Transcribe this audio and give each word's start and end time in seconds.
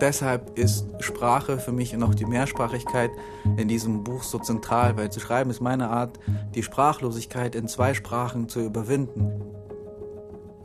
Deshalb 0.00 0.58
ist 0.58 0.86
Sprache 1.00 1.58
für 1.58 1.72
mich 1.72 1.94
und 1.94 2.02
auch 2.02 2.14
die 2.14 2.26
Mehrsprachigkeit 2.26 3.10
in 3.56 3.68
diesem 3.68 4.04
Buch 4.04 4.22
so 4.22 4.38
zentral, 4.38 4.98
weil 4.98 5.10
zu 5.10 5.18
schreiben 5.18 5.50
ist 5.50 5.60
meine 5.60 5.88
Art, 5.88 6.18
die 6.54 6.62
Sprachlosigkeit 6.62 7.54
in 7.54 7.68
zwei 7.68 7.94
Sprachen 7.94 8.48
zu 8.48 8.60
überwinden. 8.60 9.53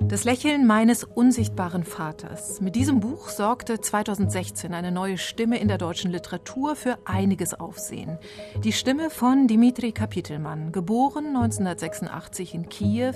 Das 0.09 0.23
Lächeln 0.23 0.65
meines 0.65 1.03
unsichtbaren 1.03 1.83
Vaters. 1.83 2.61
Mit 2.61 2.75
diesem 2.75 2.99
Buch 2.99 3.29
sorgte 3.29 3.79
2016 3.79 4.73
eine 4.73 4.91
neue 4.91 5.19
Stimme 5.19 5.59
in 5.59 5.67
der 5.67 5.77
deutschen 5.77 6.09
Literatur 6.09 6.75
für 6.75 6.97
einiges 7.05 7.53
Aufsehen. 7.53 8.17
Die 8.63 8.71
Stimme 8.71 9.11
von 9.11 9.45
Dimitri 9.45 9.91
Kapitelmann, 9.91 10.71
geboren 10.71 11.27
1986 11.27 12.55
in 12.55 12.69
Kiew. 12.69 13.13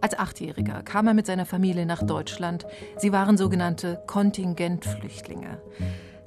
Als 0.00 0.18
Achtjähriger 0.18 0.82
kam 0.82 1.08
er 1.08 1.12
mit 1.12 1.26
seiner 1.26 1.44
Familie 1.44 1.84
nach 1.84 2.02
Deutschland. 2.02 2.64
Sie 2.96 3.12
waren 3.12 3.36
sogenannte 3.36 4.02
Kontingentflüchtlinge. 4.06 5.60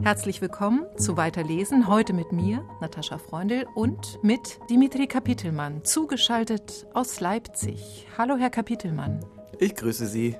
Herzlich 0.03 0.41
willkommen 0.41 0.85
zu 0.95 1.17
Weiterlesen. 1.17 1.87
Heute 1.87 2.13
mit 2.13 2.31
mir, 2.31 2.63
Natascha 2.81 3.17
Freundl, 3.17 3.65
und 3.73 4.19
mit 4.21 4.59
Dimitri 4.69 5.07
Kapitelmann, 5.07 5.83
zugeschaltet 5.83 6.85
aus 6.93 7.19
Leipzig. 7.19 8.05
Hallo, 8.15 8.37
Herr 8.37 8.51
Kapitelmann. 8.51 9.19
Ich 9.59 9.75
grüße 9.75 10.07
Sie. 10.07 10.35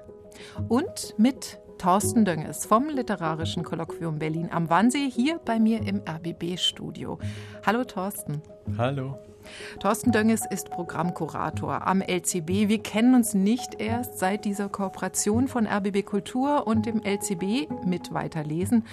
Und 0.68 1.16
mit 1.18 1.60
Thorsten 1.78 2.26
Dönges 2.26 2.66
vom 2.66 2.88
Literarischen 2.90 3.64
Kolloquium 3.64 4.20
Berlin 4.20 4.50
am 4.52 4.70
Wannsee 4.70 5.10
hier 5.10 5.40
bei 5.44 5.60
mir 5.60 5.82
im 5.82 6.02
RBB-Studio. 6.08 7.20
Hallo 7.66 7.84
Thorsten. 7.84 8.42
Hallo. 8.78 9.18
Thorsten 9.80 10.12
Dönges 10.12 10.42
ist 10.50 10.70
Programmkurator 10.70 11.86
am 11.86 12.02
LCB. 12.02 12.70
Wir 12.70 12.82
kennen 12.82 13.16
uns 13.16 13.34
nicht 13.34 13.80
erst 13.80 14.18
seit 14.18 14.46
dieser 14.46 14.70
Kooperation 14.70 15.48
von 15.48 15.68
RBB 15.68 16.06
Kultur 16.06 16.66
und 16.66 16.86
dem 16.86 17.02
LCB 17.04 17.70
mit 17.86 18.14
Weiterlesen. 18.14 18.86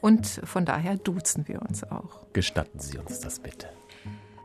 Und 0.00 0.26
von 0.44 0.64
daher 0.64 0.96
duzen 0.96 1.48
wir 1.48 1.62
uns 1.62 1.82
auch. 1.82 2.32
Gestatten 2.32 2.78
Sie 2.78 2.98
uns 2.98 3.20
das 3.20 3.40
bitte. 3.40 3.68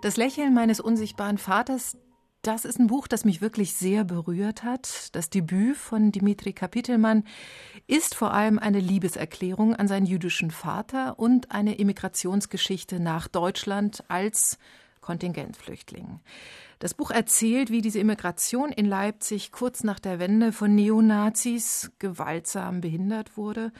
Das 0.01 0.17
Lächeln 0.17 0.55
meines 0.55 0.79
unsichtbaren 0.79 1.37
Vaters, 1.37 1.97
das 2.41 2.65
ist 2.65 2.79
ein 2.79 2.87
Buch, 2.87 3.07
das 3.07 3.23
mich 3.23 3.41
wirklich 3.41 3.73
sehr 3.73 4.03
berührt 4.03 4.63
hat. 4.63 5.15
Das 5.15 5.29
Debüt 5.29 5.77
von 5.77 6.11
Dimitri 6.11 6.53
Kapitelmann 6.53 7.23
ist 7.87 8.15
vor 8.15 8.33
allem 8.33 8.57
eine 8.57 8.79
Liebeserklärung 8.79 9.75
an 9.75 9.87
seinen 9.87 10.07
jüdischen 10.07 10.49
Vater 10.49 11.19
und 11.19 11.51
eine 11.51 11.75
Immigrationsgeschichte 11.75 12.99
nach 12.99 13.27
Deutschland 13.27 14.03
als 14.07 14.57
Kontingentflüchtling. 15.01 16.19
Das 16.79 16.95
Buch 16.95 17.11
erzählt, 17.11 17.69
wie 17.69 17.81
diese 17.81 17.99
Immigration 17.99 18.71
in 18.71 18.85
Leipzig 18.85 19.51
kurz 19.51 19.83
nach 19.83 19.99
der 19.99 20.17
Wende 20.17 20.51
von 20.51 20.73
Neonazis 20.73 21.91
gewaltsam 21.99 22.81
behindert 22.81 23.37
wurde 23.37 23.71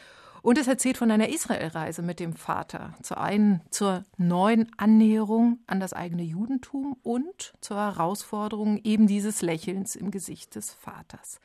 und 0.42 0.58
es 0.58 0.68
erzählt 0.68 0.98
von 0.98 1.12
einer 1.12 1.30
Israelreise 1.30 2.02
mit 2.02 2.20
dem 2.20 2.34
Vater. 2.34 2.94
Zur 3.02 3.20
einen 3.20 3.62
zur 3.70 4.04
neuen 4.18 4.72
Annäherung 4.78 5.60
an 5.68 5.80
das 5.80 5.94
eigene 5.94 6.24
Judentum 6.24 6.98
und 7.04 7.54
zur 7.62 7.78
Herausforderung 7.78 8.80
eben 8.84 9.08
dieses 9.08 9.42
Lächelns 9.42 9.96
im 9.96 10.12
Gesicht 10.12 10.56
des 10.56 10.74
Vaters. 10.74 11.40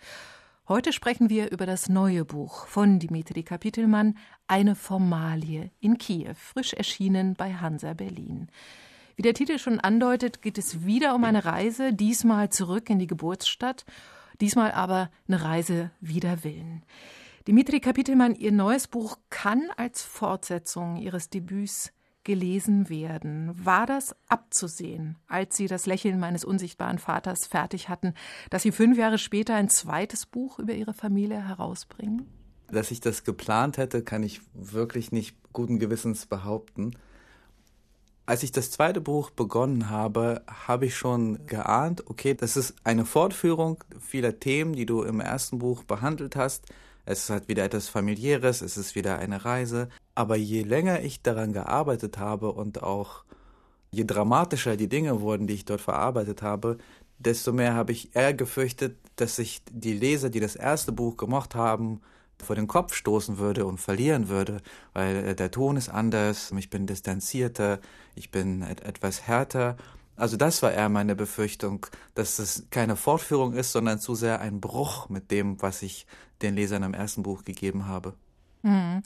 Heute 0.69 0.93
sprechen 0.93 1.31
wir 1.31 1.53
über 1.53 1.65
das 1.65 1.89
neue 1.89 2.25
Buch 2.25 2.67
von 2.67 2.99
Dimitri 2.99 3.45
Kapitelmann, 3.45 4.17
Eine 4.49 4.75
Formalie 4.75 5.71
in 5.81 5.97
Kiew, 5.97 6.35
frisch 6.35 6.73
erschienen 6.73 7.35
bei 7.35 7.55
Hansa 7.55 7.93
Berlin. 7.95 8.49
Wie 9.15 9.23
der 9.23 9.35
Titel 9.35 9.59
schon 9.59 9.79
andeutet, 9.79 10.43
geht 10.43 10.59
es 10.59 10.85
wieder 10.85 11.15
um 11.15 11.25
eine 11.25 11.45
Reise, 11.45 11.93
diesmal 11.93 12.51
zurück 12.51 12.91
in 12.91 12.99
die 12.99 13.07
Geburtsstadt, 13.07 13.85
diesmal 14.41 14.73
aber 14.73 15.11
eine 15.29 15.43
Reise 15.43 15.91
wider 16.01 16.43
Willen. 16.43 16.83
Dimitri 17.47 17.79
Kapitelmann, 17.79 18.35
Ihr 18.35 18.51
neues 18.51 18.89
Buch 18.89 19.19
kann 19.31 19.71
als 19.77 20.03
Fortsetzung 20.03 20.97
Ihres 20.97 21.31
Debüts 21.31 21.93
gelesen 22.25 22.89
werden. 22.89 23.53
War 23.65 23.87
das 23.87 24.17
abzusehen, 24.27 25.17
als 25.29 25.57
Sie 25.57 25.69
das 25.69 25.87
Lächeln 25.87 26.19
meines 26.19 26.45
unsichtbaren 26.45 26.99
Vaters 26.99 27.47
fertig 27.47 27.89
hatten, 27.89 28.15
dass 28.51 28.65
Sie 28.65 28.73
fünf 28.73 28.99
Jahre 28.99 29.19
später 29.19 29.55
ein 29.55 29.69
zweites 29.69 30.27
Buch 30.27 30.59
über 30.59 30.73
Ihre 30.73 30.93
Familie 30.93 31.41
herausbringen? 31.41 32.27
Dass 32.67 32.91
ich 32.91 33.01
das 33.01 33.23
geplant 33.23 33.79
hätte, 33.79 34.03
kann 34.03 34.25
ich 34.25 34.41
wirklich 34.53 35.13
nicht 35.13 35.37
guten 35.53 35.79
Gewissens 35.79 36.27
behaupten. 36.27 36.97
Als 38.29 38.43
ich 38.43 38.51
das 38.51 38.73
zweite 38.73 39.01
Buch 39.01 39.31
begonnen 39.31 39.89
habe, 39.89 40.43
habe 40.49 40.87
ich 40.87 40.97
schon 40.97 41.47
geahnt, 41.47 42.11
okay, 42.11 42.35
das 42.35 42.57
ist 42.57 42.75
eine 42.83 43.05
Fortführung 43.05 43.85
vieler 44.01 44.41
Themen, 44.41 44.73
die 44.73 44.85
du 44.85 45.05
im 45.05 45.21
ersten 45.21 45.61
Buch 45.61 45.85
behandelt 45.85 46.35
hast 46.35 46.65
es 47.07 47.21
ist 47.21 47.31
halt 47.31 47.49
wieder 47.49 47.65
etwas 47.65 47.89
familiäres, 47.89 48.61
es 48.61 48.77
ist 48.77 48.95
wieder 48.97 49.19
eine 49.19 49.45
Reise. 49.45 49.89
Aber 50.15 50.37
je 50.37 50.63
länger 50.63 51.01
ich 51.03 51.23
daran 51.23 51.53
gearbeitet 51.53 52.19
habe 52.19 52.53
und 52.53 52.83
auch 52.83 53.25
je 53.93 54.05
dramatischer 54.05 54.77
die 54.77 54.89
Dinge 54.89 55.21
wurden, 55.21 55.47
die 55.47 55.55
ich 55.55 55.65
dort 55.65 55.81
verarbeitet 55.81 56.43
habe, 56.43 56.79
desto 57.19 57.53
mehr 57.53 57.75
habe 57.75 57.93
ich 57.93 58.15
eher 58.15 58.35
gefürchtet, 58.35 58.99
dass 59.15 59.37
sich 59.37 59.63
die 59.71 59.95
Leser, 59.95 60.31
die 60.31 60.41
das 60.41 60.57
erste 60.57 60.93
Buch 60.93 61.17
gemocht 61.17 61.55
haben, 61.55 62.03
vor 62.45 62.57
den 62.57 62.67
Kopf 62.67 62.93
stoßen 62.95 63.39
würde 63.39 63.65
und 63.65 63.79
verlieren 63.79 64.29
würde, 64.29 64.61
weil 64.93 65.17
äh, 65.17 65.35
der 65.35 65.51
Ton 65.51 65.77
ist 65.77 65.89
anders, 65.89 66.53
ich 66.59 66.69
bin 66.69 66.87
distanzierter, 66.87 67.81
ich 68.15 68.31
bin 68.31 68.63
etwas 68.63 69.23
härter 69.23 69.77
also 70.17 70.37
das 70.37 70.63
war 70.63 70.73
eher 70.73 70.89
meine 70.89 71.15
Befürchtung, 71.15 71.87
dass 72.15 72.39
es 72.39 72.67
keine 72.71 72.97
Fortführung 72.97 73.53
ist, 73.55 73.73
sondern 73.73 73.99
zu 73.99 74.15
sehr 74.15 74.41
ein 74.41 74.61
Bruch 74.61 75.09
mit 75.09 75.31
dem, 75.31 75.61
was 75.63 75.83
ich 75.83 76.07
den 76.43 76.55
Lesern 76.55 76.83
im 76.83 76.95
ersten 76.95 77.23
Buch 77.23 77.45
gegeben 77.45 77.87
habe. 77.87 78.15
Hm. 78.63 79.03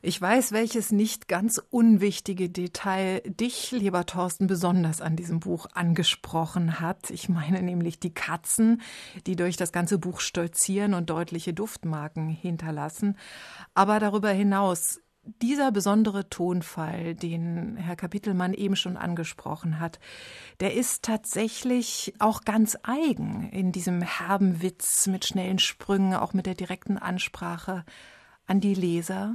Ich 0.00 0.20
weiß, 0.20 0.52
welches 0.52 0.92
nicht 0.92 1.26
ganz 1.26 1.60
unwichtige 1.70 2.48
Detail 2.48 3.20
dich, 3.26 3.72
lieber 3.72 4.06
Thorsten, 4.06 4.46
besonders 4.46 5.00
an 5.00 5.16
diesem 5.16 5.40
Buch 5.40 5.66
angesprochen 5.74 6.78
hat. 6.78 7.10
Ich 7.10 7.28
meine 7.28 7.60
nämlich 7.62 7.98
die 7.98 8.14
Katzen, 8.14 8.80
die 9.26 9.34
durch 9.34 9.56
das 9.56 9.72
ganze 9.72 9.98
Buch 9.98 10.20
stolzieren 10.20 10.94
und 10.94 11.10
deutliche 11.10 11.52
Duftmarken 11.52 12.28
hinterlassen. 12.28 13.16
Aber 13.74 13.98
darüber 13.98 14.30
hinaus 14.30 15.00
dieser 15.42 15.72
besondere 15.72 16.28
Tonfall, 16.28 17.14
den 17.14 17.76
Herr 17.76 17.96
Kapitelmann 17.96 18.54
eben 18.54 18.76
schon 18.76 18.96
angesprochen 18.96 19.80
hat, 19.80 19.98
der 20.60 20.74
ist 20.74 21.02
tatsächlich 21.04 22.14
auch 22.18 22.42
ganz 22.44 22.76
eigen 22.82 23.48
in 23.50 23.72
diesem 23.72 24.02
herben 24.02 24.62
Witz 24.62 25.06
mit 25.06 25.24
schnellen 25.24 25.58
Sprüngen, 25.58 26.14
auch 26.14 26.32
mit 26.32 26.46
der 26.46 26.54
direkten 26.54 26.98
Ansprache 26.98 27.84
an 28.46 28.60
die 28.60 28.74
Leser. 28.74 29.34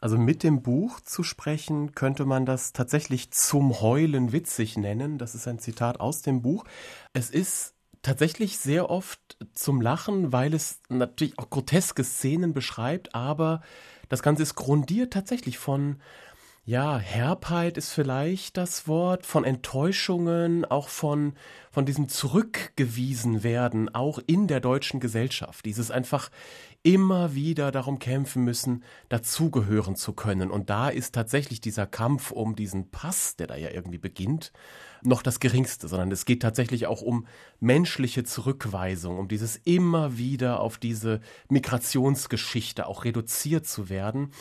Also 0.00 0.18
mit 0.18 0.42
dem 0.42 0.62
Buch 0.62 1.00
zu 1.00 1.22
sprechen, 1.22 1.92
könnte 1.94 2.26
man 2.26 2.44
das 2.44 2.72
tatsächlich 2.72 3.30
zum 3.30 3.80
Heulen 3.80 4.32
witzig 4.32 4.76
nennen. 4.76 5.16
Das 5.16 5.34
ist 5.34 5.48
ein 5.48 5.58
Zitat 5.58 5.98
aus 5.98 6.20
dem 6.20 6.42
Buch. 6.42 6.64
Es 7.14 7.30
ist 7.30 7.74
tatsächlich 8.02 8.58
sehr 8.58 8.90
oft 8.90 9.38
zum 9.54 9.80
Lachen, 9.80 10.30
weil 10.30 10.52
es 10.52 10.80
natürlich 10.90 11.38
auch 11.38 11.48
groteske 11.48 12.04
Szenen 12.04 12.52
beschreibt, 12.52 13.14
aber 13.14 13.62
das 14.08 14.22
Ganze 14.22 14.42
ist 14.42 14.54
grundiert 14.54 15.12
tatsächlich 15.12 15.58
von, 15.58 16.00
ja, 16.66 16.96
Herbheit 16.98 17.76
ist 17.76 17.92
vielleicht 17.92 18.56
das 18.56 18.88
Wort, 18.88 19.26
von 19.26 19.44
Enttäuschungen, 19.44 20.64
auch 20.64 20.88
von, 20.88 21.34
von 21.70 21.84
diesem 21.84 22.08
zurückgewiesen 22.08 23.42
werden, 23.42 23.94
auch 23.94 24.18
in 24.26 24.46
der 24.46 24.60
deutschen 24.60 24.98
Gesellschaft. 24.98 25.66
Dieses 25.66 25.90
einfach 25.90 26.30
immer 26.82 27.34
wieder 27.34 27.70
darum 27.70 27.98
kämpfen 27.98 28.44
müssen, 28.44 28.82
dazugehören 29.10 29.94
zu 29.94 30.14
können. 30.14 30.50
Und 30.50 30.70
da 30.70 30.88
ist 30.88 31.14
tatsächlich 31.14 31.60
dieser 31.60 31.86
Kampf 31.86 32.30
um 32.30 32.56
diesen 32.56 32.90
Pass, 32.90 33.36
der 33.36 33.46
da 33.46 33.56
ja 33.56 33.70
irgendwie 33.70 33.98
beginnt, 33.98 34.50
noch 35.04 35.22
das 35.22 35.40
geringste, 35.40 35.88
sondern 35.88 36.10
es 36.10 36.24
geht 36.24 36.42
tatsächlich 36.42 36.86
auch 36.86 37.02
um 37.02 37.26
menschliche 37.60 38.24
Zurückweisung, 38.24 39.18
um 39.18 39.28
dieses 39.28 39.56
immer 39.56 40.16
wieder 40.18 40.60
auf 40.60 40.78
diese 40.78 41.20
Migrationsgeschichte 41.48 42.86
auch 42.86 43.04
reduziert 43.04 43.66
zu 43.66 43.88
werden. 43.88 44.32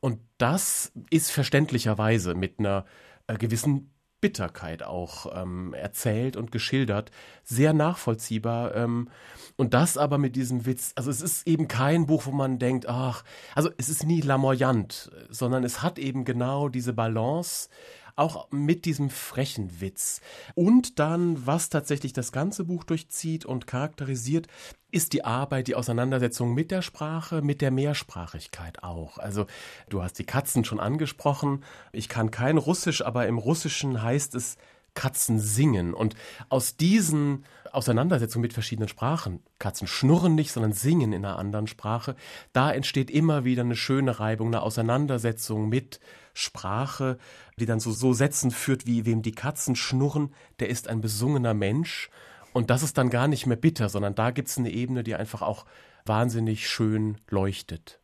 Und 0.00 0.20
das 0.38 0.92
ist 1.10 1.30
verständlicherweise 1.30 2.34
mit 2.34 2.58
einer 2.58 2.84
äh, 3.26 3.36
gewissen 3.36 3.90
Bitterkeit 4.20 4.82
auch 4.82 5.26
ähm, 5.32 5.74
erzählt 5.74 6.36
und 6.36 6.50
geschildert, 6.50 7.10
sehr 7.44 7.72
nachvollziehbar. 7.72 8.74
Ähm, 8.74 9.08
und 9.56 9.74
das 9.74 9.96
aber 9.96 10.18
mit 10.18 10.34
diesem 10.34 10.66
Witz, 10.66 10.92
also 10.96 11.10
es 11.10 11.20
ist 11.20 11.46
eben 11.46 11.68
kein 11.68 12.06
Buch, 12.06 12.26
wo 12.26 12.32
man 12.32 12.58
denkt, 12.58 12.88
ach, 12.88 13.22
also 13.54 13.70
es 13.76 13.88
ist 13.88 14.04
nie 14.04 14.20
lamoyant, 14.20 15.10
sondern 15.30 15.62
es 15.62 15.82
hat 15.82 15.98
eben 15.98 16.24
genau 16.24 16.68
diese 16.68 16.92
Balance 16.92 17.68
auch 18.18 18.50
mit 18.50 18.84
diesem 18.84 19.10
frechen 19.10 19.80
Witz. 19.80 20.20
Und 20.54 20.98
dann, 20.98 21.46
was 21.46 21.68
tatsächlich 21.70 22.12
das 22.12 22.32
ganze 22.32 22.64
Buch 22.64 22.84
durchzieht 22.84 23.44
und 23.44 23.66
charakterisiert, 23.66 24.48
ist 24.90 25.12
die 25.12 25.24
Arbeit, 25.24 25.68
die 25.68 25.74
Auseinandersetzung 25.74 26.54
mit 26.54 26.70
der 26.70 26.82
Sprache, 26.82 27.42
mit 27.42 27.60
der 27.60 27.70
Mehrsprachigkeit 27.70 28.82
auch. 28.82 29.18
Also 29.18 29.46
du 29.88 30.02
hast 30.02 30.18
die 30.18 30.24
Katzen 30.24 30.64
schon 30.64 30.80
angesprochen. 30.80 31.64
Ich 31.92 32.08
kann 32.08 32.30
kein 32.30 32.58
Russisch, 32.58 33.02
aber 33.02 33.26
im 33.26 33.38
Russischen 33.38 34.02
heißt 34.02 34.34
es 34.34 34.56
Katzen 34.94 35.38
singen. 35.38 35.94
Und 35.94 36.16
aus 36.48 36.76
diesen 36.76 37.44
Auseinandersetzungen 37.70 38.42
mit 38.42 38.52
verschiedenen 38.52 38.88
Sprachen, 38.88 39.44
Katzen 39.58 39.86
schnurren 39.86 40.34
nicht, 40.34 40.50
sondern 40.50 40.72
singen 40.72 41.12
in 41.12 41.24
einer 41.24 41.38
anderen 41.38 41.66
Sprache, 41.66 42.16
da 42.52 42.72
entsteht 42.72 43.10
immer 43.10 43.44
wieder 43.44 43.62
eine 43.62 43.76
schöne 43.76 44.18
Reibung, 44.18 44.48
eine 44.48 44.62
Auseinandersetzung 44.62 45.68
mit 45.68 46.00
Sprache, 46.38 47.18
die 47.58 47.66
dann 47.66 47.80
so, 47.80 47.90
so 47.90 48.12
Sätzen 48.12 48.50
führt, 48.50 48.86
wie 48.86 49.04
wem 49.06 49.22
die 49.22 49.32
Katzen 49.32 49.76
schnurren, 49.76 50.34
der 50.60 50.68
ist 50.68 50.88
ein 50.88 51.00
besungener 51.00 51.54
Mensch. 51.54 52.10
Und 52.52 52.70
das 52.70 52.82
ist 52.82 52.98
dann 52.98 53.10
gar 53.10 53.28
nicht 53.28 53.46
mehr 53.46 53.56
bitter, 53.56 53.88
sondern 53.88 54.14
da 54.14 54.30
gibt 54.30 54.48
es 54.48 54.58
eine 54.58 54.70
Ebene, 54.70 55.02
die 55.02 55.14
einfach 55.14 55.42
auch 55.42 55.66
wahnsinnig 56.06 56.68
schön 56.68 57.18
leuchtet. 57.28 58.00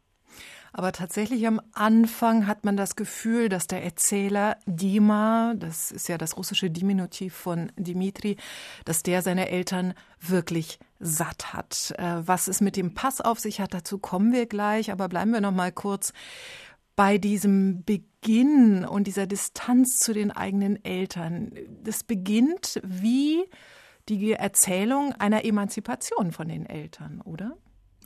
Aber 0.76 0.90
tatsächlich 0.90 1.46
am 1.46 1.60
Anfang 1.72 2.48
hat 2.48 2.64
man 2.64 2.76
das 2.76 2.96
Gefühl, 2.96 3.48
dass 3.48 3.68
der 3.68 3.84
Erzähler 3.84 4.56
Dima, 4.66 5.54
das 5.56 5.92
ist 5.92 6.08
ja 6.08 6.18
das 6.18 6.36
russische 6.36 6.68
Diminutiv 6.68 7.32
von 7.32 7.70
Dimitri, 7.76 8.36
dass 8.84 9.04
der 9.04 9.22
seine 9.22 9.50
Eltern 9.50 9.94
wirklich 10.20 10.80
satt 10.98 11.54
hat. 11.54 11.94
Äh, 11.96 12.26
was 12.26 12.48
es 12.48 12.60
mit 12.60 12.74
dem 12.74 12.92
Pass 12.92 13.20
auf 13.20 13.38
sich 13.38 13.60
hat, 13.60 13.72
dazu 13.72 13.98
kommen 13.98 14.32
wir 14.32 14.46
gleich, 14.46 14.90
aber 14.90 15.08
bleiben 15.08 15.32
wir 15.32 15.40
noch 15.40 15.52
mal 15.52 15.70
kurz 15.70 16.12
bei 16.96 17.18
diesem 17.18 17.84
Beginn 17.84 18.13
und 18.26 19.06
dieser 19.06 19.26
Distanz 19.26 19.98
zu 19.98 20.12
den 20.12 20.30
eigenen 20.30 20.84
Eltern. 20.84 21.52
Das 21.82 22.02
beginnt 22.02 22.80
wie 22.82 23.44
die 24.08 24.32
Erzählung 24.32 25.12
einer 25.12 25.44
Emanzipation 25.44 26.32
von 26.32 26.48
den 26.48 26.66
Eltern, 26.66 27.20
oder? 27.22 27.56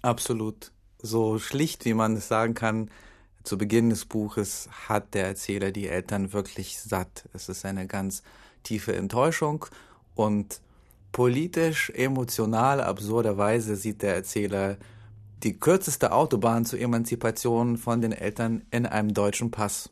Absolut 0.02 0.72
so 1.00 1.38
schlicht, 1.38 1.84
wie 1.84 1.94
man 1.94 2.16
es 2.16 2.28
sagen 2.28 2.54
kann, 2.54 2.90
zu 3.44 3.56
Beginn 3.56 3.90
des 3.90 4.04
Buches 4.04 4.68
hat 4.88 5.14
der 5.14 5.26
Erzähler 5.26 5.70
die 5.70 5.88
Eltern 5.88 6.32
wirklich 6.32 6.80
satt. 6.80 7.28
Es 7.32 7.48
ist 7.48 7.64
eine 7.64 7.86
ganz 7.86 8.22
tiefe 8.62 8.94
Enttäuschung 8.94 9.66
und 10.14 10.60
politisch, 11.12 11.90
emotional, 11.90 12.80
absurderweise 12.80 13.76
sieht 13.76 14.02
der 14.02 14.14
Erzähler 14.14 14.76
die 15.42 15.58
kürzeste 15.58 16.12
Autobahn 16.12 16.64
zur 16.64 16.80
Emanzipation 16.80 17.76
von 17.76 18.00
den 18.00 18.12
Eltern 18.12 18.62
in 18.70 18.86
einem 18.86 19.14
deutschen 19.14 19.50
Pass. 19.50 19.90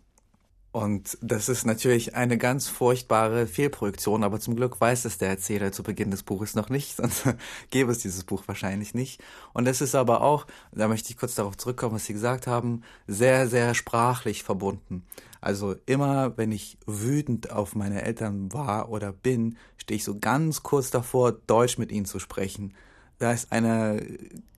Und 0.77 1.17
das 1.23 1.49
ist 1.49 1.65
natürlich 1.65 2.17
eine 2.17 2.37
ganz 2.37 2.69
furchtbare 2.69 3.47
Fehlprojektion, 3.47 4.23
aber 4.23 4.41
zum 4.41 4.57
Glück 4.57 4.79
weiß 4.79 5.07
es 5.07 5.17
der 5.17 5.31
Erzähler 5.31 5.73
zu 5.73 5.83
Beginn 5.83 6.11
des 6.11 6.23
Buches 6.23 6.55
noch 6.55 6.69
nicht, 6.69 6.97
sonst 6.99 7.25
gäbe 7.71 7.91
es 7.91 8.01
dieses 8.01 8.25
Buch 8.25 8.43
wahrscheinlich 8.45 8.93
nicht. 8.93 9.23
Und 9.55 9.67
es 9.67 9.81
ist 9.81 9.95
aber 9.95 10.21
auch, 10.21 10.47
da 10.73 10.87
möchte 10.87 11.09
ich 11.09 11.17
kurz 11.17 11.35
darauf 11.35 11.57
zurückkommen, 11.57 11.95
was 11.95 12.05
Sie 12.05 12.13
gesagt 12.13 12.47
haben, 12.47 12.83
sehr, 13.07 13.49
sehr 13.49 13.73
sprachlich 13.73 14.43
verbunden. 14.43 15.07
Also 15.41 15.77
immer, 15.87 16.37
wenn 16.37 16.53
ich 16.53 16.77
wütend 16.85 17.53
auf 17.53 17.75
meine 17.75 18.03
Eltern 18.03 18.53
war 18.53 18.91
oder 18.91 19.13
bin, 19.13 19.57
stehe 19.79 19.97
ich 19.97 20.05
so 20.05 20.19
ganz 20.19 20.63
kurz 20.63 20.91
davor, 20.91 21.33
Deutsch 21.33 21.79
mit 21.79 21.91
ihnen 21.91 22.05
zu 22.05 22.19
sprechen 22.19 22.75
da 23.19 23.33
ist 23.33 23.51
eine 23.51 24.07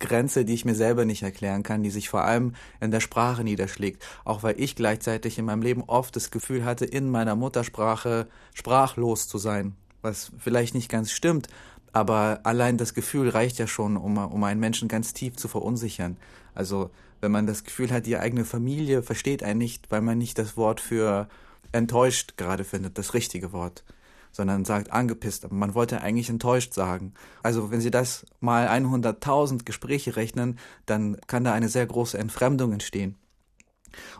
Grenze, 0.00 0.44
die 0.44 0.55
ich 0.55 0.64
mir 0.64 0.75
selber 0.75 1.05
nicht 1.05 1.22
erklären 1.22 1.62
kann, 1.62 1.82
die 1.82 1.90
sich 1.90 2.08
vor 2.08 2.25
allem 2.25 2.55
in 2.81 2.90
der 2.90 3.00
Sprache 3.00 3.44
niederschlägt. 3.44 4.05
Auch 4.25 4.43
weil 4.43 4.60
ich 4.60 4.75
gleichzeitig 4.75 5.38
in 5.38 5.44
meinem 5.44 5.62
Leben 5.62 5.84
oft 5.87 6.16
das 6.16 6.31
Gefühl 6.31 6.64
hatte, 6.64 6.84
in 6.84 7.10
meiner 7.10 7.37
Muttersprache 7.37 8.26
sprachlos 8.55 9.28
zu 9.28 9.38
sein. 9.38 9.75
Was 10.02 10.32
vielleicht 10.38 10.75
nicht 10.75 10.90
ganz 10.90 11.12
stimmt, 11.12 11.49
aber 11.93 12.40
allein 12.44 12.76
das 12.76 12.94
Gefühl 12.94 13.28
reicht 13.28 13.58
ja 13.58 13.66
schon, 13.66 13.96
um, 13.96 14.19
um 14.19 14.44
einen 14.44 14.61
Menschen 14.61 14.88
ganz 14.88 15.12
tief 15.12 15.37
zu 15.37 15.49
verunsichern. 15.49 16.16
Also, 16.54 16.90
wenn 17.20 17.32
man 17.32 17.46
das 17.46 17.64
Gefühl 17.64 17.90
hat, 17.90 18.06
die 18.06 18.16
eigene 18.16 18.44
Familie 18.44 19.02
versteht 19.02 19.43
einen 19.43 19.58
nicht, 19.58 19.90
weil 19.90 20.02
man 20.02 20.19
nicht 20.19 20.38
das 20.38 20.56
Wort 20.56 20.81
für 20.81 21.28
enttäuscht 21.72 22.37
gerade 22.37 22.64
findet, 22.64 22.99
das 22.99 23.14
richtige 23.14 23.52
Wort 23.52 23.84
sondern 24.32 24.64
sagt 24.64 24.92
angepisst. 24.92 25.44
Aber 25.44 25.54
man 25.54 25.75
wollte 25.75 26.00
eigentlich 26.00 26.30
enttäuscht 26.30 26.75
sagen. 26.75 27.14
Also 27.42 27.70
wenn 27.70 27.80
Sie 27.80 27.90
das 27.90 28.26
mal 28.40 28.69
100.000 28.69 29.64
Gespräche 29.64 30.16
rechnen, 30.16 30.58
dann 30.86 31.19
kann 31.26 31.44
da 31.44 31.52
eine 31.52 31.69
sehr 31.69 31.86
große 31.86 32.19
Entfremdung 32.19 32.72
entstehen. 32.72 33.16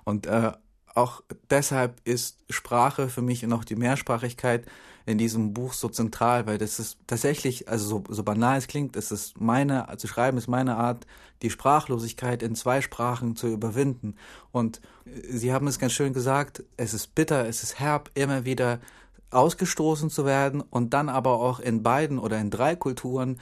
Und 0.05 0.27
äh, 0.27 0.53
auch 0.95 1.23
deshalb 1.51 2.01
ist 2.05 2.39
Sprache 2.51 3.09
für 3.09 3.23
mich 3.23 3.45
und 3.45 3.53
auch 3.53 3.65
die 3.65 3.77
Mehrsprachigkeit 3.77 4.67
in 5.07 5.17
diesem 5.17 5.55
Buch 5.55 5.73
so 5.73 5.89
zentral, 5.89 6.47
weil 6.47 6.59
das 6.59 6.79
ist 6.79 6.99
tatsächlich, 7.07 7.67
also 7.69 7.89
so, 7.89 8.05
so 8.15 8.23
banal 8.23 8.59
es 8.59 8.67
klingt, 8.67 8.95
es 8.95 9.11
ist 9.11 9.41
meine, 9.41 9.87
zu 9.97 10.07
schreiben 10.07 10.37
ist 10.37 10.49
meine 10.49 10.77
Art, 10.77 11.07
die 11.41 11.49
Sprachlosigkeit 11.49 12.43
in 12.43 12.55
zwei 12.55 12.83
Sprachen 12.83 13.35
zu 13.35 13.47
überwinden. 13.47 14.17
Und 14.53 14.83
Sie 15.31 15.53
haben 15.53 15.67
es 15.67 15.79
ganz 15.79 15.93
schön 15.93 16.13
gesagt, 16.13 16.63
es 16.77 16.93
ist 16.93 17.15
bitter, 17.15 17.47
es 17.49 17.63
ist 17.63 17.81
herb, 17.81 18.11
immer 18.15 18.45
wieder 18.45 18.81
ausgestoßen 19.31 20.11
zu 20.11 20.25
werden 20.25 20.61
und 20.61 20.95
dann 20.95 21.09
aber 21.09 21.41
auch 21.41 21.61
in 21.61 21.83
beiden 21.83 22.19
oder 22.19 22.39
in 22.39 22.51
drei 22.51 22.77
Kulturen 22.77 23.39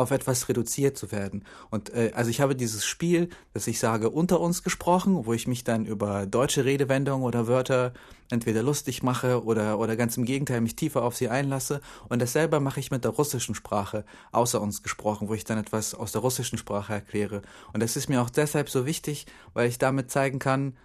auf 0.00 0.10
etwas 0.10 0.48
reduziert 0.48 0.96
zu 0.96 1.12
werden. 1.12 1.44
Und 1.70 1.92
äh, 1.92 2.12
also 2.14 2.30
ich 2.30 2.40
habe 2.40 2.56
dieses 2.56 2.86
Spiel, 2.86 3.28
dass 3.52 3.66
ich 3.66 3.78
sage, 3.78 4.08
unter 4.08 4.40
uns 4.40 4.62
gesprochen, 4.62 5.26
wo 5.26 5.34
ich 5.34 5.46
mich 5.46 5.62
dann 5.62 5.84
über 5.84 6.26
deutsche 6.26 6.64
Redewendungen 6.64 7.22
oder 7.22 7.46
Wörter 7.46 7.92
entweder 8.30 8.62
lustig 8.62 9.02
mache 9.02 9.44
oder, 9.44 9.78
oder 9.78 9.96
ganz 9.96 10.16
im 10.16 10.24
Gegenteil 10.24 10.62
mich 10.62 10.74
tiefer 10.74 11.02
auf 11.02 11.16
sie 11.16 11.28
einlasse. 11.28 11.82
Und 12.08 12.22
dasselbe 12.22 12.60
mache 12.60 12.80
ich 12.80 12.90
mit 12.90 13.04
der 13.04 13.12
russischen 13.12 13.54
Sprache, 13.54 14.04
außer 14.32 14.60
uns 14.60 14.82
gesprochen, 14.82 15.28
wo 15.28 15.34
ich 15.34 15.44
dann 15.44 15.58
etwas 15.58 15.94
aus 15.94 16.12
der 16.12 16.22
russischen 16.22 16.56
Sprache 16.56 16.94
erkläre. 16.94 17.42
Und 17.74 17.82
das 17.82 17.96
ist 17.96 18.08
mir 18.08 18.22
auch 18.22 18.30
deshalb 18.30 18.70
so 18.70 18.86
wichtig, 18.86 19.26
weil 19.52 19.68
ich 19.68 19.78
damit 19.78 20.10
zeigen 20.10 20.38
kann, 20.38 20.76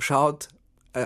schaut, 0.00 0.48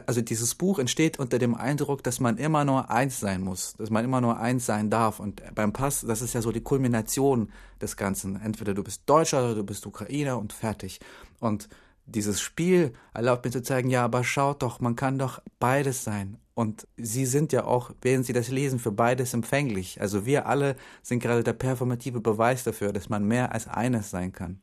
also 0.06 0.20
dieses 0.20 0.54
Buch 0.54 0.78
entsteht 0.78 1.18
unter 1.18 1.38
dem 1.38 1.54
Eindruck, 1.54 2.02
dass 2.02 2.20
man 2.20 2.36
immer 2.36 2.64
nur 2.64 2.90
eins 2.90 3.20
sein 3.20 3.40
muss, 3.40 3.74
dass 3.78 3.90
man 3.90 4.04
immer 4.04 4.20
nur 4.20 4.38
eins 4.38 4.66
sein 4.66 4.90
darf. 4.90 5.18
Und 5.18 5.42
beim 5.54 5.72
Pass, 5.72 6.02
das 6.02 6.22
ist 6.22 6.34
ja 6.34 6.42
so 6.42 6.52
die 6.52 6.60
Kulmination 6.60 7.50
des 7.80 7.96
Ganzen. 7.96 8.40
Entweder 8.40 8.74
du 8.74 8.84
bist 8.84 9.02
Deutscher 9.06 9.44
oder 9.44 9.54
du 9.54 9.64
bist 9.64 9.86
Ukrainer 9.86 10.38
und 10.38 10.52
fertig. 10.52 11.00
Und 11.40 11.68
dieses 12.04 12.40
Spiel 12.40 12.92
erlaubt 13.14 13.44
mir 13.44 13.50
zu 13.50 13.62
zeigen, 13.62 13.90
ja, 13.90 14.04
aber 14.04 14.24
schaut 14.24 14.62
doch, 14.62 14.80
man 14.80 14.96
kann 14.96 15.18
doch 15.18 15.40
beides 15.58 16.04
sein. 16.04 16.38
Und 16.54 16.88
Sie 16.96 17.24
sind 17.24 17.52
ja 17.52 17.64
auch, 17.64 17.92
während 18.02 18.26
Sie 18.26 18.32
das 18.32 18.48
lesen, 18.48 18.78
für 18.78 18.90
beides 18.90 19.32
empfänglich. 19.32 20.00
Also 20.00 20.26
wir 20.26 20.46
alle 20.46 20.76
sind 21.02 21.20
gerade 21.20 21.44
der 21.44 21.52
performative 21.52 22.20
Beweis 22.20 22.64
dafür, 22.64 22.92
dass 22.92 23.08
man 23.08 23.24
mehr 23.24 23.52
als 23.52 23.68
eines 23.68 24.10
sein 24.10 24.32
kann. 24.32 24.60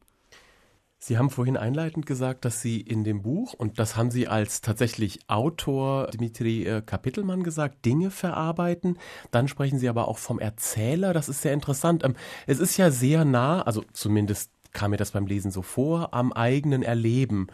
Sie 1.08 1.20
haben 1.20 1.30
vorhin 1.30 1.56
einleitend 1.56 2.08
gesagt, 2.08 2.46
dass 2.46 2.62
Sie 2.62 2.82
in 2.82 3.04
dem 3.04 3.22
Buch, 3.22 3.54
und 3.54 3.78
das 3.78 3.96
haben 3.96 4.10
Sie 4.10 4.28
als 4.28 4.62
tatsächlich 4.62 5.20
Autor 5.28 6.08
Dimitri 6.08 6.66
äh, 6.66 6.82
Kapitelmann 6.82 7.44
gesagt, 7.44 7.86
Dinge 7.86 8.10
verarbeiten. 8.10 8.98
Dann 9.30 9.48
sprechen 9.48 9.78
Sie 9.78 9.88
aber 9.88 10.08
auch 10.08 10.18
vom 10.18 10.40
Erzähler. 10.40 11.14
Das 11.14 11.30
ist 11.30 11.44
sehr 11.44 11.54
interessant. 11.54 12.04
Ähm, 12.04 12.16
es 12.48 12.58
ist 12.58 12.78
ja 12.78 12.90
sehr 12.90 13.24
nah, 13.24 13.62
also 13.62 13.84
zumindest 13.94 14.50
kam 14.72 14.90
mir 14.90 14.98
das 14.98 15.12
beim 15.12 15.28
Lesen 15.28 15.52
so 15.52 15.62
vor, 15.62 16.12
am 16.16 16.34
eigenen 16.34 16.82
Erleben, 16.82 17.50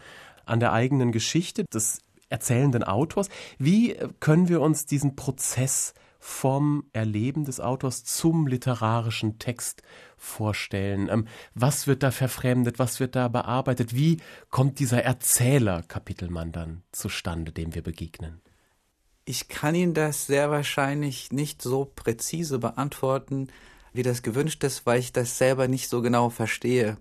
an 0.46 0.58
der 0.58 0.72
eigenen 0.72 1.12
Geschichte 1.12 1.64
des 1.74 2.00
erzählenden 2.30 2.84
Autors. 2.84 3.28
Wie 3.58 3.92
äh, 3.92 4.08
können 4.18 4.48
wir 4.48 4.62
uns 4.62 4.86
diesen 4.86 5.14
Prozess 5.14 5.92
vom 6.24 6.84
Erleben 6.92 7.44
des 7.44 7.58
Autors 7.58 8.04
zum 8.04 8.46
literarischen 8.46 9.40
Text 9.40 9.82
vorstellen? 10.16 11.08
Ähm, 11.10 11.26
was 11.52 11.88
wird 11.88 12.04
da 12.04 12.12
verfremdet? 12.12 12.78
Was 12.78 13.00
wird 13.00 13.16
da 13.16 13.26
bearbeitet? 13.26 13.92
Wie 13.92 14.18
kommt 14.48 14.78
dieser 14.78 15.02
Erzähler 15.02 15.82
Kapitelmann 15.82 16.52
dann 16.52 16.84
zustande, 16.92 17.50
dem 17.50 17.74
wir 17.74 17.82
begegnen? 17.82 18.40
Ich 19.24 19.48
kann 19.48 19.74
Ihnen 19.74 19.94
das 19.94 20.28
sehr 20.28 20.48
wahrscheinlich 20.48 21.32
nicht 21.32 21.60
so 21.60 21.90
präzise 21.92 22.60
beantworten, 22.60 23.48
wie 23.92 24.04
das 24.04 24.22
gewünscht 24.22 24.62
ist, 24.62 24.86
weil 24.86 25.00
ich 25.00 25.12
das 25.12 25.38
selber 25.38 25.66
nicht 25.66 25.88
so 25.88 26.02
genau 26.02 26.30
verstehe. 26.30 26.98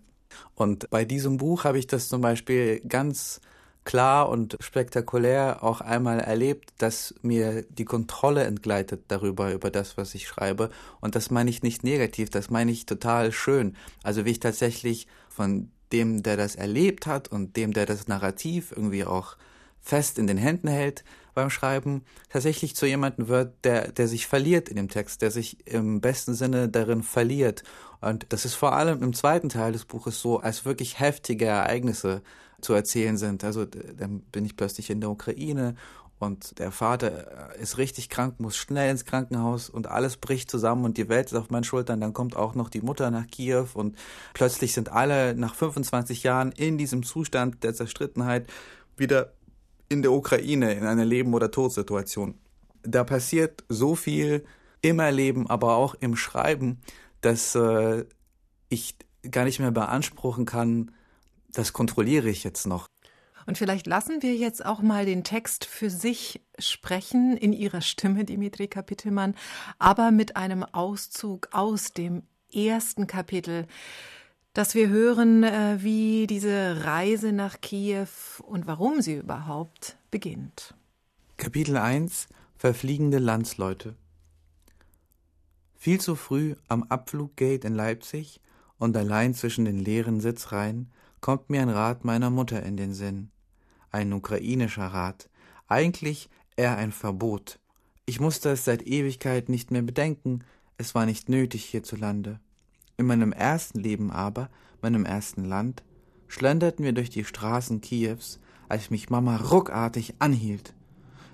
Und 0.56 0.90
bei 0.90 1.06
diesem 1.06 1.38
Buch 1.38 1.63
habe 1.63 1.78
ich 1.78 1.86
das 1.86 2.10
zum 2.10 2.22
Beispiel 2.22 2.80
ganz 2.88 3.40
klar 3.84 4.30
und 4.30 4.58
spektakulär 4.60 5.64
auch 5.64 5.82
einmal 5.82 6.20
erlebt, 6.20 6.74
dass 6.78 7.16
mir 7.22 7.64
die 7.64 7.86
Kontrolle 7.86 8.44
entgleitet 8.44 9.06
darüber, 9.08 9.52
über 9.52 9.72
das, 9.72 9.98
was 9.98 10.14
ich 10.16 10.28
schreibe. 10.28 10.70
Und 11.00 11.16
das 11.16 11.32
meine 11.32 11.50
ich 11.50 11.64
nicht 11.64 11.84
negativ, 11.84 12.30
das 12.30 12.50
meine 12.50 12.72
ich 12.72 12.86
total 12.86 13.32
schön. 13.32 13.76
Also 14.04 14.26
wie 14.26 14.32
ich 14.32 14.40
tatsächlich 14.40 15.08
von 15.30 15.72
dem, 15.92 16.24
der 16.24 16.38
das 16.38 16.56
erlebt 16.56 17.08
hat 17.08 17.28
und 17.28 17.58
dem, 17.58 17.74
der 17.74 17.86
das 17.86 18.08
Narrativ 18.08 18.72
irgendwie 18.72 19.06
auch 19.06 19.36
fest 19.82 20.20
in 20.20 20.28
den 20.28 20.38
Händen 20.38 20.68
hält 20.68 21.04
beim 21.34 21.50
Schreiben, 21.50 22.04
tatsächlich 22.30 22.76
zu 22.76 22.86
jemandem 22.86 23.28
wird, 23.28 23.54
der, 23.64 23.92
der 23.92 24.08
sich 24.08 24.28
verliert 24.28 24.70
in 24.70 24.76
dem 24.76 24.90
Text, 24.90 25.22
der 25.22 25.32
sich 25.32 25.66
im 25.66 26.02
besten 26.02 26.34
Sinne 26.34 26.70
darin 26.70 27.04
verliert. 27.04 27.64
Und 28.00 28.28
das 28.30 28.46
ist 28.46 28.56
vor 28.56 28.74
allem 28.74 29.02
im 29.02 29.14
zweiten 29.14 29.50
Teil 29.50 29.72
des 29.72 29.86
Buches 29.86 30.22
so, 30.22 30.40
als 30.40 30.66
wirklich 30.66 31.00
heftige 31.00 31.46
Ereignisse 31.46 32.22
zu 32.62 32.74
erzählen 32.74 33.18
sind. 33.18 33.44
Also 33.44 33.65
dann 33.65 34.22
bin 34.32 34.46
ich 34.46 34.56
plötzlich 34.56 34.89
in 34.89 35.01
der 35.01 35.10
Ukraine 35.10 35.75
und 36.20 36.60
der 36.60 36.72
Vater 36.72 37.56
ist 37.56 37.80
richtig 37.80 38.10
krank, 38.10 38.39
muss 38.39 38.56
schnell 38.56 38.91
ins 38.91 39.06
Krankenhaus 39.06 39.70
und 39.70 39.88
alles 39.88 40.18
bricht 40.18 40.51
zusammen 40.51 40.86
und 40.86 40.98
die 40.98 41.10
Welt 41.10 41.27
ist 41.27 41.34
auf 41.36 41.50
meinen 41.50 41.63
Schultern. 41.63 42.00
Dann 42.00 42.13
kommt 42.13 42.36
auch 42.36 42.53
noch 42.53 42.70
die 42.70 42.82
Mutter 42.82 43.10
nach 43.10 43.25
Kiew 43.25 43.65
und 43.74 43.98
plötzlich 44.34 44.74
sind 44.74 44.91
alle 44.91 45.34
nach 45.36 45.56
25 45.56 46.22
Jahren 46.22 46.51
in 46.51 46.77
diesem 46.77 47.01
Zustand 47.01 47.63
der 47.63 47.74
Zerstrittenheit 47.74 48.48
wieder 48.98 49.34
in 49.89 50.03
der 50.03 50.12
Ukraine 50.12 50.74
in 50.74 50.86
einer 50.86 51.06
Leben- 51.06 51.34
oder 51.34 51.50
Todsituation. 51.50 52.36
Da 52.84 53.03
passiert 53.03 53.63
so 53.68 53.96
viel 53.96 54.46
im 54.82 55.00
Erleben, 55.00 55.50
aber 55.50 55.75
auch 55.75 55.96
im 55.96 56.15
Schreiben, 56.15 56.82
dass 57.22 57.56
äh, 57.56 58.06
ich 58.70 58.96
gar 59.30 59.46
nicht 59.46 59.60
mehr 59.60 59.72
beanspruchen 59.72 60.46
kann, 60.46 60.91
das 61.53 61.74
kontrolliere 61.74 62.29
ich 62.29 62.43
jetzt 62.43 62.67
noch. 62.67 62.88
Und 63.46 63.58
vielleicht 63.58 63.88
lassen 63.88 64.22
wir 64.22 64.36
jetzt 64.36 64.65
auch 64.65 64.81
mal 64.81 65.05
den 65.05 65.24
Text 65.24 65.65
für 65.65 65.89
sich 65.89 66.41
sprechen 66.60 67.36
in 67.36 67.53
ihrer 67.53 67.81
Stimme, 67.81 68.24
Dimitri 68.24 68.67
Kapitelmann, 68.67 69.36
aber 69.79 70.12
mit 70.12 70.36
einem 70.36 70.63
Auszug 70.63 71.50
aus 71.51 71.93
dem 71.93 72.24
ersten 72.53 73.08
Kapitel, 73.08 73.67
dass 74.53 74.75
wir 74.75 74.89
hören, 74.89 75.43
äh, 75.43 75.77
wie 75.79 76.27
diese 76.27 76.84
Reise 76.84 77.31
nach 77.31 77.62
Kiew 77.62 78.08
und 78.43 78.67
warum 78.67 79.01
sie 79.01 79.15
überhaupt 79.15 79.98
beginnt. 80.12 80.75
Kapitel 81.38 81.77
1 81.77 82.27
Verfliegende 82.58 83.17
Landsleute 83.17 83.96
Viel 85.77 86.00
zu 86.00 86.15
früh 86.15 86.55
am 86.67 86.84
Abfluggate 86.84 87.65
in 87.65 87.74
Leipzig 87.74 88.39
und 88.77 88.96
allein 88.96 89.34
zwischen 89.34 89.65
den 89.65 89.79
leeren 89.79 90.20
Sitzreihen 90.20 90.91
kommt 91.22 91.50
mir 91.50 91.62
ein 91.62 91.70
Rat 91.70 92.04
meiner 92.04 92.30
Mutter 92.30 92.63
in 92.63 92.75
den 92.75 92.94
Sinn. 92.94 93.30
Ein 93.92 94.12
ukrainischer 94.12 94.88
Rat. 94.88 95.30
Eigentlich 95.68 96.30
eher 96.58 96.78
ein 96.78 96.92
Verbot. 96.92 97.60
Ich 98.06 98.20
musste 98.20 98.50
es 98.50 98.66
seit 98.66 98.86
Ewigkeit 98.86 99.48
nicht 99.48 99.72
mehr 99.72 99.84
bedenken, 99.84 100.44
es 100.78 100.96
war 100.96 101.06
nicht 101.06 101.30
nötig 101.30 101.63
hierzulande. 101.66 102.40
In 102.98 103.06
meinem 103.06 103.32
ersten 103.32 103.80
Leben 103.80 104.12
aber, 104.12 104.50
meinem 104.82 105.06
ersten 105.06 105.46
Land, 105.46 105.84
schlenderten 106.28 106.84
wir 106.84 106.94
durch 106.94 107.10
die 107.10 107.24
Straßen 107.24 107.82
Kiews, 107.82 108.40
als 108.68 108.90
mich 108.90 109.10
Mama 109.10 109.38
ruckartig 109.38 110.16
anhielt. 110.20 110.74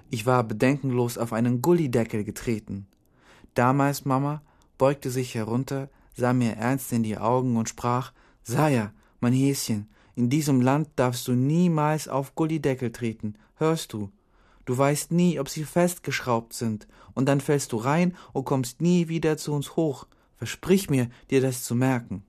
Ich 0.09 0.25
war 0.25 0.43
bedenkenlos 0.43 1.17
auf 1.17 1.33
einen 1.33 1.61
Gullideckel 1.61 2.23
getreten. 2.23 2.87
Damals 3.53 4.05
Mama 4.05 4.41
beugte 4.77 5.09
sich 5.09 5.35
herunter, 5.35 5.89
sah 6.13 6.33
mir 6.33 6.53
ernst 6.53 6.91
in 6.91 7.03
die 7.03 7.17
Augen 7.17 7.57
und 7.57 7.69
sprach 7.69 8.11
Saja, 8.43 8.91
mein 9.19 9.33
Häschen, 9.33 9.87
in 10.15 10.29
diesem 10.29 10.61
Land 10.61 10.89
darfst 10.95 11.27
du 11.27 11.33
niemals 11.33 12.07
auf 12.07 12.35
Gullideckel 12.35 12.91
treten, 12.91 13.35
hörst 13.57 13.93
du? 13.93 14.11
Du 14.65 14.77
weißt 14.77 15.11
nie, 15.11 15.39
ob 15.39 15.47
sie 15.47 15.63
festgeschraubt 15.63 16.53
sind, 16.53 16.87
und 17.13 17.27
dann 17.27 17.39
fällst 17.39 17.71
du 17.71 17.77
rein 17.77 18.15
und 18.33 18.45
kommst 18.45 18.81
nie 18.81 19.07
wieder 19.07 19.37
zu 19.37 19.53
uns 19.53 19.75
hoch. 19.75 20.07
Versprich 20.37 20.89
mir, 20.89 21.09
dir 21.29 21.41
das 21.41 21.63
zu 21.63 21.73
merken. 21.75 22.23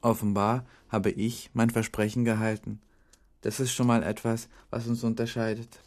Offenbar 0.00 0.64
habe 0.88 1.10
ich 1.10 1.50
mein 1.54 1.70
Versprechen 1.70 2.24
gehalten. 2.24 2.80
Das 3.40 3.60
ist 3.60 3.72
schon 3.72 3.86
mal 3.86 4.02
etwas, 4.02 4.48
was 4.70 4.86
uns 4.86 5.04
unterscheidet. 5.04 5.80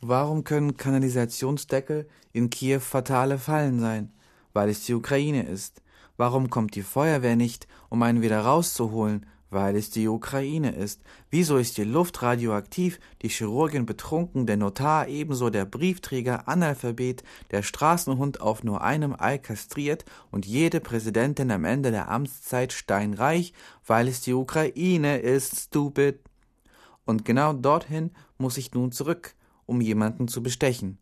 Warum 0.00 0.44
können 0.44 0.76
Kanalisationsdeckel 0.76 2.08
in 2.32 2.50
Kiew 2.50 2.80
fatale 2.80 3.38
Fallen 3.38 3.78
sein? 3.78 4.10
Weil 4.52 4.68
es 4.70 4.86
die 4.86 4.94
Ukraine 4.94 5.44
ist. 5.44 5.81
Warum 6.16 6.50
kommt 6.50 6.74
die 6.74 6.82
Feuerwehr 6.82 7.36
nicht, 7.36 7.66
um 7.88 8.02
einen 8.02 8.22
wieder 8.22 8.40
rauszuholen? 8.40 9.26
Weil 9.50 9.76
es 9.76 9.90
die 9.90 10.08
Ukraine 10.08 10.74
ist. 10.74 11.02
Wieso 11.30 11.58
ist 11.58 11.76
die 11.76 11.84
Luft 11.84 12.22
radioaktiv, 12.22 12.98
die 13.20 13.28
Chirurgin 13.28 13.84
betrunken, 13.84 14.46
der 14.46 14.56
Notar 14.56 15.08
ebenso, 15.08 15.50
der 15.50 15.66
Briefträger 15.66 16.48
Analphabet, 16.48 17.22
der 17.50 17.62
Straßenhund 17.62 18.40
auf 18.40 18.64
nur 18.64 18.82
einem 18.82 19.14
Ei 19.18 19.36
kastriert 19.36 20.06
und 20.30 20.46
jede 20.46 20.80
Präsidentin 20.80 21.50
am 21.50 21.66
Ende 21.66 21.90
der 21.90 22.10
Amtszeit 22.10 22.72
steinreich? 22.72 23.52
Weil 23.86 24.08
es 24.08 24.22
die 24.22 24.32
Ukraine 24.32 25.18
ist, 25.18 25.66
stupid. 25.66 26.20
Und 27.04 27.26
genau 27.26 27.52
dorthin 27.52 28.10
muss 28.38 28.56
ich 28.56 28.72
nun 28.72 28.90
zurück, 28.90 29.34
um 29.66 29.82
jemanden 29.82 30.28
zu 30.28 30.42
bestechen. 30.42 30.98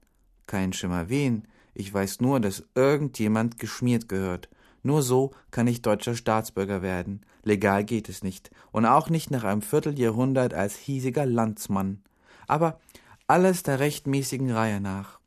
Kein 0.47 0.73
Schimmer 0.73 1.09
wen, 1.09 1.47
ich 1.75 1.95
weiß 1.95 2.21
nur, 2.21 2.41
dass 2.41 2.65
irgendjemand 2.75 3.59
geschmiert 3.59 4.09
gehört. 4.09 4.49
Nur 4.83 5.03
so 5.03 5.33
kann 5.51 5.67
ich 5.67 5.83
deutscher 5.83 6.15
Staatsbürger 6.15 6.83
werden. 6.83 7.25
Legal 7.43 7.85
geht 7.85 8.09
es 8.09 8.23
nicht. 8.23 8.51
Und 8.73 8.87
auch 8.87 9.11
nicht 9.11 9.31
nach 9.31 9.45
einem 9.45 9.63
Vierteljahrhundert 9.63 10.55
als 10.55 10.77
hiesiger 10.77 11.27
Landsmann. 11.27 12.03
Aber 12.47 12.81
alles 13.27 13.63
der 13.63 13.79
rechtmäßigen 13.79 14.51
Reihe 14.51 14.81
nach. 14.81 15.21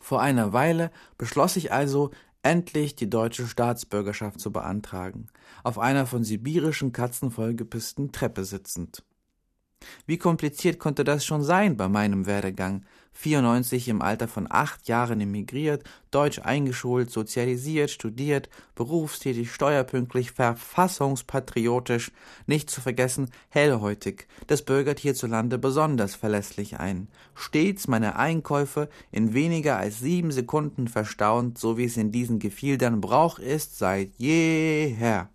Vor 0.00 0.20
einer 0.20 0.52
Weile 0.52 0.90
beschloss 1.18 1.56
ich 1.56 1.72
also, 1.72 2.10
endlich 2.42 2.94
die 2.94 3.10
deutsche 3.10 3.46
Staatsbürgerschaft 3.46 4.38
zu 4.38 4.52
beantragen, 4.52 5.26
auf 5.64 5.80
einer 5.80 6.06
von 6.06 6.22
sibirischen 6.22 6.92
Katzen 6.92 7.32
vollgepissten 7.32 8.12
Treppe 8.12 8.44
sitzend. 8.44 9.02
Wie 10.06 10.16
kompliziert 10.16 10.78
konnte 10.78 11.02
das 11.02 11.24
schon 11.24 11.42
sein 11.42 11.76
bei 11.76 11.88
meinem 11.88 12.26
Werdegang? 12.26 12.84
94 13.16 13.88
im 13.88 14.02
Alter 14.02 14.28
von 14.28 14.46
acht 14.48 14.88
Jahren 14.88 15.20
emigriert, 15.20 15.82
deutsch 16.10 16.40
eingeschult, 16.40 17.10
sozialisiert, 17.10 17.90
studiert, 17.90 18.50
berufstätig, 18.74 19.52
steuerpünktlich, 19.52 20.32
verfassungspatriotisch, 20.32 22.12
nicht 22.46 22.70
zu 22.70 22.80
vergessen 22.80 23.30
hellhäutig. 23.48 24.28
Das 24.46 24.62
bürgert 24.62 25.00
hierzulande 25.00 25.58
besonders 25.58 26.14
verlässlich 26.14 26.78
ein. 26.78 27.08
Stets 27.34 27.88
meine 27.88 28.16
Einkäufe 28.16 28.88
in 29.10 29.32
weniger 29.32 29.78
als 29.78 30.00
sieben 30.00 30.30
Sekunden 30.30 30.86
verstaunt, 30.86 31.58
so 31.58 31.78
wie 31.78 31.84
es 31.84 31.96
in 31.96 32.12
diesen 32.12 32.38
Gefildern 32.38 33.00
Brauch 33.00 33.38
ist 33.38 33.78
seit 33.78 34.10
jeher. 34.18 35.30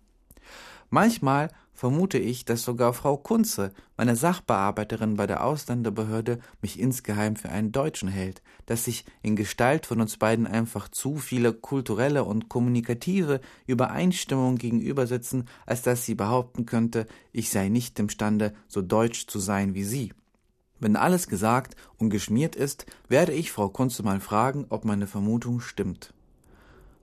Manchmal 0.88 1.48
vermute 1.82 2.18
ich, 2.18 2.44
dass 2.44 2.62
sogar 2.62 2.92
Frau 2.92 3.16
Kunze, 3.16 3.72
meine 3.96 4.14
Sachbearbeiterin 4.14 5.16
bei 5.16 5.26
der 5.26 5.44
Ausländerbehörde, 5.44 6.38
mich 6.60 6.78
insgeheim 6.78 7.34
für 7.34 7.48
einen 7.48 7.72
Deutschen 7.72 8.08
hält, 8.08 8.40
dass 8.66 8.84
sich 8.84 9.04
in 9.20 9.34
Gestalt 9.34 9.86
von 9.86 10.00
uns 10.00 10.16
beiden 10.16 10.46
einfach 10.46 10.88
zu 10.88 11.16
viele 11.16 11.52
kulturelle 11.52 12.22
und 12.22 12.48
kommunikative 12.48 13.40
Übereinstimmungen 13.66 14.58
gegenübersitzen, 14.58 15.48
als 15.66 15.82
dass 15.82 16.06
sie 16.06 16.14
behaupten 16.14 16.66
könnte, 16.66 17.08
ich 17.32 17.50
sei 17.50 17.68
nicht 17.68 17.98
imstande, 17.98 18.52
so 18.68 18.80
deutsch 18.80 19.26
zu 19.26 19.40
sein 19.40 19.74
wie 19.74 19.82
sie. 19.82 20.12
Wenn 20.78 20.94
alles 20.94 21.26
gesagt 21.26 21.74
und 21.98 22.10
geschmiert 22.10 22.54
ist, 22.54 22.86
werde 23.08 23.32
ich 23.32 23.50
Frau 23.50 23.68
Kunze 23.68 24.04
mal 24.04 24.20
fragen, 24.20 24.66
ob 24.68 24.84
meine 24.84 25.08
Vermutung 25.08 25.58
stimmt. 25.58 26.14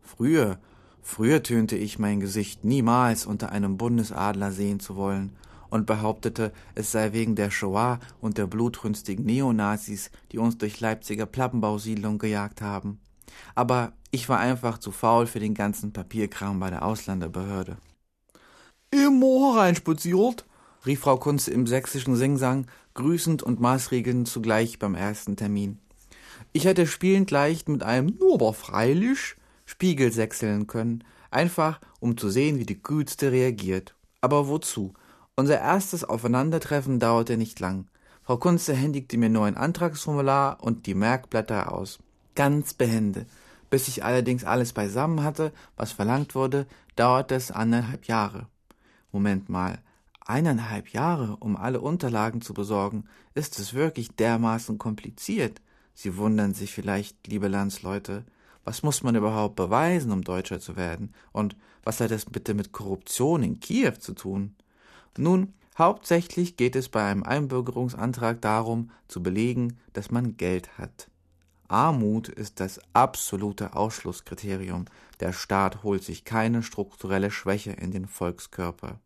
Früher 0.01 0.57
Früher 1.01 1.43
tönte 1.43 1.75
ich 1.75 1.99
mein 1.99 2.19
Gesicht 2.19 2.63
niemals 2.63 3.25
unter 3.25 3.51
einem 3.51 3.77
Bundesadler 3.77 4.51
sehen 4.51 4.79
zu 4.79 4.95
wollen 4.95 5.35
und 5.69 5.85
behauptete, 5.85 6.51
es 6.75 6.91
sei 6.91 7.13
wegen 7.13 7.35
der 7.35 7.51
Shoah 7.51 7.99
und 8.21 8.37
der 8.37 8.47
blutrünstigen 8.47 9.25
Neonazis, 9.25 10.11
die 10.31 10.37
uns 10.37 10.57
durch 10.57 10.79
Leipziger 10.79 11.25
Plattenbausiedlung 11.25 12.17
gejagt 12.17 12.61
haben. 12.61 12.99
Aber 13.55 13.93
ich 14.11 14.27
war 14.29 14.39
einfach 14.39 14.77
zu 14.79 14.91
faul 14.91 15.27
für 15.27 15.39
den 15.39 15.53
ganzen 15.53 15.93
Papierkram 15.93 16.59
bei 16.59 16.69
der 16.69 16.83
Ausländerbehörde. 16.83 17.77
Immer 18.91 19.57
reinspaziert, 19.57 20.45
rief 20.85 21.01
Frau 21.01 21.17
Kunze 21.17 21.51
im 21.51 21.67
sächsischen 21.67 22.15
Singsang, 22.15 22.65
grüßend 22.95 23.43
und 23.43 23.59
maßregelnd 23.59 24.27
zugleich 24.27 24.79
beim 24.79 24.95
ersten 24.95 25.35
Termin. 25.35 25.77
Ich 26.53 26.65
hätte 26.65 26.87
spielend 26.87 27.29
leicht 27.29 27.69
mit 27.69 27.83
einem 27.83 28.17
nur 28.19 28.35
aber 28.35 28.53
freilich 28.53 29.35
Spiegel 29.69 30.11
sechseln 30.11 30.65
können, 30.65 31.03
einfach 31.29 31.79
um 31.99 32.17
zu 32.17 32.31
sehen, 32.31 32.57
wie 32.57 32.65
die 32.65 32.81
Gütste 32.81 33.31
reagiert. 33.31 33.93
Aber 34.19 34.47
wozu? 34.47 34.95
Unser 35.35 35.59
erstes 35.59 36.03
Aufeinandertreffen 36.03 36.99
dauerte 36.99 37.37
nicht 37.37 37.59
lang. 37.59 37.85
Frau 38.23 38.37
Kunze 38.37 38.73
händigte 38.73 39.15
mir 39.19 39.29
nur 39.29 39.45
ein 39.45 39.55
Antragsformular 39.55 40.57
und 40.63 40.87
die 40.87 40.95
Merkblätter 40.95 41.71
aus. 41.71 41.99
Ganz 42.33 42.73
behende. 42.73 43.27
Bis 43.69 43.87
ich 43.87 44.03
allerdings 44.03 44.43
alles 44.43 44.73
beisammen 44.73 45.23
hatte, 45.23 45.51
was 45.77 45.91
verlangt 45.91 46.33
wurde, 46.33 46.65
dauerte 46.95 47.35
es 47.35 47.51
anderthalb 47.51 48.05
Jahre. 48.05 48.47
Moment 49.11 49.49
mal. 49.49 49.77
Eineinhalb 50.25 50.89
Jahre, 50.89 51.37
um 51.39 51.55
alle 51.55 51.79
Unterlagen 51.79 52.41
zu 52.41 52.55
besorgen, 52.55 53.05
ist 53.35 53.59
es 53.59 53.75
wirklich 53.75 54.15
dermaßen 54.15 54.79
kompliziert? 54.79 55.61
Sie 55.93 56.17
wundern 56.17 56.55
sich 56.55 56.73
vielleicht, 56.73 57.27
liebe 57.27 57.47
Landsleute. 57.47 58.25
Was 58.69 58.83
muss 58.83 59.01
man 59.01 59.15
überhaupt 59.15 59.55
beweisen, 59.55 60.11
um 60.11 60.23
Deutscher 60.23 60.59
zu 60.59 60.75
werden? 60.75 61.11
Und 61.31 61.55
was 61.83 61.99
hat 62.01 62.11
das 62.11 62.25
bitte 62.25 62.53
mit 62.53 62.71
Korruption 62.71 63.41
in 63.41 63.59
Kiew 63.59 63.93
zu 63.93 64.13
tun? 64.13 64.55
Nun, 65.17 65.55
hauptsächlich 65.75 66.55
geht 66.55 66.75
es 66.75 66.87
bei 66.87 67.03
einem 67.03 67.23
Einbürgerungsantrag 67.23 68.39
darum, 68.43 68.91
zu 69.07 69.23
belegen, 69.23 69.79
dass 69.93 70.11
man 70.11 70.37
Geld 70.37 70.77
hat. 70.77 71.09
Armut 71.67 72.29
ist 72.29 72.59
das 72.59 72.79
absolute 72.93 73.75
Ausschlusskriterium. 73.75 74.85
Der 75.19 75.33
Staat 75.33 75.81
holt 75.81 76.03
sich 76.03 76.23
keine 76.23 76.61
strukturelle 76.61 77.31
Schwäche 77.31 77.71
in 77.71 77.89
den 77.89 78.05
Volkskörper. 78.05 78.99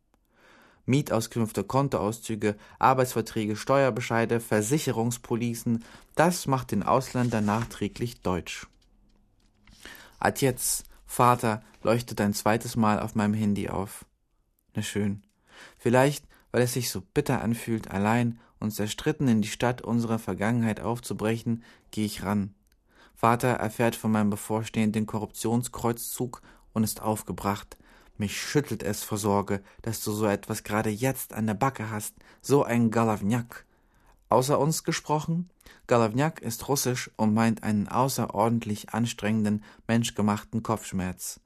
Mietauskünfte, 0.85 1.63
Kontoauszüge, 1.63 2.57
Arbeitsverträge, 2.79 3.55
Steuerbescheide, 3.55 4.41
Versicherungspolicen, 4.41 5.85
das 6.15 6.47
macht 6.47 6.71
den 6.71 6.83
Ausländer 6.83 7.39
nachträglich 7.39 8.19
deutsch. 8.19 8.67
Ad 10.23 10.39
jetzt, 10.39 10.85
Vater, 11.05 11.61
leuchtet 11.81 12.21
ein 12.21 12.33
zweites 12.33 12.77
Mal 12.77 13.01
auf 13.01 13.13
meinem 13.13 13.33
Handy 13.33 13.67
auf. 13.67 14.05
Na 14.73 14.81
schön. 14.81 15.21
Vielleicht, 15.77 16.25
weil 16.53 16.61
es 16.61 16.71
sich 16.71 16.89
so 16.89 17.01
bitter 17.01 17.41
anfühlt, 17.41 17.91
allein 17.91 18.39
und 18.57 18.71
zerstritten 18.71 19.27
in 19.27 19.41
die 19.41 19.49
Stadt 19.49 19.81
unserer 19.81 20.19
Vergangenheit 20.19 20.79
aufzubrechen, 20.79 21.61
gehe 21.91 22.05
ich 22.05 22.23
ran. 22.23 22.55
Vater 23.13 23.49
erfährt 23.49 23.97
von 23.97 24.13
meinem 24.13 24.29
bevorstehenden 24.29 25.07
Korruptionskreuzzug 25.07 26.41
und 26.71 26.85
ist 26.85 27.01
aufgebracht. 27.01 27.75
Mich 28.17 28.41
schüttelt 28.41 28.81
es 28.81 29.03
vor 29.03 29.17
Sorge, 29.17 29.61
dass 29.81 30.01
du 30.05 30.13
so 30.13 30.25
etwas 30.25 30.63
gerade 30.63 30.89
jetzt 30.89 31.33
an 31.33 31.47
der 31.47 31.53
Backe 31.53 31.89
hast, 31.89 32.15
so 32.41 32.63
ein 32.63 32.91
Galavniak. 32.91 33.65
Außer 34.33 34.59
uns 34.59 34.83
gesprochen? 34.83 35.51
Galavniak 35.85 36.41
ist 36.41 36.67
russisch 36.67 37.11
und 37.17 37.35
meint 37.35 37.61
einen 37.61 37.87
außerordentlich 37.87 38.89
anstrengenden, 38.89 39.63
menschgemachten 39.87 40.63
Kopfschmerz. 40.63 41.39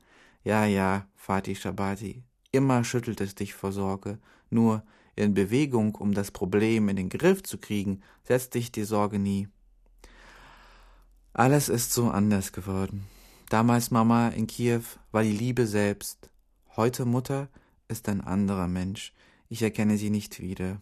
Ja, 0.45 0.63
ja, 0.63 1.05
Fatih 1.17 1.55
Shabati, 1.55 2.23
immer 2.53 2.85
schüttelt 2.85 3.19
es 3.19 3.35
dich 3.35 3.55
vor 3.55 3.73
Sorge, 3.73 4.19
nur 4.49 4.83
in 5.17 5.33
Bewegung, 5.33 5.95
um 5.95 6.13
das 6.13 6.31
Problem 6.31 6.87
in 6.87 6.95
den 6.95 7.09
Griff 7.09 7.43
zu 7.43 7.57
kriegen, 7.57 8.03
setzt 8.23 8.53
dich 8.53 8.71
die 8.71 8.85
Sorge 8.85 9.19
nie. 9.19 9.49
Alles 11.33 11.67
ist 11.67 11.91
so 11.91 12.09
anders 12.09 12.53
geworden. 12.53 13.05
Damals 13.49 13.91
Mama 13.91 14.29
in 14.29 14.47
Kiew 14.47 14.83
war 15.11 15.23
die 15.23 15.35
Liebe 15.35 15.67
selbst. 15.67 16.29
Heute 16.77 17.03
Mutter 17.03 17.49
ist 17.89 18.07
ein 18.07 18.21
anderer 18.21 18.69
Mensch. 18.69 19.13
Ich 19.49 19.61
erkenne 19.61 19.97
sie 19.97 20.09
nicht 20.09 20.39
wieder. 20.39 20.81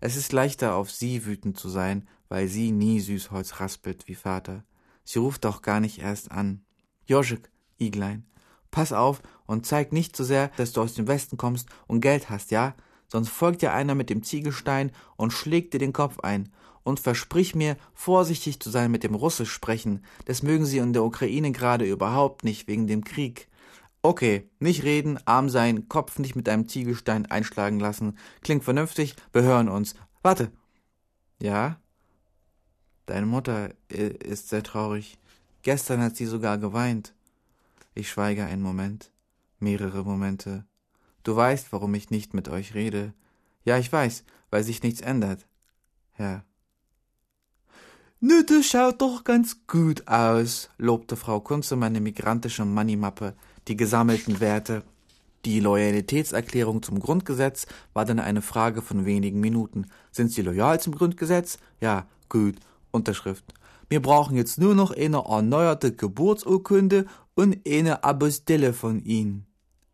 Es 0.00 0.16
ist 0.16 0.32
leichter, 0.32 0.74
auf 0.74 0.90
sie 0.90 1.24
wütend 1.24 1.58
zu 1.58 1.68
sein, 1.68 2.08
weil 2.28 2.48
sie 2.48 2.72
nie 2.72 3.00
Süßholz 3.00 3.60
raspelt 3.60 4.08
wie 4.08 4.14
Vater. 4.14 4.64
Sie 5.04 5.18
ruft 5.18 5.44
doch 5.44 5.62
gar 5.62 5.80
nicht 5.80 6.00
erst 6.00 6.30
an. 6.32 6.64
Joschek, 7.06 7.50
Iglein, 7.78 8.26
pass 8.70 8.92
auf 8.92 9.22
und 9.46 9.64
zeig 9.64 9.92
nicht 9.92 10.16
so 10.16 10.24
sehr, 10.24 10.48
dass 10.56 10.72
du 10.72 10.82
aus 10.82 10.94
dem 10.94 11.06
Westen 11.06 11.36
kommst 11.36 11.68
und 11.86 12.00
Geld 12.00 12.28
hast, 12.28 12.50
ja? 12.50 12.74
Sonst 13.08 13.28
folgt 13.28 13.62
dir 13.62 13.72
einer 13.72 13.94
mit 13.94 14.10
dem 14.10 14.22
Ziegelstein 14.22 14.90
und 15.16 15.32
schlägt 15.32 15.74
dir 15.74 15.78
den 15.78 15.92
Kopf 15.92 16.20
ein. 16.20 16.50
Und 16.82 17.00
versprich 17.00 17.54
mir, 17.54 17.76
vorsichtig 17.94 18.60
zu 18.60 18.70
sein 18.70 18.90
mit 18.90 19.02
dem 19.02 19.14
Russisch 19.14 19.50
sprechen. 19.50 20.04
Das 20.24 20.42
mögen 20.42 20.66
sie 20.66 20.78
in 20.78 20.92
der 20.92 21.04
Ukraine 21.04 21.52
gerade 21.52 21.84
überhaupt 21.84 22.44
nicht 22.44 22.68
wegen 22.68 22.86
dem 22.86 23.04
Krieg. 23.04 23.48
Okay, 24.06 24.48
nicht 24.60 24.84
reden, 24.84 25.18
arm 25.24 25.48
sein, 25.48 25.88
Kopf 25.88 26.20
nicht 26.20 26.36
mit 26.36 26.48
einem 26.48 26.68
Ziegelstein 26.68 27.26
einschlagen 27.26 27.80
lassen. 27.80 28.16
Klingt 28.40 28.62
vernünftig, 28.62 29.16
wir 29.32 29.42
hören 29.42 29.68
uns. 29.68 29.96
Warte. 30.22 30.52
Ja? 31.42 31.80
Deine 33.06 33.26
Mutter 33.26 33.70
ist 33.88 34.48
sehr 34.48 34.62
traurig. 34.62 35.18
Gestern 35.62 36.00
hat 36.02 36.14
sie 36.14 36.26
sogar 36.26 36.56
geweint. 36.56 37.14
Ich 37.94 38.08
schweige 38.08 38.44
einen 38.44 38.62
Moment, 38.62 39.10
mehrere 39.58 40.04
Momente. 40.04 40.64
Du 41.24 41.34
weißt, 41.34 41.72
warum 41.72 41.92
ich 41.94 42.10
nicht 42.10 42.32
mit 42.32 42.48
euch 42.48 42.74
rede. 42.74 43.12
Ja, 43.64 43.76
ich 43.76 43.92
weiß, 43.92 44.22
weil 44.50 44.62
sich 44.62 44.84
nichts 44.84 45.00
ändert. 45.00 45.48
Ja. 46.16 46.44
Nö, 48.20 48.44
das 48.44 48.66
schaut 48.66 49.00
doch 49.00 49.24
ganz 49.24 49.66
gut 49.66 50.06
aus, 50.06 50.70
lobte 50.78 51.16
Frau 51.16 51.40
Kunze 51.40 51.74
meine 51.74 52.00
migrantische 52.00 52.64
Moneymappe 52.64 53.34
die 53.68 53.76
gesammelten 53.76 54.40
Werte. 54.40 54.82
Die 55.44 55.60
Loyalitätserklärung 55.60 56.82
zum 56.82 56.98
Grundgesetz 56.98 57.66
war 57.92 58.04
dann 58.04 58.18
eine 58.18 58.42
Frage 58.42 58.82
von 58.82 59.06
wenigen 59.06 59.40
Minuten. 59.40 59.86
Sind 60.10 60.32
Sie 60.32 60.42
loyal 60.42 60.80
zum 60.80 60.94
Grundgesetz? 60.94 61.58
Ja, 61.80 62.06
gut. 62.28 62.56
Unterschrift. 62.90 63.44
Wir 63.88 64.02
brauchen 64.02 64.36
jetzt 64.36 64.58
nur 64.58 64.74
noch 64.74 64.90
eine 64.90 65.18
erneuerte 65.18 65.94
Geburtsurkunde 65.94 67.06
und 67.34 67.58
eine 67.68 68.02
Apostille 68.02 68.72
von 68.72 69.04
Ihnen. 69.04 69.46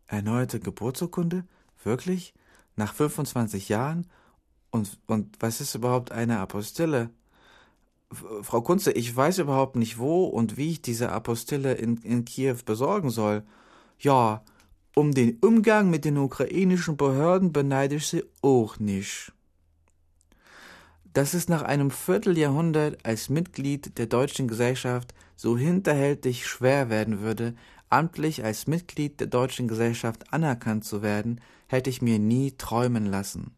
Erneuerte 0.07 0.59
Geburtsurkunde? 0.59 1.43
Wirklich? 1.83 2.33
Nach 2.75 2.93
25 2.93 3.69
Jahren? 3.69 4.07
Und, 4.71 4.97
und 5.05 5.35
was 5.39 5.61
ist 5.61 5.75
überhaupt 5.75 6.11
eine 6.11 6.39
Apostille? 6.39 7.11
Frau 8.41 8.61
Kunze, 8.61 8.91
ich 8.91 9.15
weiß 9.15 9.39
überhaupt 9.39 9.75
nicht, 9.75 9.99
wo 9.99 10.25
und 10.25 10.57
wie 10.57 10.71
ich 10.71 10.81
diese 10.81 11.11
Apostille 11.11 11.73
in, 11.73 11.97
in 11.97 12.25
Kiew 12.25 12.57
besorgen 12.65 13.11
soll. 13.11 13.43
Ja, 14.03 14.43
um 14.95 15.13
den 15.13 15.37
Umgang 15.39 15.89
mit 15.89 16.03
den 16.03 16.17
ukrainischen 16.17 16.97
Behörden 16.97 17.53
beneide 17.53 17.95
ich 17.95 18.07
sie 18.07 18.25
auch 18.41 18.77
nicht. 18.77 19.31
Dass 21.13 21.33
es 21.33 21.47
nach 21.47 21.61
einem 21.61 21.89
Vierteljahrhundert 21.89 23.05
als 23.05 23.29
Mitglied 23.29 23.97
der 23.97 24.07
deutschen 24.07 24.49
Gesellschaft 24.49 25.13
so 25.37 25.57
hinterhältig 25.57 26.45
schwer 26.45 26.89
werden 26.89 27.21
würde, 27.21 27.55
amtlich 27.89 28.43
als 28.43 28.67
Mitglied 28.67 29.21
der 29.21 29.27
deutschen 29.27 29.69
Gesellschaft 29.69 30.33
anerkannt 30.33 30.83
zu 30.83 31.01
werden, 31.01 31.39
hätte 31.67 31.89
ich 31.89 32.01
mir 32.01 32.19
nie 32.19 32.51
träumen 32.57 33.05
lassen. 33.05 33.55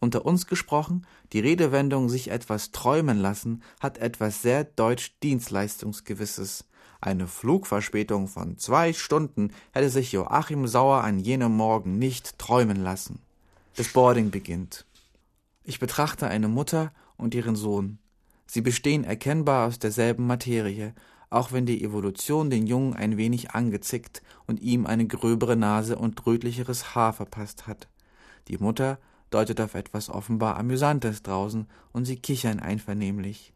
Unter 0.00 0.24
uns 0.24 0.46
gesprochen, 0.46 1.06
die 1.34 1.40
Redewendung 1.40 2.08
sich 2.08 2.30
etwas 2.30 2.72
träumen 2.72 3.18
lassen 3.18 3.62
hat 3.78 3.98
etwas 3.98 4.40
sehr 4.40 4.64
deutsch 4.64 5.18
Dienstleistungsgewisses. 5.22 6.64
Eine 7.04 7.26
Flugverspätung 7.26 8.28
von 8.28 8.58
zwei 8.58 8.92
Stunden 8.92 9.50
hätte 9.72 9.90
sich 9.90 10.12
Joachim 10.12 10.68
Sauer 10.68 11.02
an 11.02 11.18
jenem 11.18 11.50
Morgen 11.50 11.98
nicht 11.98 12.38
träumen 12.38 12.76
lassen. 12.76 13.18
Das 13.74 13.88
Boarding 13.88 14.30
beginnt. 14.30 14.86
Ich 15.64 15.80
betrachte 15.80 16.28
eine 16.28 16.46
Mutter 16.46 16.92
und 17.16 17.34
ihren 17.34 17.56
Sohn. 17.56 17.98
Sie 18.46 18.60
bestehen 18.60 19.02
erkennbar 19.02 19.66
aus 19.66 19.80
derselben 19.80 20.28
Materie, 20.28 20.94
auch 21.28 21.50
wenn 21.50 21.66
die 21.66 21.82
Evolution 21.82 22.50
den 22.50 22.68
Jungen 22.68 22.94
ein 22.94 23.16
wenig 23.16 23.50
angezickt 23.50 24.22
und 24.46 24.60
ihm 24.60 24.86
eine 24.86 25.08
gröbere 25.08 25.56
Nase 25.56 25.98
und 25.98 26.24
rötlicheres 26.24 26.94
Haar 26.94 27.12
verpasst 27.12 27.66
hat. 27.66 27.88
Die 28.46 28.58
Mutter 28.58 29.00
deutet 29.30 29.60
auf 29.60 29.74
etwas 29.74 30.08
offenbar 30.08 30.56
Amüsantes 30.56 31.24
draußen 31.24 31.66
und 31.92 32.04
sie 32.04 32.16
kichern 32.16 32.60
einvernehmlich. 32.60 33.52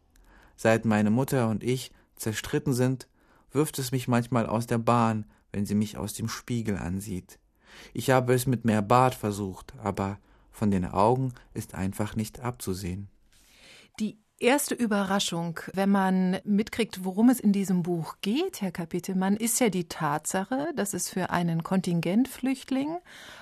Seit 0.57 0.83
meine 0.83 1.11
Mutter 1.11 1.47
und 1.47 1.63
ich 1.63 1.91
zerstritten 2.17 2.73
sind, 2.73 3.07
wirft 3.51 3.79
es 3.79 3.91
mich 3.91 4.07
manchmal 4.07 4.45
aus 4.45 4.67
der 4.67 4.77
Bahn, 4.77 5.25
wenn 5.51 5.65
sie 5.65 5.75
mich 5.75 5.97
aus 5.97 6.13
dem 6.13 6.29
Spiegel 6.29 6.77
ansieht. 6.77 7.39
Ich 7.93 8.09
habe 8.09 8.33
es 8.33 8.45
mit 8.47 8.65
mehr 8.65 8.81
Bart 8.81 9.15
versucht, 9.15 9.73
aber 9.83 10.19
von 10.51 10.71
den 10.71 10.85
Augen 10.85 11.33
ist 11.53 11.75
einfach 11.75 12.15
nicht 12.15 12.39
abzusehen. 12.39 13.09
Die 13.99 14.17
erste 14.39 14.75
Überraschung, 14.75 15.59
wenn 15.73 15.89
man 15.89 16.39
mitkriegt, 16.43 17.03
worum 17.03 17.29
es 17.29 17.39
in 17.39 17.53
diesem 17.53 17.83
Buch 17.83 18.15
geht, 18.21 18.61
Herr 18.61 18.71
Kapitelmann, 18.71 19.35
ist 19.35 19.59
ja 19.59 19.69
die 19.69 19.87
Tatsache, 19.87 20.73
dass 20.75 20.93
es 20.93 21.09
für 21.09 21.29
einen 21.31 21.63
Kontingentflüchtling, 21.63 22.97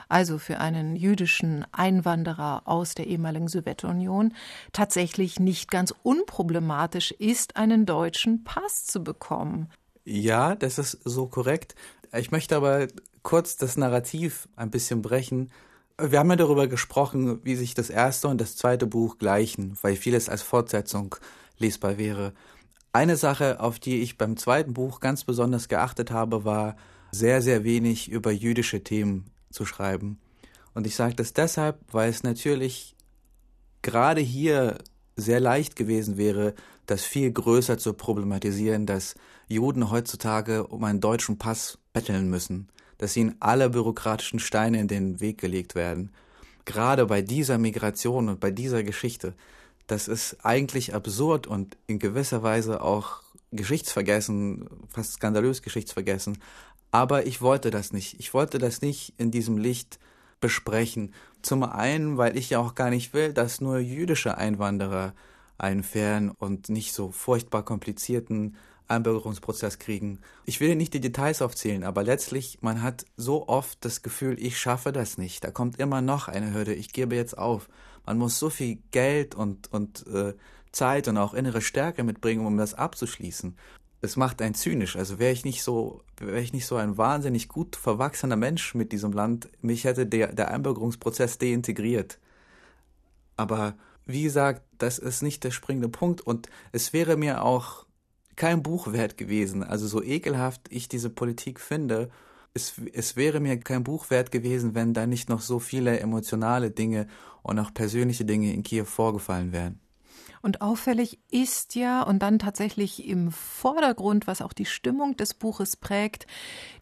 also 0.07 0.37
für 0.37 0.59
einen 0.59 0.95
jüdischen 0.95 1.65
Einwanderer 1.71 2.63
aus 2.65 2.95
der 2.95 3.07
ehemaligen 3.07 3.47
Sowjetunion, 3.47 4.33
tatsächlich 4.71 5.39
nicht 5.39 5.69
ganz 5.69 5.93
unproblematisch 6.03 7.11
ist, 7.11 7.57
einen 7.57 7.85
deutschen 7.85 8.43
Pass 8.43 8.85
zu 8.85 9.03
bekommen. 9.03 9.69
Ja, 10.05 10.55
das 10.55 10.77
ist 10.77 10.99
so 11.03 11.27
korrekt. 11.27 11.75
Ich 12.13 12.31
möchte 12.31 12.55
aber 12.55 12.87
kurz 13.23 13.57
das 13.57 13.75
Narrativ 13.75 14.47
ein 14.55 14.69
bisschen 14.69 15.01
brechen. 15.01 15.51
Wir 15.99 16.19
haben 16.19 16.29
ja 16.29 16.35
darüber 16.35 16.67
gesprochen, 16.67 17.39
wie 17.43 17.55
sich 17.55 17.73
das 17.73 17.89
erste 17.89 18.27
und 18.27 18.39
das 18.39 18.55
zweite 18.55 18.85
Buch 18.85 19.17
gleichen, 19.17 19.77
weil 19.81 19.95
vieles 19.95 20.29
als 20.29 20.43
Fortsetzung 20.43 21.15
lesbar 21.57 21.97
wäre. 21.97 22.33
Eine 22.93 23.17
Sache, 23.17 23.59
auf 23.59 23.79
die 23.79 24.01
ich 24.01 24.17
beim 24.17 24.37
zweiten 24.37 24.73
Buch 24.73 24.99
ganz 24.99 25.23
besonders 25.23 25.67
geachtet 25.67 26.11
habe, 26.11 26.45
war 26.45 26.77
sehr, 27.11 27.41
sehr 27.41 27.63
wenig 27.63 28.09
über 28.09 28.31
jüdische 28.31 28.83
Themen 28.83 29.31
zu 29.49 29.65
schreiben. 29.65 30.19
Und 30.73 30.85
ich 30.85 30.95
sage 30.95 31.15
das 31.15 31.33
deshalb, 31.33 31.79
weil 31.91 32.09
es 32.09 32.23
natürlich 32.23 32.95
gerade 33.81 34.21
hier 34.21 34.77
sehr 35.15 35.39
leicht 35.39 35.75
gewesen 35.75 36.17
wäre, 36.17 36.53
das 36.85 37.03
viel 37.03 37.31
größer 37.31 37.77
zu 37.77 37.93
problematisieren, 37.93 38.85
dass 38.85 39.15
Juden 39.47 39.91
heutzutage 39.91 40.67
um 40.67 40.83
einen 40.83 41.01
deutschen 41.01 41.37
Pass 41.37 41.77
betteln 41.93 42.29
müssen, 42.29 42.69
dass 42.97 43.15
ihnen 43.15 43.35
alle 43.39 43.69
bürokratischen 43.69 44.39
Steine 44.39 44.79
in 44.79 44.87
den 44.87 45.19
Weg 45.19 45.37
gelegt 45.37 45.75
werden. 45.75 46.11
Gerade 46.65 47.05
bei 47.05 47.21
dieser 47.21 47.57
Migration 47.57 48.29
und 48.29 48.39
bei 48.39 48.51
dieser 48.51 48.83
Geschichte, 48.83 49.33
das 49.87 50.07
ist 50.07 50.37
eigentlich 50.43 50.95
absurd 50.95 51.45
und 51.45 51.77
in 51.85 51.99
gewisser 51.99 52.41
Weise 52.41 52.81
auch 52.81 53.21
geschichtsvergessen, 53.51 54.67
fast 54.89 55.13
skandalös 55.13 55.61
geschichtsvergessen. 55.61 56.39
Aber 56.91 57.27
ich 57.27 57.41
wollte 57.41 57.71
das 57.71 57.93
nicht. 57.93 58.19
Ich 58.19 58.33
wollte 58.33 58.57
das 58.57 58.81
nicht 58.81 59.13
in 59.17 59.29
diesem 59.29 59.57
Licht 59.57 59.99
besprechen. 60.39 61.13
Zum 61.41 61.63
einen, 61.63 62.17
weil 62.17 62.37
ich 62.37 62.49
ja 62.49 62.59
auch 62.59 62.73
gar 62.73 62.89
nicht 62.89 63.13
will, 63.13 63.33
dass 63.33 63.61
nur 63.61 63.77
jüdische 63.77 64.37
Einwanderer 64.37 65.13
einen 65.57 65.83
fairen 65.83 66.31
und 66.31 66.69
nicht 66.69 66.93
so 66.93 67.11
furchtbar 67.11 67.63
komplizierten 67.63 68.55
Einbürgerungsprozess 68.87 69.79
kriegen. 69.79 70.19
Ich 70.45 70.59
will 70.59 70.75
nicht 70.75 70.93
die 70.93 70.99
Details 70.99 71.41
aufzählen, 71.41 71.83
aber 71.83 72.03
letztlich, 72.03 72.59
man 72.61 72.81
hat 72.81 73.05
so 73.17 73.47
oft 73.47 73.83
das 73.83 74.01
Gefühl, 74.01 74.37
ich 74.39 74.59
schaffe 74.59 74.91
das 74.91 75.17
nicht. 75.17 75.43
Da 75.43 75.51
kommt 75.51 75.79
immer 75.79 76.01
noch 76.01 76.27
eine 76.27 76.53
Hürde, 76.53 76.73
ich 76.73 76.93
gebe 76.93 77.15
jetzt 77.15 77.37
auf. 77.37 77.67
Man 78.05 78.17
muss 78.17 78.37
so 78.37 78.49
viel 78.49 78.79
Geld 78.91 79.35
und, 79.35 79.71
und 79.71 80.05
äh, 80.07 80.33
Zeit 80.71 81.07
und 81.07 81.17
auch 81.17 81.33
innere 81.33 81.61
Stärke 81.61 82.03
mitbringen, 82.03 82.45
um 82.45 82.57
das 82.57 82.73
abzuschließen. 82.73 83.55
Es 84.01 84.17
macht 84.17 84.41
einen 84.41 84.53
zynisch. 84.53 84.95
Also 84.95 85.17
wäre 85.17 85.33
ich 85.33 85.45
nicht 85.45 85.63
so, 85.63 86.03
wäre 86.17 86.41
ich 86.41 86.53
nicht 86.53 86.67
so 86.67 86.75
ein 86.75 86.97
wahnsinnig 86.97 87.47
gut 87.47 87.75
verwachsener 87.75 88.35
Mensch 88.35 88.75
mit 88.75 88.91
diesem 88.91 89.13
Land, 89.13 89.49
mich 89.61 89.85
hätte 89.85 90.05
der, 90.05 90.33
der 90.33 90.51
Einbürgerungsprozess 90.51 91.39
deintegriert. 91.39 92.19
Aber 93.35 93.75
wie 94.05 94.23
gesagt, 94.23 94.61
das 94.77 94.99
ist 94.99 95.23
nicht 95.23 95.43
der 95.43 95.51
springende 95.51 95.89
Punkt 95.89 96.21
und 96.21 96.47
es 96.71 96.93
wäre 96.93 97.17
mir 97.17 97.43
auch 97.43 97.84
kein 98.35 98.63
Buch 98.63 98.91
wert 98.91 99.17
gewesen. 99.17 99.63
Also 99.63 99.87
so 99.87 100.01
ekelhaft 100.01 100.61
ich 100.69 100.87
diese 100.87 101.09
Politik 101.09 101.59
finde, 101.59 102.09
es, 102.53 102.75
es 102.93 103.15
wäre 103.15 103.39
mir 103.39 103.59
kein 103.59 103.83
Buch 103.83 104.09
wert 104.09 104.31
gewesen, 104.31 104.75
wenn 104.75 104.93
da 104.93 105.05
nicht 105.05 105.29
noch 105.29 105.41
so 105.41 105.59
viele 105.59 105.99
emotionale 105.99 106.71
Dinge 106.71 107.07
und 107.43 107.59
auch 107.59 107.73
persönliche 107.73 108.25
Dinge 108.25 108.53
in 108.53 108.63
Kiew 108.63 108.85
vorgefallen 108.85 109.51
wären. 109.51 109.79
Und 110.41 110.61
auffällig 110.61 111.19
ist 111.31 111.75
ja, 111.75 112.03
und 112.03 112.19
dann 112.19 112.39
tatsächlich 112.39 113.07
im 113.07 113.31
Vordergrund, 113.31 114.27
was 114.27 114.41
auch 114.41 114.53
die 114.53 114.65
Stimmung 114.65 115.17
des 115.17 115.33
Buches 115.33 115.75
prägt, 115.75 116.27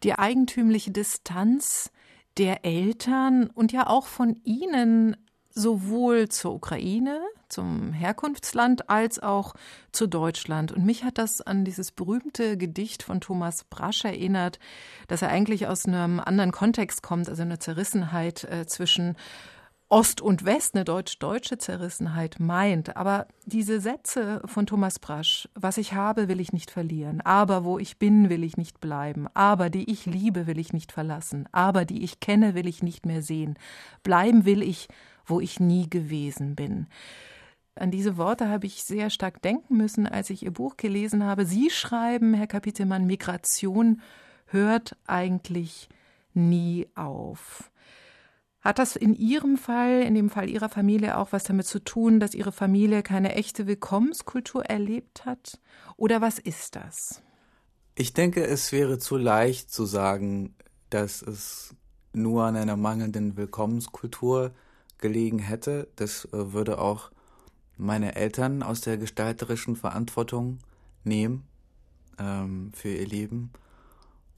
die 0.02 0.18
eigentümliche 0.18 0.90
Distanz 0.90 1.90
der 2.36 2.64
Eltern 2.64 3.46
und 3.46 3.72
ja 3.72 3.86
auch 3.86 4.06
von 4.06 4.36
ihnen 4.44 5.16
sowohl 5.54 6.28
zur 6.28 6.54
Ukraine, 6.54 7.20
zum 7.48 7.92
Herkunftsland, 7.92 8.90
als 8.90 9.20
auch 9.20 9.54
zu 9.92 10.08
Deutschland. 10.08 10.72
Und 10.72 10.84
mich 10.84 11.04
hat 11.04 11.18
das 11.18 11.40
an 11.40 11.64
dieses 11.64 11.92
berühmte 11.92 12.56
Gedicht 12.56 13.02
von 13.02 13.20
Thomas 13.20 13.64
Brasch 13.64 14.04
erinnert, 14.04 14.58
dass 15.06 15.22
er 15.22 15.28
eigentlich 15.28 15.66
aus 15.68 15.86
einem 15.86 16.18
anderen 16.18 16.50
Kontext 16.50 17.02
kommt, 17.02 17.28
also 17.28 17.42
eine 17.42 17.58
Zerrissenheit 17.58 18.44
äh, 18.44 18.66
zwischen 18.66 19.16
Ost 19.90 20.20
und 20.20 20.44
West, 20.44 20.74
eine 20.74 20.84
deutsch-deutsche 20.84 21.58
Zerrissenheit 21.58 22.40
meint. 22.40 22.96
Aber 22.96 23.28
diese 23.44 23.80
Sätze 23.80 24.42
von 24.44 24.66
Thomas 24.66 24.98
Brasch, 24.98 25.48
was 25.54 25.76
ich 25.76 25.92
habe, 25.92 26.26
will 26.26 26.40
ich 26.40 26.52
nicht 26.52 26.72
verlieren, 26.72 27.20
aber 27.20 27.62
wo 27.62 27.78
ich 27.78 27.98
bin, 27.98 28.28
will 28.28 28.42
ich 28.42 28.56
nicht 28.56 28.80
bleiben, 28.80 29.28
aber 29.34 29.70
die 29.70 29.88
ich 29.88 30.06
liebe, 30.06 30.48
will 30.48 30.58
ich 30.58 30.72
nicht 30.72 30.90
verlassen, 30.90 31.48
aber 31.52 31.84
die 31.84 32.02
ich 32.02 32.18
kenne, 32.18 32.54
will 32.56 32.66
ich 32.66 32.82
nicht 32.82 33.06
mehr 33.06 33.22
sehen, 33.22 33.56
bleiben 34.02 34.44
will 34.44 34.62
ich, 34.62 34.88
wo 35.26 35.40
ich 35.40 35.60
nie 35.60 35.88
gewesen 35.88 36.54
bin. 36.54 36.86
An 37.76 37.90
diese 37.90 38.16
Worte 38.16 38.48
habe 38.48 38.66
ich 38.66 38.84
sehr 38.84 39.10
stark 39.10 39.42
denken 39.42 39.76
müssen, 39.76 40.06
als 40.06 40.30
ich 40.30 40.44
Ihr 40.44 40.52
Buch 40.52 40.76
gelesen 40.76 41.24
habe. 41.24 41.44
Sie 41.44 41.70
schreiben, 41.70 42.34
Herr 42.34 42.46
Kapitelmann, 42.46 43.06
Migration 43.06 44.00
hört 44.46 44.96
eigentlich 45.06 45.88
nie 46.34 46.86
auf. 46.94 47.70
Hat 48.60 48.78
das 48.78 48.96
in 48.96 49.14
Ihrem 49.14 49.58
Fall, 49.58 50.02
in 50.02 50.14
dem 50.14 50.30
Fall 50.30 50.48
Ihrer 50.48 50.68
Familie 50.70 51.18
auch 51.18 51.32
was 51.32 51.44
damit 51.44 51.66
zu 51.66 51.80
tun, 51.80 52.20
dass 52.20 52.34
Ihre 52.34 52.52
Familie 52.52 53.02
keine 53.02 53.34
echte 53.34 53.66
Willkommenskultur 53.66 54.64
erlebt 54.64 55.26
hat? 55.26 55.60
Oder 55.96 56.20
was 56.20 56.38
ist 56.38 56.76
das? 56.76 57.22
Ich 57.94 58.14
denke, 58.14 58.44
es 58.46 58.72
wäre 58.72 58.98
zu 58.98 59.16
leicht 59.16 59.70
zu 59.70 59.84
sagen, 59.84 60.54
dass 60.90 61.20
es 61.22 61.74
nur 62.14 62.44
an 62.44 62.56
einer 62.56 62.76
mangelnden 62.76 63.36
Willkommenskultur 63.36 64.52
gelegen 65.04 65.38
hätte. 65.38 65.86
Das 65.96 66.24
äh, 66.32 66.54
würde 66.54 66.78
auch 66.78 67.10
meine 67.76 68.14
Eltern 68.14 68.62
aus 68.62 68.80
der 68.80 68.96
gestalterischen 68.96 69.76
Verantwortung 69.76 70.60
nehmen 71.04 71.44
ähm, 72.18 72.72
für 72.74 72.88
ihr 72.88 73.06
Leben. 73.06 73.52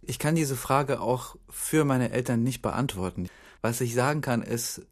Ich 0.02 0.18
kann 0.18 0.34
diese 0.34 0.56
Frage 0.56 1.00
auch 1.00 1.36
für 1.48 1.84
meine 1.84 2.10
Eltern 2.10 2.42
nicht 2.42 2.62
beantworten. 2.62 3.28
Was 3.62 3.80
ich 3.80 3.94
sagen 3.94 4.22
kann, 4.22 4.42
ist, 4.42 4.82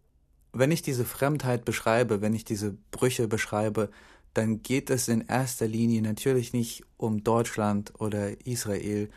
wenn 0.53 0.71
ich 0.71 0.83
diese 0.83 1.05
Fremdheit 1.05 1.65
beschreibe, 1.65 2.21
wenn 2.21 2.35
ich 2.35 2.45
diese 2.45 2.77
Brüche 2.93 3.27
beschreibe, 3.27 3.91
dann 4.33 4.63
geht 4.63 4.91
es 4.91 5.09
in 5.09 5.23
erster 5.23 5.67
Linie 5.67 6.03
natürlich 6.03 6.53
nicht 6.53 6.85
um 6.97 7.25
Deutschland 7.25 7.93
oder 7.99 8.47
Israel 8.47 9.11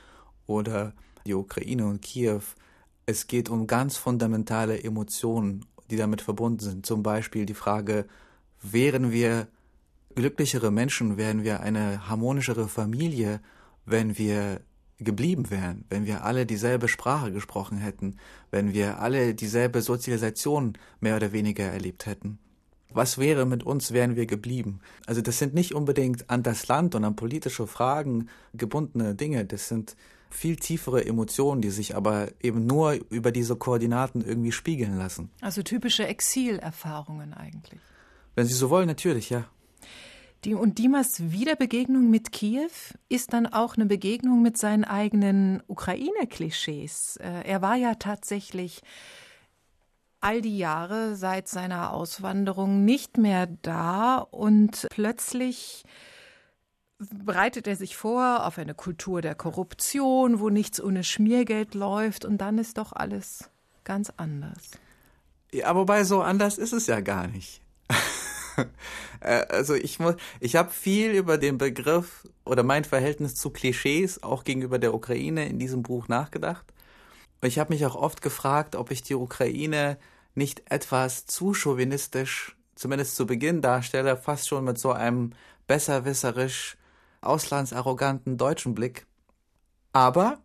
oder 0.47 0.93
die 1.27 1.35
Ukraine 1.35 1.85
und 1.85 2.01
Kiew. 2.01 2.41
Es 3.05 3.27
geht 3.27 3.47
um 3.47 3.67
ganz 3.67 3.95
fundamentale 3.95 4.83
Emotionen, 4.83 5.63
die 5.89 5.97
damit 5.97 6.21
verbunden 6.21 6.59
sind. 6.59 6.85
Zum 6.85 7.03
Beispiel 7.03 7.45
die 7.45 7.53
Frage, 7.53 8.05
wären 8.61 9.11
wir 9.11 9.47
glücklichere 10.15 10.71
Menschen, 10.71 11.17
wären 11.17 11.43
wir 11.43 11.61
eine 11.61 12.09
harmonischere 12.09 12.67
Familie, 12.67 13.39
wenn 13.85 14.17
wir 14.17 14.61
geblieben 14.99 15.51
wären, 15.51 15.85
wenn 15.89 16.05
wir 16.05 16.23
alle 16.23 16.45
dieselbe 16.45 16.87
Sprache 16.87 17.31
gesprochen 17.31 17.77
hätten, 17.77 18.17
wenn 18.49 18.73
wir 18.73 18.99
alle 18.99 19.35
dieselbe 19.35 19.81
Sozialisation 19.81 20.73
mehr 20.99 21.15
oder 21.15 21.31
weniger 21.31 21.65
erlebt 21.65 22.07
hätten. 22.07 22.39
Was 22.89 23.17
wäre 23.17 23.45
mit 23.45 23.63
uns, 23.63 23.91
wären 23.91 24.15
wir 24.15 24.25
geblieben? 24.25 24.79
Also 25.05 25.21
das 25.21 25.37
sind 25.37 25.53
nicht 25.53 25.75
unbedingt 25.75 26.29
an 26.29 26.41
das 26.41 26.67
Land 26.67 26.95
und 26.95 27.03
an 27.03 27.15
politische 27.15 27.67
Fragen 27.67 28.29
gebundene 28.53 29.13
Dinge, 29.13 29.45
das 29.45 29.67
sind 29.67 29.95
viel 30.29 30.55
tiefere 30.55 31.05
Emotionen, 31.05 31.61
die 31.61 31.69
sich 31.69 31.95
aber 31.95 32.29
eben 32.41 32.65
nur 32.65 32.93
über 33.09 33.31
diese 33.31 33.55
Koordinaten 33.55 34.21
irgendwie 34.21 34.51
spiegeln 34.51 34.97
lassen. 34.97 35.29
Also 35.41 35.63
typische 35.63 36.05
Exilerfahrungen 36.07 37.33
eigentlich. 37.33 37.79
Wenn 38.35 38.45
Sie 38.45 38.53
so 38.53 38.69
wollen, 38.69 38.87
natürlich, 38.87 39.29
ja. 39.29 39.45
Die, 40.43 40.53
und 40.53 40.77
Dimas 40.77 41.31
Wiederbegegnung 41.31 42.09
mit 42.09 42.31
Kiew 42.31 42.69
ist 43.09 43.33
dann 43.33 43.47
auch 43.47 43.75
eine 43.75 43.87
Begegnung 43.87 44.43
mit 44.43 44.57
seinen 44.57 44.83
eigenen 44.83 45.63
Ukraine-Klischees. 45.67 47.17
Äh, 47.17 47.41
er 47.47 47.61
war 47.61 47.75
ja 47.75 47.95
tatsächlich 47.95 48.81
all 50.19 50.41
die 50.41 50.57
Jahre 50.57 51.15
seit 51.15 51.47
seiner 51.47 51.93
Auswanderung 51.93 52.85
nicht 52.85 53.17
mehr 53.17 53.47
da 53.61 54.17
und 54.17 54.87
plötzlich 54.91 55.83
bereitet 56.99 57.67
er 57.67 57.75
sich 57.75 57.95
vor 57.95 58.45
auf 58.45 58.57
eine 58.57 58.73
Kultur 58.73 59.21
der 59.21 59.35
Korruption, 59.35 60.39
wo 60.39 60.49
nichts 60.49 60.81
ohne 60.81 61.03
Schmiergeld 61.03 61.75
läuft 61.75 62.25
und 62.25 62.39
dann 62.39 62.57
ist 62.57 62.77
doch 62.77 62.93
alles 62.93 63.49
ganz 63.83 64.11
anders. 64.17 64.71
Ja, 65.51 65.75
wobei 65.75 66.03
so 66.03 66.21
anders 66.21 66.57
ist 66.57 66.73
es 66.73 66.87
ja 66.87 66.99
gar 67.01 67.27
nicht. 67.27 67.61
Äh, 69.19 69.45
also 69.49 69.75
ich 69.75 69.99
muss, 69.99 70.15
ich 70.39 70.55
habe 70.55 70.71
viel 70.71 71.11
über 71.11 71.37
den 71.37 71.59
Begriff 71.59 72.27
oder 72.43 72.63
mein 72.63 72.85
Verhältnis 72.85 73.35
zu 73.35 73.51
Klischees 73.51 74.23
auch 74.23 74.43
gegenüber 74.43 74.79
der 74.79 74.95
Ukraine 74.95 75.47
in 75.47 75.59
diesem 75.59 75.83
Buch 75.83 76.07
nachgedacht. 76.07 76.65
Und 77.41 77.47
ich 77.47 77.59
habe 77.59 77.73
mich 77.73 77.85
auch 77.85 77.95
oft 77.95 78.23
gefragt, 78.23 78.75
ob 78.75 78.89
ich 78.89 79.03
die 79.03 79.15
Ukraine 79.15 79.97
nicht 80.33 80.71
etwas 80.71 81.27
zu 81.27 81.53
chauvinistisch, 81.53 82.55
zumindest 82.75 83.15
zu 83.15 83.27
Beginn 83.27 83.61
darstelle, 83.61 84.17
fast 84.17 84.47
schon 84.47 84.63
mit 84.63 84.79
so 84.79 84.91
einem 84.91 85.33
besserwisserisch 85.67 86.77
auslandsarroganten 87.27 88.37
deutschen 88.37 88.73
Blick. 88.73 89.05
Aber 89.93 90.39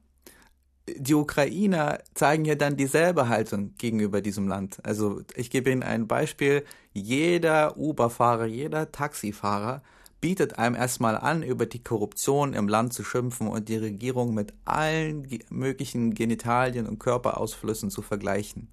die 0.88 1.14
Ukrainer 1.14 2.00
zeigen 2.14 2.44
ja 2.44 2.54
dann 2.54 2.76
dieselbe 2.76 3.28
Haltung 3.28 3.74
gegenüber 3.78 4.20
diesem 4.20 4.48
Land. 4.48 4.78
Also 4.82 5.22
ich 5.36 5.50
gebe 5.50 5.70
Ihnen 5.70 5.82
ein 5.82 6.08
Beispiel. 6.08 6.64
Jeder 6.92 7.76
Uber-Fahrer, 7.76 8.46
jeder 8.46 8.90
Taxifahrer 8.90 9.82
bietet 10.20 10.58
einem 10.58 10.76
erstmal 10.76 11.18
an, 11.18 11.42
über 11.42 11.66
die 11.66 11.82
Korruption 11.82 12.54
im 12.54 12.68
Land 12.68 12.92
zu 12.92 13.04
schimpfen 13.04 13.48
und 13.48 13.68
die 13.68 13.76
Regierung 13.76 14.34
mit 14.34 14.54
allen 14.64 15.26
möglichen 15.50 16.14
Genitalien 16.14 16.86
und 16.86 16.98
Körperausflüssen 16.98 17.90
zu 17.90 18.02
vergleichen. 18.02 18.68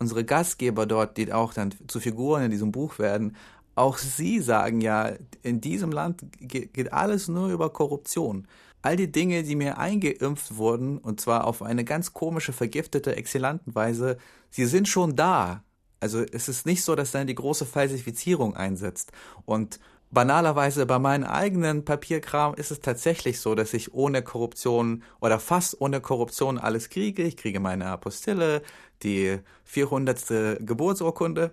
Unsere 0.00 0.24
Gastgeber 0.24 0.86
dort, 0.86 1.16
die 1.16 1.32
auch 1.32 1.54
dann 1.54 1.74
zu 1.88 2.00
Figuren 2.00 2.44
in 2.44 2.50
diesem 2.50 2.72
Buch 2.72 2.98
werden, 2.98 3.36
auch 3.78 3.98
sie 3.98 4.40
sagen 4.40 4.80
ja, 4.80 5.12
in 5.42 5.60
diesem 5.60 5.92
Land 5.92 6.22
geht 6.40 6.92
alles 6.92 7.28
nur 7.28 7.48
über 7.48 7.70
Korruption 7.70 8.46
all 8.82 8.96
die 8.96 9.10
Dinge, 9.10 9.42
die 9.42 9.56
mir 9.56 9.78
eingeimpft 9.78 10.56
wurden, 10.56 10.98
und 10.98 11.20
zwar 11.20 11.46
auf 11.46 11.62
eine 11.62 11.84
ganz 11.84 12.12
komische, 12.12 12.52
vergiftete, 12.52 13.16
Exilantenweise, 13.16 14.18
sie 14.50 14.66
sind 14.66 14.88
schon 14.88 15.16
da. 15.16 15.64
Also 16.00 16.20
es 16.20 16.48
ist 16.48 16.64
nicht 16.64 16.84
so, 16.84 16.94
dass 16.94 17.10
dann 17.10 17.26
die 17.26 17.34
große 17.34 17.66
Falsifizierung 17.66 18.54
einsetzt. 18.54 19.10
Und 19.44 19.80
banalerweise 20.10 20.86
bei 20.86 20.98
meinem 21.00 21.24
eigenen 21.24 21.84
Papierkram 21.84 22.54
ist 22.54 22.70
es 22.70 22.80
tatsächlich 22.80 23.40
so, 23.40 23.56
dass 23.56 23.74
ich 23.74 23.94
ohne 23.94 24.22
Korruption 24.22 25.02
oder 25.20 25.40
fast 25.40 25.80
ohne 25.80 26.00
Korruption 26.00 26.56
alles 26.56 26.88
kriege. 26.88 27.24
Ich 27.24 27.36
kriege 27.36 27.58
meine 27.58 27.86
Apostille, 27.86 28.62
die 29.02 29.38
400. 29.64 30.60
Geburtsurkunde. 30.60 31.50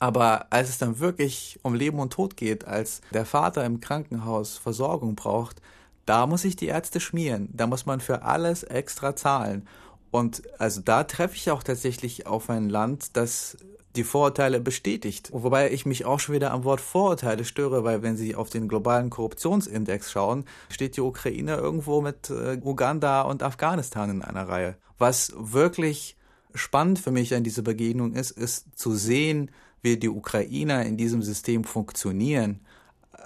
Aber 0.00 0.46
als 0.50 0.70
es 0.70 0.78
dann 0.78 0.98
wirklich 0.98 1.60
um 1.62 1.74
Leben 1.74 2.00
und 2.00 2.12
Tod 2.12 2.36
geht, 2.36 2.64
als 2.64 3.02
der 3.12 3.26
Vater 3.26 3.64
im 3.64 3.80
Krankenhaus 3.80 4.56
Versorgung 4.56 5.14
braucht, 5.14 5.60
da 6.06 6.26
muss 6.26 6.44
ich 6.44 6.56
die 6.56 6.66
Ärzte 6.66 6.98
schmieren. 6.98 7.50
Da 7.52 7.66
muss 7.66 7.86
man 7.86 8.00
für 8.00 8.22
alles 8.22 8.64
extra 8.64 9.14
zahlen. 9.14 9.68
Und 10.10 10.42
also 10.58 10.80
da 10.80 11.04
treffe 11.04 11.36
ich 11.36 11.50
auch 11.50 11.62
tatsächlich 11.62 12.26
auf 12.26 12.50
ein 12.50 12.68
Land, 12.68 13.16
das 13.16 13.58
die 13.96 14.04
Vorurteile 14.04 14.60
bestätigt. 14.60 15.30
Wobei 15.32 15.70
ich 15.70 15.84
mich 15.84 16.04
auch 16.04 16.18
schon 16.18 16.34
wieder 16.34 16.52
am 16.52 16.64
Wort 16.64 16.80
Vorurteile 16.80 17.44
störe, 17.44 17.84
weil 17.84 18.02
wenn 18.02 18.16
Sie 18.16 18.34
auf 18.34 18.48
den 18.48 18.68
globalen 18.68 19.10
Korruptionsindex 19.10 20.10
schauen, 20.10 20.44
steht 20.70 20.96
die 20.96 21.00
Ukraine 21.00 21.56
irgendwo 21.56 22.00
mit 22.00 22.30
äh, 22.30 22.58
Uganda 22.62 23.22
und 23.22 23.42
Afghanistan 23.42 24.10
in 24.10 24.22
einer 24.22 24.48
Reihe. 24.48 24.76
Was 24.98 25.32
wirklich 25.36 26.16
spannend 26.54 26.98
für 27.00 27.10
mich 27.10 27.34
an 27.34 27.44
dieser 27.44 27.62
Begegnung 27.62 28.14
ist, 28.14 28.30
ist 28.30 28.78
zu 28.78 28.94
sehen, 28.94 29.50
wie 29.82 29.96
die 29.96 30.08
Ukrainer 30.08 30.84
in 30.84 30.96
diesem 30.96 31.22
System 31.22 31.64
funktionieren 31.64 32.60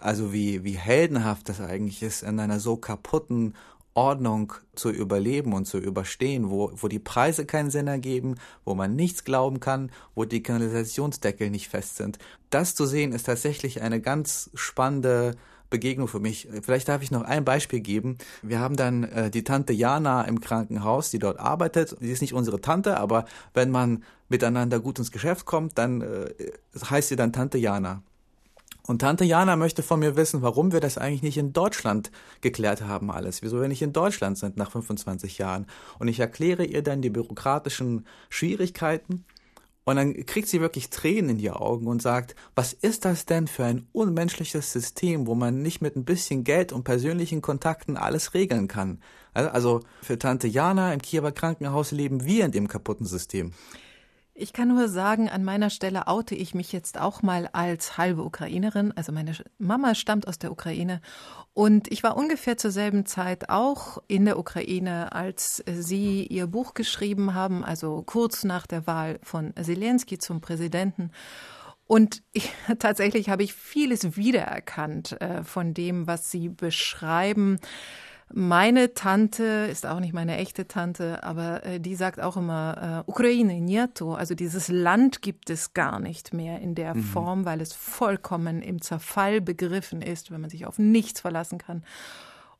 also 0.05 0.33
wie, 0.33 0.65
wie 0.65 0.77
heldenhaft 0.77 1.49
das 1.49 1.61
eigentlich 1.61 2.03
ist, 2.03 2.23
in 2.23 2.39
einer 2.39 2.61
so 2.61 2.77
kaputten 2.77 3.55
Ordnung 3.95 4.53
zu 4.75 4.91
überleben 4.91 5.53
und 5.53 5.67
zu 5.67 5.79
überstehen, 5.79 6.51
wo, 6.51 6.71
wo 6.75 6.89
die 6.89 6.99
Preise 6.99 7.47
keinen 7.47 7.71
Sinn 7.71 7.87
ergeben, 7.87 8.35
wo 8.65 8.75
man 8.75 8.97
nichts 8.97 9.25
glauben 9.25 9.61
kann, 9.61 9.91
wo 10.15 10.25
die 10.25 10.43
Kanalisationsdeckel 10.43 11.49
nicht 11.49 11.69
fest 11.69 11.97
sind. 11.97 12.19
Das 12.51 12.75
zu 12.75 12.87
sehen 12.87 13.13
ist 13.13 13.25
tatsächlich 13.25 13.83
eine 13.83 14.01
ganz 14.01 14.51
spannende 14.55 15.37
Begegnung 15.75 16.07
für 16.07 16.21
mich. 16.21 16.47
Vielleicht 16.63 16.89
darf 16.89 17.03
ich 17.03 17.11
noch 17.11 17.23
ein 17.23 17.45
Beispiel 17.45 17.81
geben. 17.81 18.17
Wir 18.43 18.61
haben 18.61 18.77
dann 18.77 19.03
äh, 19.03 19.29
die 19.29 19.43
Tante 19.43 19.73
Jana 19.73 20.23
im 20.23 20.39
Krankenhaus, 20.39 21.11
die 21.11 21.19
dort 21.19 21.41
arbeitet. 21.41 21.97
Sie 21.99 22.13
ist 22.13 22.21
nicht 22.21 22.33
unsere 22.33 22.61
Tante, 22.61 22.97
aber 22.97 23.25
wenn 23.55 23.73
man 23.73 24.05
miteinander 24.29 24.79
gut 24.79 25.01
ins 25.01 25.11
Geschäft 25.11 25.47
kommt, 25.47 25.77
dann 25.77 26.01
äh, 26.01 26.33
heißt 26.89 27.09
sie 27.09 27.17
dann 27.17 27.33
Tante 27.33 27.59
Jana. 27.59 28.05
Und 28.87 29.01
Tante 29.01 29.25
Jana 29.25 29.57
möchte 29.57 29.83
von 29.83 29.99
mir 29.99 30.15
wissen, 30.15 30.43
warum 30.43 30.71
wir 30.71 30.79
das 30.79 30.97
eigentlich 30.97 31.23
nicht 31.23 31.39
in 31.39 31.53
Deutschland 31.53 32.13
geklärt 32.41 32.83
haben 32.83 33.11
alles, 33.11 33.43
wieso 33.43 33.61
wir 33.61 33.67
nicht 33.67 33.83
in 33.83 33.93
Deutschland 33.93 34.39
sind 34.39 34.57
nach 34.57 34.71
25 34.71 35.39
Jahren. 35.39 35.67
Und 35.99 36.07
ich 36.07 36.21
erkläre 36.21 36.65
ihr 36.65 36.83
dann 36.83 37.03
die 37.03 37.11
bürokratischen 37.11 38.07
Schwierigkeiten 38.29 39.25
und 39.85 39.97
dann 39.97 40.15
kriegt 40.27 40.49
sie 40.49 40.61
wirklich 40.61 40.91
Tränen 40.91 41.31
in 41.31 41.39
die 41.39 41.51
Augen 41.51 41.87
und 41.87 42.01
sagt, 42.01 42.35
was 42.55 42.73
ist 42.73 43.05
das 43.05 43.27
denn 43.27 43.47
für 43.47 43.65
ein 43.65 43.87
unmenschliches 43.93 44.73
System, 44.73 45.27
wo 45.27 45.35
man 45.35 45.61
nicht 45.61 45.83
mit 45.83 45.95
ein 45.97 46.05
bisschen 46.05 46.43
Geld 46.43 46.73
und 46.73 46.85
persönlichen 46.85 47.43
Kontakten 47.43 47.97
alles 47.97 48.35
regeln 48.35 48.67
kann. 48.67 49.01
Also 49.35 49.81
für 50.01 50.19
Tante 50.19 50.47
Jana 50.47 50.93
im 50.95 51.03
Kiewer 51.03 51.33
Krankenhaus 51.33 51.91
leben 51.91 52.25
wir 52.25 52.45
in 52.45 52.53
dem 52.53 52.69
kaputten 52.69 53.07
System. 53.07 53.53
Ich 54.37 54.53
kann 54.53 54.67
nur 54.67 54.89
sagen, 54.89 55.29
an 55.29 55.45
meiner 55.45 55.71
Stelle 55.71 56.09
oute 56.09 56.35
ich 56.35 56.55
mich 56.55 56.73
jetzt 56.73 57.01
auch 57.01 57.23
mal 57.23 57.49
als 57.53 57.99
halbe 57.99 58.25
Ukrainerin. 58.25 58.93
Also 58.97 59.13
meine 59.13 59.33
Mama 59.59 59.95
stammt 59.95 60.27
aus 60.27 60.41
der 60.41 60.51
Ukraine 60.51 61.01
und 61.55 61.93
ich 61.93 62.03
war 62.03 62.17
ungefähr 62.17 62.57
zur 62.57 62.73
selben 62.73 63.07
Zeit 63.07 63.49
auch 63.49 64.03
in 64.09 64.25
der 64.25 64.41
Ukraine, 64.41 65.13
als 65.13 65.63
Sie 65.67 66.27
Ihr 66.27 66.49
Buch 66.49 66.75
geschrieben 66.75 67.33
haben, 67.33 67.65
also 67.65 68.03
kurz 68.03 68.43
nach 68.43 68.67
der 68.67 68.89
Wahl 68.89 69.21
von 69.23 69.55
Zelensky 69.55 70.19
zum 70.19 70.41
Präsidenten. 70.41 71.13
Und 71.87 72.25
ich, 72.33 72.53
tatsächlich 72.81 73.29
habe 73.29 73.45
ich 73.45 73.55
vieles 73.55 74.17
wiedererkannt 74.17 75.21
äh, 75.21 75.45
von 75.45 75.75
dem, 75.75 76.09
was 76.09 76.29
Sie 76.29 76.49
beschreiben. 76.49 77.61
Meine 78.33 78.95
Tante 78.95 79.69
ist 79.71 79.87
auch 79.87 80.01
nicht 80.01 80.15
meine 80.15 80.39
echte 80.39 80.67
Tante, 80.67 81.23
aber 81.23 81.65
äh, 81.65 81.79
die 81.79 81.95
sagt 81.95 82.21
auch 82.21 82.37
immer, 82.37 83.05
äh, 83.07 83.11
Ukraine, 83.11 83.61
nieto, 83.61 84.15
also 84.15 84.35
dieses 84.35 84.69
Land 84.69 85.23
gibt 85.23 85.51
es 85.51 85.75
gar 85.75 86.01
nicht 86.01 86.33
mehr 86.33 86.61
in 86.61 86.75
der 86.75 86.95
mhm. 86.95 87.03
Form, 87.03 87.45
weil 87.45 87.61
es 87.61 87.75
vollkommen 87.75 88.63
im 88.63 88.81
Zerfall 88.81 89.41
begriffen 89.41 90.01
ist, 90.03 90.31
wenn 90.31 90.41
man 90.41 90.51
sich 90.51 90.67
auf 90.67 90.79
nichts 90.79 91.21
verlassen 91.21 91.59
kann. 91.59 91.85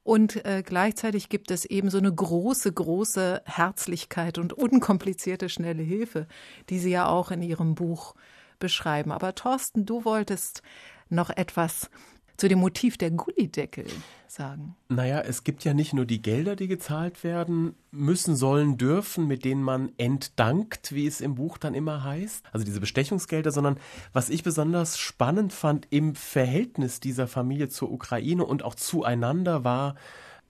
Und 0.05 0.45
äh, 0.45 0.63
gleichzeitig 0.65 1.31
gibt 1.31 1.51
es 1.51 1.65
eben 1.65 1.89
so 1.89 1.97
eine 1.97 2.13
große, 2.13 2.71
große 2.71 3.41
Herzlichkeit 3.47 4.37
und 4.37 4.53
unkomplizierte, 4.53 5.49
schnelle 5.49 5.83
Hilfe, 5.83 6.27
die 6.69 6.79
Sie 6.79 6.91
ja 6.91 7.09
auch 7.09 7.31
in 7.31 7.41
Ihrem 7.41 7.75
Buch 7.75 8.15
beschreiben. 8.59 9.13
Aber 9.13 9.35
Thorsten, 9.35 9.87
du 9.87 10.05
wolltest 10.05 10.63
noch 11.09 11.31
etwas 11.31 11.91
zu 12.37 12.49
dem 12.49 12.59
Motiv 12.59 12.97
der 12.99 13.11
Gullideckel 13.11 13.87
sagen? 14.27 14.77
Naja, 14.89 15.21
es 15.21 15.45
gibt 15.45 15.65
ja 15.65 15.75
nicht 15.75 15.95
nur 15.95 16.05
die 16.05 16.21
Gelder, 16.21 16.57
die 16.57 16.69
gezahlt 16.69 17.25
werden 17.25 17.75
müssen, 17.91 18.37
sollen, 18.37 18.77
dürfen, 18.77 19.27
mit 19.27 19.45
denen 19.45 19.63
man 19.63 19.93
entdankt, 19.97 20.93
wie 20.93 21.07
es 21.07 21.21
im 21.21 21.37
Buch 21.37 21.59
dann 21.59 21.75
immer 21.75 22.05
heißt, 22.05 22.45
also 22.53 22.65
diese 22.65 22.81
Bestechungsgelder, 22.81 23.51
sondern 23.51 23.79
was 24.13 24.31
ich 24.31 24.43
besonders 24.43 24.99
spannend 24.99 25.53
fand 25.53 25.87
im 25.91 26.15
Verhältnis 26.15 27.01
dieser 27.01 27.29
Familie 27.29 27.69
zur 27.69 27.91
Ukraine 27.91 28.45
und 28.45 28.65
auch 28.65 28.75
zueinander 28.75 29.65
war, 29.65 29.95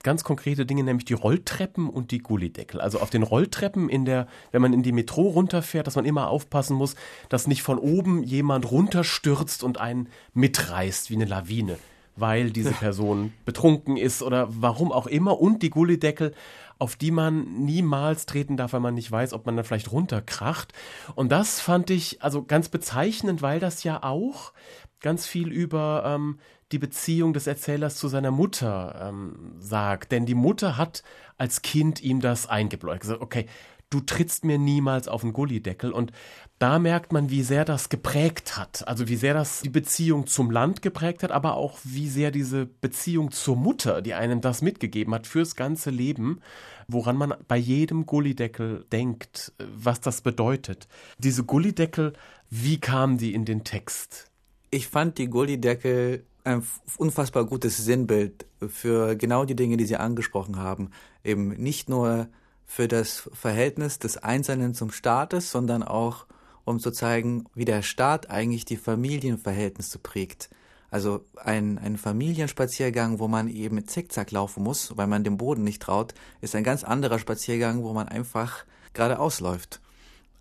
ganz 0.03 0.23
konkrete 0.23 0.65
Dinge, 0.65 0.83
nämlich 0.83 1.05
die 1.05 1.13
Rolltreppen 1.13 1.89
und 1.89 2.11
die 2.11 2.19
Gullideckel. 2.19 2.79
Also 2.79 2.99
auf 2.99 3.09
den 3.09 3.23
Rolltreppen 3.23 3.89
in 3.89 4.05
der, 4.05 4.27
wenn 4.51 4.61
man 4.61 4.73
in 4.73 4.83
die 4.83 4.91
Metro 4.91 5.23
runterfährt, 5.23 5.87
dass 5.87 5.95
man 5.95 6.05
immer 6.05 6.29
aufpassen 6.29 6.75
muss, 6.75 6.95
dass 7.29 7.47
nicht 7.47 7.63
von 7.63 7.79
oben 7.79 8.23
jemand 8.23 8.69
runterstürzt 8.69 9.63
und 9.63 9.79
einen 9.79 10.09
mitreißt 10.33 11.09
wie 11.09 11.15
eine 11.15 11.25
Lawine, 11.25 11.77
weil 12.15 12.51
diese 12.51 12.71
Person 12.71 13.33
betrunken 13.45 13.97
ist 13.97 14.21
oder 14.21 14.47
warum 14.49 14.91
auch 14.91 15.07
immer. 15.07 15.39
Und 15.39 15.63
die 15.63 15.71
Gullideckel, 15.71 16.33
auf 16.77 16.95
die 16.95 17.11
man 17.11 17.65
niemals 17.65 18.25
treten 18.25 18.57
darf, 18.57 18.73
weil 18.73 18.81
man 18.81 18.93
nicht 18.93 19.11
weiß, 19.11 19.33
ob 19.33 19.45
man 19.45 19.55
dann 19.55 19.65
vielleicht 19.65 19.91
runterkracht. 19.91 20.73
Und 21.15 21.31
das 21.31 21.59
fand 21.59 21.89
ich 21.89 22.21
also 22.21 22.43
ganz 22.43 22.69
bezeichnend, 22.69 23.41
weil 23.41 23.59
das 23.59 23.83
ja 23.83 24.03
auch 24.03 24.53
ganz 25.01 25.27
viel 25.27 25.51
über 25.51 26.03
ähm, 26.05 26.39
die 26.71 26.79
Beziehung 26.79 27.33
des 27.33 27.47
Erzählers 27.47 27.95
zu 27.95 28.07
seiner 28.07 28.31
Mutter 28.31 29.09
ähm, 29.09 29.55
sagt. 29.59 30.11
Denn 30.11 30.25
die 30.25 30.35
Mutter 30.35 30.77
hat 30.77 31.03
als 31.37 31.61
Kind 31.61 32.01
ihm 32.01 32.21
das 32.21 32.47
eingebläut. 32.47 33.01
Gesagt, 33.01 33.21
okay, 33.21 33.45
du 33.89 33.99
trittst 33.99 34.45
mir 34.45 34.57
niemals 34.57 35.07
auf 35.07 35.21
den 35.21 35.33
Gullideckel. 35.33 35.91
Und 35.91 36.11
da 36.57 36.79
merkt 36.79 37.11
man, 37.11 37.29
wie 37.29 37.43
sehr 37.43 37.65
das 37.65 37.89
geprägt 37.89 38.57
hat. 38.57 38.87
Also 38.87 39.07
wie 39.07 39.15
sehr 39.15 39.33
das 39.33 39.61
die 39.61 39.69
Beziehung 39.69 40.27
zum 40.27 40.51
Land 40.51 40.81
geprägt 40.81 41.23
hat, 41.23 41.31
aber 41.31 41.55
auch 41.55 41.77
wie 41.83 42.09
sehr 42.09 42.31
diese 42.31 42.65
Beziehung 42.65 43.31
zur 43.31 43.55
Mutter, 43.55 44.01
die 44.01 44.13
einem 44.13 44.41
das 44.41 44.61
mitgegeben 44.61 45.13
hat 45.13 45.27
fürs 45.27 45.55
ganze 45.55 45.91
Leben, 45.91 46.41
woran 46.87 47.17
man 47.17 47.35
bei 47.47 47.57
jedem 47.57 48.05
Gullideckel 48.05 48.85
denkt, 48.91 49.53
was 49.59 50.01
das 50.01 50.21
bedeutet. 50.21 50.87
Diese 51.19 51.43
Gullideckel, 51.43 52.13
wie 52.49 52.79
kamen 52.79 53.17
die 53.17 53.33
in 53.33 53.45
den 53.45 53.63
Text? 53.63 54.31
Ich 54.71 54.87
fand 54.87 55.17
die 55.17 55.29
Gullideckel 55.29 56.25
ein 56.45 56.63
unfassbar 56.97 57.45
gutes 57.45 57.77
Sinnbild 57.77 58.45
für 58.67 59.15
genau 59.15 59.45
die 59.45 59.55
Dinge, 59.55 59.77
die 59.77 59.85
Sie 59.85 59.97
angesprochen 59.97 60.57
haben. 60.57 60.91
Eben 61.23 61.49
nicht 61.49 61.89
nur 61.89 62.27
für 62.65 62.87
das 62.87 63.29
Verhältnis 63.33 63.99
des 63.99 64.17
Einzelnen 64.17 64.73
zum 64.73 64.91
Staates, 64.91 65.51
sondern 65.51 65.83
auch 65.83 66.25
um 66.63 66.79
zu 66.79 66.91
zeigen, 66.91 67.45
wie 67.53 67.65
der 67.65 67.81
Staat 67.83 68.29
eigentlich 68.29 68.65
die 68.65 68.77
Familienverhältnisse 68.77 69.99
prägt. 69.99 70.49
Also 70.89 71.25
ein, 71.43 71.77
ein 71.77 71.97
Familienspaziergang, 71.97 73.19
wo 73.19 73.27
man 73.27 73.47
eben 73.47 73.87
zickzack 73.87 74.31
laufen 74.31 74.63
muss, 74.63 74.95
weil 74.97 75.07
man 75.07 75.23
dem 75.23 75.37
Boden 75.37 75.63
nicht 75.63 75.81
traut, 75.81 76.13
ist 76.41 76.55
ein 76.55 76.63
ganz 76.63 76.83
anderer 76.83 77.19
Spaziergang, 77.19 77.83
wo 77.83 77.93
man 77.93 78.07
einfach 78.07 78.65
geradeaus 78.93 79.39
läuft. 79.39 79.81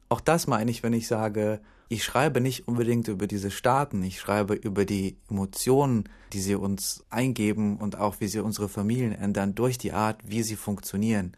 Auch 0.09 0.21
das 0.21 0.47
meine 0.47 0.71
ich, 0.71 0.83
wenn 0.83 0.93
ich 0.93 1.09
sage, 1.09 1.61
ich 1.89 2.05
schreibe 2.05 2.41
nicht 2.41 2.67
unbedingt 2.67 3.09
über 3.09 3.27
diese 3.27 3.51
Staaten, 3.51 4.03
ich 4.03 4.19
schreibe 4.19 4.55
über 4.55 4.85
die 4.85 5.17
Emotionen, 5.31 6.09
die 6.33 6.41
sie 6.41 6.57
uns 6.57 7.05
eingeben 7.11 7.77
und 7.77 7.97
auch 7.97 8.17
wie 8.21 8.27
sie 8.27 8.41
unsere 8.41 8.69
Familien 8.69 9.13
ändern 9.13 9.55
durch 9.55 9.79
die 9.79 9.93
Art, 9.93 10.21
wie 10.25 10.43
sie 10.43 10.57
funktionieren. 10.57 11.37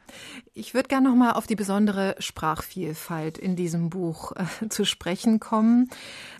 Ich 0.54 0.72
würde 0.72 0.88
gerne 0.88 1.10
noch 1.10 1.16
mal 1.16 1.32
auf 1.32 1.46
die 1.46 1.56
besondere 1.56 2.16
Sprachvielfalt 2.18 3.36
in 3.36 3.56
diesem 3.56 3.90
Buch 3.90 4.32
äh, 4.32 4.68
zu 4.68 4.84
sprechen 4.84 5.38
kommen. 5.38 5.90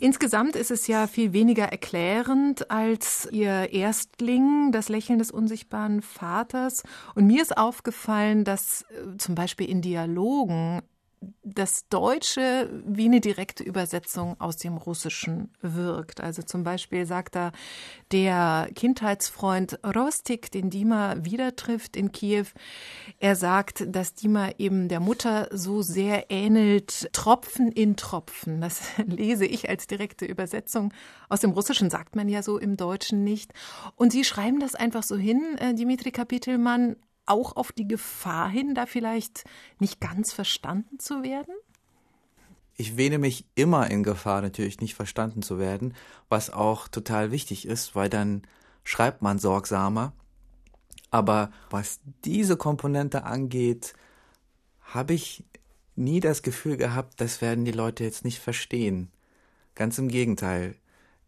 Insgesamt 0.00 0.56
ist 0.56 0.70
es 0.70 0.86
ja 0.86 1.06
viel 1.06 1.32
weniger 1.32 1.64
erklärend 1.64 2.70
als 2.70 3.28
ihr 3.30 3.72
Erstling, 3.72 4.70
das 4.72 4.88
Lächeln 4.88 5.18
des 5.18 5.30
unsichtbaren 5.30 6.00
Vaters. 6.00 6.82
Und 7.14 7.26
mir 7.26 7.42
ist 7.42 7.58
aufgefallen, 7.58 8.44
dass 8.44 8.82
äh, 8.82 9.18
zum 9.18 9.34
Beispiel 9.34 9.68
in 9.68 9.82
Dialogen 9.82 10.80
das 11.42 11.88
Deutsche 11.88 12.70
wie 12.86 13.06
eine 13.06 13.20
direkte 13.20 13.62
Übersetzung 13.62 14.40
aus 14.40 14.56
dem 14.56 14.76
Russischen 14.76 15.52
wirkt. 15.60 16.20
Also 16.20 16.42
zum 16.42 16.64
Beispiel 16.64 17.06
sagt 17.06 17.34
da 17.34 17.52
der 18.12 18.68
Kindheitsfreund 18.74 19.78
Rostik, 19.84 20.50
den 20.50 20.70
Dima 20.70 21.16
wieder 21.24 21.56
trifft 21.56 21.96
in 21.96 22.12
Kiew, 22.12 22.46
er 23.18 23.36
sagt, 23.36 23.84
dass 23.88 24.14
Dima 24.14 24.50
eben 24.58 24.88
der 24.88 25.00
Mutter 25.00 25.48
so 25.52 25.82
sehr 25.82 26.30
ähnelt, 26.30 27.08
Tropfen 27.12 27.70
in 27.72 27.96
Tropfen. 27.96 28.60
Das 28.60 28.82
lese 29.06 29.46
ich 29.46 29.68
als 29.68 29.86
direkte 29.86 30.24
Übersetzung. 30.24 30.92
Aus 31.28 31.40
dem 31.40 31.50
Russischen 31.50 31.90
sagt 31.90 32.16
man 32.16 32.28
ja 32.28 32.42
so 32.42 32.58
im 32.58 32.76
Deutschen 32.76 33.24
nicht. 33.24 33.52
Und 33.96 34.12
sie 34.12 34.24
schreiben 34.24 34.60
das 34.60 34.74
einfach 34.74 35.02
so 35.02 35.16
hin, 35.16 35.56
äh, 35.58 35.74
Dimitri 35.74 36.10
Kapitelmann, 36.10 36.96
auch 37.26 37.56
auf 37.56 37.72
die 37.72 37.88
Gefahr 37.88 38.48
hin, 38.48 38.74
da 38.74 38.86
vielleicht 38.86 39.44
nicht 39.78 40.00
ganz 40.00 40.32
verstanden 40.32 40.98
zu 40.98 41.22
werden? 41.22 41.54
Ich 42.76 42.96
wähne 42.96 43.18
mich 43.18 43.46
immer 43.54 43.90
in 43.90 44.02
Gefahr, 44.02 44.42
natürlich 44.42 44.80
nicht 44.80 44.94
verstanden 44.94 45.42
zu 45.42 45.58
werden, 45.58 45.94
was 46.28 46.50
auch 46.50 46.88
total 46.88 47.30
wichtig 47.30 47.66
ist, 47.66 47.94
weil 47.94 48.10
dann 48.10 48.42
schreibt 48.84 49.22
man 49.22 49.38
sorgsamer. 49.38 50.12
Aber 51.10 51.50
was 51.70 52.00
diese 52.24 52.56
Komponente 52.56 53.24
angeht, 53.24 53.94
habe 54.80 55.14
ich 55.14 55.44
nie 55.94 56.20
das 56.20 56.42
Gefühl 56.42 56.76
gehabt, 56.76 57.20
das 57.20 57.40
werden 57.40 57.64
die 57.64 57.72
Leute 57.72 58.04
jetzt 58.04 58.24
nicht 58.24 58.40
verstehen. 58.40 59.10
Ganz 59.74 59.98
im 59.98 60.08
Gegenteil. 60.08 60.76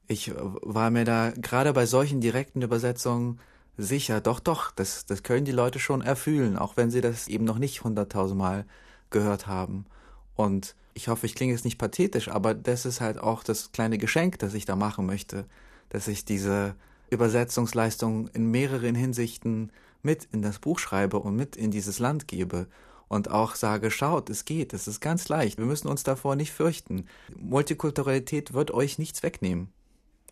Ich 0.07 0.33
war 0.35 0.91
mir 0.91 1.05
da 1.05 1.31
gerade 1.31 1.73
bei 1.73 1.87
solchen 1.87 2.21
direkten 2.21 2.63
Übersetzungen 2.63 3.41
Sicher, 3.81 4.21
doch, 4.21 4.41
doch, 4.41 4.73
das, 4.73 5.07
das 5.07 5.23
können 5.23 5.45
die 5.45 5.53
Leute 5.53 5.79
schon 5.79 6.03
erfühlen, 6.03 6.57
auch 6.57 6.77
wenn 6.77 6.91
sie 6.91 7.01
das 7.01 7.29
eben 7.29 7.45
noch 7.45 7.59
nicht 7.59 7.85
hunderttausendmal 7.85 8.67
gehört 9.11 9.47
haben. 9.47 9.87
Und 10.35 10.75
ich 10.95 11.07
hoffe, 11.07 11.27
ich 11.27 11.37
klinge 11.37 11.53
jetzt 11.53 11.64
nicht 11.64 11.79
pathetisch, 11.79 12.29
aber 12.29 12.55
das 12.55 12.85
ist 12.85 13.01
halt 13.01 13.19
auch 13.19 13.45
das 13.45 13.71
kleine 13.71 13.97
Geschenk, 13.97 14.41
das 14.41 14.55
ich 14.55 14.64
da 14.64 14.75
machen 14.75 15.07
möchte, 15.07 15.47
dass 15.91 16.09
ich 16.09 16.25
diese 16.25 16.75
Übersetzungsleistung 17.11 18.27
in 18.29 18.51
mehreren 18.51 18.97
Hinsichten 18.97 19.71
mit 20.03 20.27
in 20.33 20.43
das 20.43 20.59
Buch 20.59 20.81
schreibe 20.81 21.21
und 21.21 21.37
mit 21.37 21.55
in 21.55 21.71
dieses 21.71 22.01
Land 22.01 22.27
gebe 22.27 22.67
und 23.07 23.31
auch 23.31 23.55
sage, 23.55 23.93
schaut, 23.93 24.29
es 24.29 24.45
geht, 24.45 24.75
es 24.75 24.88
ist 24.88 25.01
ganz 25.01 25.29
leicht, 25.29 25.57
wir 25.57 25.67
müssen 25.67 25.87
uns 25.87 26.03
davor 26.03 26.35
nicht 26.35 26.53
fürchten. 26.53 27.07
Multikulturalität 27.37 28.55
wird 28.55 28.73
euch 28.73 28.99
nichts 28.99 29.23
wegnehmen 29.23 29.69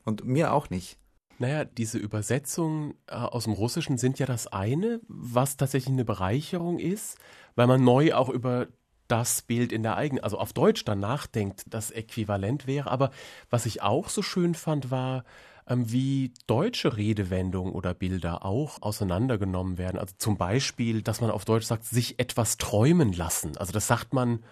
und 0.05 0.25
mir 0.25 0.53
auch 0.53 0.69
nicht. 0.69 0.99
Naja, 1.39 1.65
diese 1.65 1.99
Übersetzungen 1.99 2.95
äh, 3.07 3.15
aus 3.15 3.45
dem 3.45 3.53
Russischen 3.53 3.99
sind 3.99 4.19
ja 4.19 4.27
das 4.27 4.47
eine, 4.47 5.01
was 5.09 5.57
tatsächlich 5.57 5.93
eine 5.93 6.05
Bereicherung 6.05 6.79
ist, 6.79 7.19
weil 7.55 7.67
man 7.67 7.85
neu 7.85 8.15
auch 8.15 8.29
über 8.29 8.69
das 9.09 9.43
Bild 9.43 9.73
in 9.73 9.83
der 9.83 9.97
eigenen, 9.97 10.25
also 10.25 10.39
auf 10.39 10.53
Deutsch 10.53 10.85
dann 10.85 11.01
nachdenkt, 11.01 11.63
das 11.69 11.91
äquivalent 11.91 12.67
wäre. 12.67 12.91
Aber 12.91 13.11
was 13.51 13.67
ich 13.67 13.83
auch 13.83 14.09
so 14.09 14.23
schön 14.23 14.55
fand, 14.55 14.91
war, 14.91 15.25
ähm, 15.69 15.91
wie 15.91 16.33
deutsche 16.47 16.97
Redewendungen 16.97 17.73
oder 17.73 17.95
Bilder 17.95 18.45
auch 18.45 18.83
auseinandergenommen 18.83 19.79
werden. 19.79 19.99
Also 19.99 20.15
zum 20.19 20.37
Beispiel, 20.37 21.03
dass 21.03 21.21
man 21.21 21.31
auf 21.31 21.45
Deutsch 21.45 21.67
sagt, 21.67 21.85
sich 21.85 22.19
etwas 22.19 22.57
träumen 22.57 23.13
lassen. 23.13 23.57
Also 23.57 23.73
das 23.73 23.87
sagt 23.87 24.13
man 24.13 24.45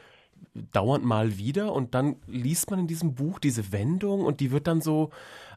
dauernd 0.73 1.05
mal 1.05 1.39
wieder 1.39 1.73
und 1.73 1.95
dann 1.95 2.17
liest 2.27 2.71
man 2.71 2.81
in 2.81 2.87
diesem 2.87 3.15
Buch 3.15 3.39
diese 3.39 3.73
Wendung 3.73 4.25
und 4.25 4.41
die 4.41 4.51
wird 4.51 4.67
dann 4.67 4.81
so 4.81 5.11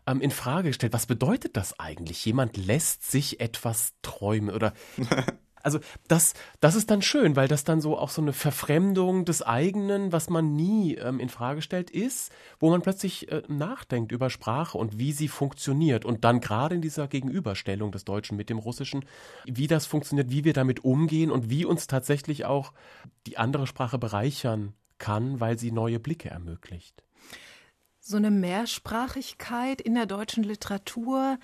ähm, 0.06 0.22
in 0.22 0.32
Frage 0.32 0.70
gestellt. 0.70 0.94
Was 0.94 1.06
bedeutet 1.06 1.58
das 1.58 1.80
eigentlich? 1.80 2.26
Jemand 2.26 2.58
lässt 2.58 3.10
sich 3.10 3.40
etwas 3.40 3.94
träumen 4.02 4.54
oder 4.54 4.74
also 5.64 5.80
das, 6.08 6.34
das 6.60 6.76
ist 6.76 6.90
dann 6.92 7.02
schön, 7.02 7.36
weil 7.36 7.48
das 7.48 7.64
dann 7.64 7.82
so 7.82 7.98
auch 7.98 8.10
so 8.10 8.22
eine 8.22 8.34
Verfremdung 8.34 9.26
des 9.26 9.42
eigenen, 9.42 10.12
was 10.12 10.30
man 10.30 10.56
nie 10.56 10.96
ähm, 10.96 11.20
in 11.20 11.30
Frage 11.30 11.62
stellt, 11.62 11.90
ist, 11.90 12.32
wo 12.60 12.70
man 12.70 12.82
plötzlich 12.82 13.32
äh, 13.32 13.44
nachdenkt 13.48 14.12
über 14.12 14.30
Sprache 14.30 14.78
und 14.78 14.98
wie 14.98 15.12
sie 15.12 15.28
funktioniert 15.28 16.06
und 16.06 16.24
dann 16.24 16.40
gerade 16.40 16.76
in 16.76 16.82
dieser 16.82 17.08
Gegenüberstellung 17.08 17.92
des 17.92 18.06
Deutschen 18.06 18.38
mit 18.38 18.50
dem 18.50 18.58
Russischen, 18.58 19.06
wie 19.46 19.68
das 19.68 19.86
funktioniert, 19.86 20.32
wie 20.32 20.44
wir 20.44 20.54
damit 20.54 20.84
umgehen 20.84 21.32
und 21.32 21.50
wie 21.50 21.66
uns 21.66 21.88
tatsächlich 21.88 22.46
auch 22.46 22.74
die 23.26 23.38
andere 23.38 23.68
Sprache 23.68 23.98
bereichern 23.98 24.74
kann, 24.98 25.40
weil 25.40 25.58
sie 25.60 25.72
neue 25.72 26.00
Blicke 26.00 26.30
ermöglicht. 26.30 27.04
So 28.00 28.16
eine 28.16 28.32
Mehrsprachigkeit 28.32 29.82
in 29.82 29.96
der 29.96 30.06
deutschen 30.06 30.44
Literatur 30.44 31.40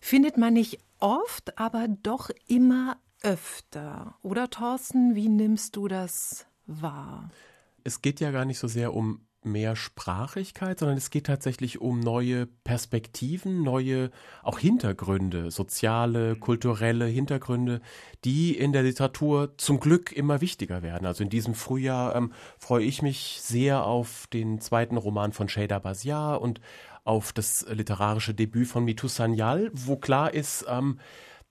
findet 0.00 0.36
man 0.36 0.52
nicht 0.52 0.78
oft, 0.98 1.58
aber 1.58 1.88
doch 1.88 2.30
immer 2.46 2.98
öfter. 3.22 4.14
Oder 4.22 4.50
Thorsten, 4.50 5.14
wie 5.14 5.28
nimmst 5.28 5.76
du 5.76 5.88
das 5.88 6.46
wahr? 6.66 7.30
Es 7.84 8.02
geht 8.02 8.20
ja 8.20 8.30
gar 8.30 8.44
nicht 8.44 8.58
so 8.58 8.68
sehr 8.68 8.94
um 8.94 9.20
Mehrsprachigkeit, 9.44 10.78
sondern 10.78 10.96
es 10.96 11.10
geht 11.10 11.26
tatsächlich 11.26 11.80
um 11.80 12.00
neue 12.00 12.46
Perspektiven, 12.46 13.62
neue 13.62 14.10
auch 14.42 14.58
Hintergründe, 14.58 15.50
soziale, 15.50 16.36
kulturelle 16.36 17.06
Hintergründe, 17.06 17.80
die 18.24 18.56
in 18.56 18.72
der 18.72 18.84
Literatur 18.84 19.56
zum 19.58 19.80
Glück 19.80 20.12
immer 20.12 20.40
wichtiger 20.40 20.82
werden. 20.82 21.06
Also 21.06 21.24
in 21.24 21.30
diesem 21.30 21.54
Frühjahr 21.54 22.14
ähm, 22.14 22.32
freue 22.58 22.84
ich 22.84 23.02
mich 23.02 23.38
sehr 23.42 23.84
auf 23.84 24.26
den 24.32 24.60
zweiten 24.60 24.96
Roman 24.96 25.32
von 25.32 25.48
Shada 25.48 25.78
Basiar 25.78 26.40
und 26.40 26.60
auf 27.04 27.32
das 27.32 27.66
literarische 27.68 28.34
Debüt 28.34 28.68
von 28.68 28.84
Mitu 28.84 29.08
Sanyal, 29.08 29.70
wo 29.72 29.96
klar 29.96 30.32
ist, 30.32 30.64
ähm, 30.68 31.00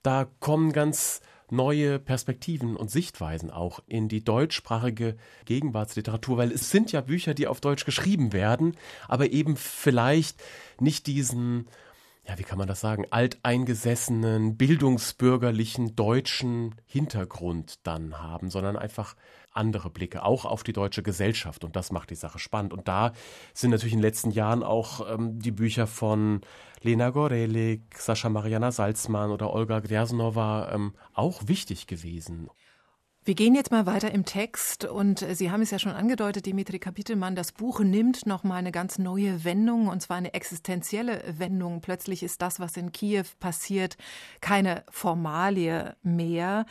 da 0.01 0.27
kommen 0.39 0.71
ganz 0.71 1.21
neue 1.51 1.99
Perspektiven 1.99 2.75
und 2.75 2.89
Sichtweisen 2.89 3.51
auch 3.51 3.81
in 3.87 4.07
die 4.07 4.23
deutschsprachige 4.23 5.15
Gegenwartsliteratur, 5.45 6.37
weil 6.37 6.51
es 6.51 6.69
sind 6.69 6.91
ja 6.91 7.01
Bücher, 7.01 7.33
die 7.33 7.47
auf 7.47 7.61
Deutsch 7.61 7.85
geschrieben 7.85 8.33
werden, 8.33 8.75
aber 9.07 9.31
eben 9.31 9.57
vielleicht 9.57 10.41
nicht 10.79 11.07
diesen 11.07 11.67
ja, 12.27 12.37
wie 12.37 12.43
kann 12.43 12.59
man 12.59 12.67
das 12.67 12.81
sagen, 12.81 13.05
alteingesessenen, 13.09 14.55
bildungsbürgerlichen 14.55 15.95
deutschen 15.95 16.75
Hintergrund 16.85 17.79
dann 17.83 18.19
haben, 18.19 18.51
sondern 18.51 18.77
einfach 18.77 19.15
andere 19.51 19.89
Blicke, 19.89 20.23
auch 20.23 20.45
auf 20.45 20.63
die 20.63 20.73
deutsche 20.73 21.03
Gesellschaft. 21.03 21.63
Und 21.63 21.75
das 21.75 21.91
macht 21.91 22.09
die 22.09 22.15
Sache 22.15 22.39
spannend. 22.39 22.73
Und 22.73 22.87
da 22.87 23.11
sind 23.53 23.71
natürlich 23.71 23.93
in 23.93 23.99
den 23.99 24.07
letzten 24.07 24.31
Jahren 24.31 24.63
auch 24.63 25.11
ähm, 25.11 25.39
die 25.39 25.51
Bücher 25.51 25.87
von 25.87 26.41
Lena 26.81 27.09
Gorelik, 27.09 27.97
Sascha 27.97 28.29
Mariana 28.29 28.71
Salzmann 28.71 29.31
oder 29.31 29.51
Olga 29.51 29.79
Gdersnova 29.79 30.71
ähm, 30.73 30.93
auch 31.13 31.47
wichtig 31.47 31.87
gewesen. 31.87 32.49
Wir 33.23 33.35
gehen 33.35 33.53
jetzt 33.53 33.69
mal 33.69 33.85
weiter 33.85 34.11
im 34.11 34.25
Text 34.25 34.83
und 34.83 35.21
äh, 35.21 35.35
Sie 35.35 35.51
haben 35.51 35.61
es 35.61 35.69
ja 35.69 35.77
schon 35.77 35.91
angedeutet, 35.91 36.47
Dimitri 36.47 36.79
Kapitelmann, 36.79 37.35
das 37.35 37.51
Buch 37.51 37.79
nimmt 37.81 38.25
noch 38.25 38.43
mal 38.43 38.55
eine 38.55 38.71
ganz 38.71 38.97
neue 38.97 39.43
Wendung 39.43 39.89
und 39.89 40.01
zwar 40.01 40.17
eine 40.17 40.33
existenzielle 40.33 41.21
Wendung. 41.37 41.81
Plötzlich 41.81 42.23
ist 42.23 42.41
das, 42.41 42.59
was 42.59 42.77
in 42.77 42.91
Kiew 42.91 43.25
passiert, 43.39 43.95
keine 44.41 44.83
Formalie 44.89 45.95
mehr. 46.01 46.65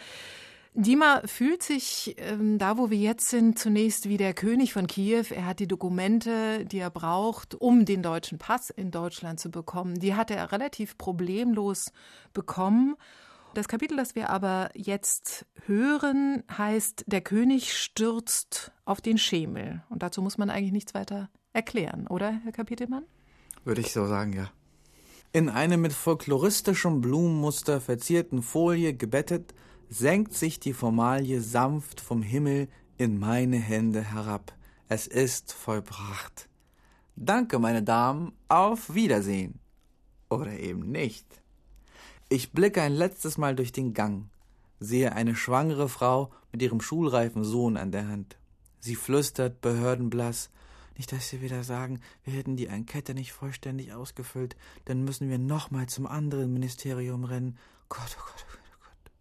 Dima 0.74 1.22
fühlt 1.24 1.62
sich 1.62 2.16
ähm, 2.18 2.58
da, 2.58 2.78
wo 2.78 2.90
wir 2.90 2.98
jetzt 2.98 3.28
sind, 3.28 3.56
zunächst 3.56 4.08
wie 4.08 4.16
der 4.16 4.34
König 4.34 4.72
von 4.72 4.88
Kiew. 4.88 5.26
Er 5.30 5.46
hat 5.46 5.60
die 5.60 5.68
Dokumente, 5.68 6.64
die 6.64 6.78
er 6.78 6.90
braucht, 6.90 7.54
um 7.54 7.84
den 7.84 8.02
deutschen 8.02 8.38
Pass 8.38 8.70
in 8.70 8.90
Deutschland 8.90 9.38
zu 9.38 9.52
bekommen. 9.52 10.00
Die 10.00 10.16
hat 10.16 10.32
er 10.32 10.50
relativ 10.50 10.98
problemlos 10.98 11.92
bekommen. 12.32 12.96
Das 13.52 13.66
Kapitel, 13.66 13.96
das 13.96 14.14
wir 14.14 14.30
aber 14.30 14.70
jetzt 14.74 15.44
hören, 15.66 16.44
heißt 16.56 17.04
Der 17.08 17.20
König 17.20 17.76
stürzt 17.76 18.70
auf 18.84 19.00
den 19.00 19.18
Schemel. 19.18 19.82
Und 19.88 20.04
dazu 20.04 20.22
muss 20.22 20.38
man 20.38 20.50
eigentlich 20.50 20.72
nichts 20.72 20.94
weiter 20.94 21.28
erklären, 21.52 22.06
oder, 22.06 22.40
Herr 22.44 22.52
Kapitelmann? 22.52 23.04
Würde 23.64 23.80
ich 23.80 23.92
so 23.92 24.06
sagen, 24.06 24.32
ja. 24.32 24.50
In 25.32 25.48
eine 25.48 25.78
mit 25.78 25.92
folkloristischem 25.92 27.00
Blumenmuster 27.00 27.80
verzierten 27.80 28.42
Folie 28.42 28.94
gebettet, 28.94 29.52
senkt 29.88 30.34
sich 30.34 30.60
die 30.60 30.72
Formalie 30.72 31.40
sanft 31.40 32.00
vom 32.00 32.22
Himmel 32.22 32.68
in 32.98 33.18
meine 33.18 33.56
Hände 33.56 34.02
herab. 34.02 34.52
Es 34.88 35.08
ist 35.08 35.52
vollbracht. 35.52 36.48
Danke, 37.16 37.58
meine 37.58 37.82
Damen, 37.82 38.32
auf 38.48 38.94
Wiedersehen. 38.94 39.58
Oder 40.28 40.52
eben 40.52 40.90
nicht. 40.90 41.39
Ich 42.32 42.52
blicke 42.52 42.80
ein 42.80 42.92
letztes 42.92 43.38
Mal 43.38 43.56
durch 43.56 43.72
den 43.72 43.92
Gang, 43.92 44.26
sehe 44.78 45.16
eine 45.16 45.34
schwangere 45.34 45.88
Frau 45.88 46.30
mit 46.52 46.62
ihrem 46.62 46.80
schulreifen 46.80 47.42
Sohn 47.42 47.76
an 47.76 47.90
der 47.90 48.06
Hand. 48.06 48.36
Sie 48.78 48.94
flüstert 48.94 49.60
behördenblass, 49.60 50.48
nicht, 50.96 51.10
dass 51.10 51.28
sie 51.28 51.42
wieder 51.42 51.64
sagen, 51.64 51.98
wir 52.22 52.34
hätten 52.34 52.54
die 52.54 52.68
Enquete 52.68 53.14
nicht 53.14 53.32
vollständig 53.32 53.94
ausgefüllt, 53.94 54.54
dann 54.84 55.02
müssen 55.02 55.28
wir 55.28 55.38
nochmal 55.38 55.88
zum 55.88 56.06
anderen 56.06 56.52
Ministerium 56.52 57.24
rennen. 57.24 57.58
Gott, 57.88 58.16
oh 58.16 58.22
Gott, 58.24 58.46
oh 58.48 58.52
Gott 58.52 59.12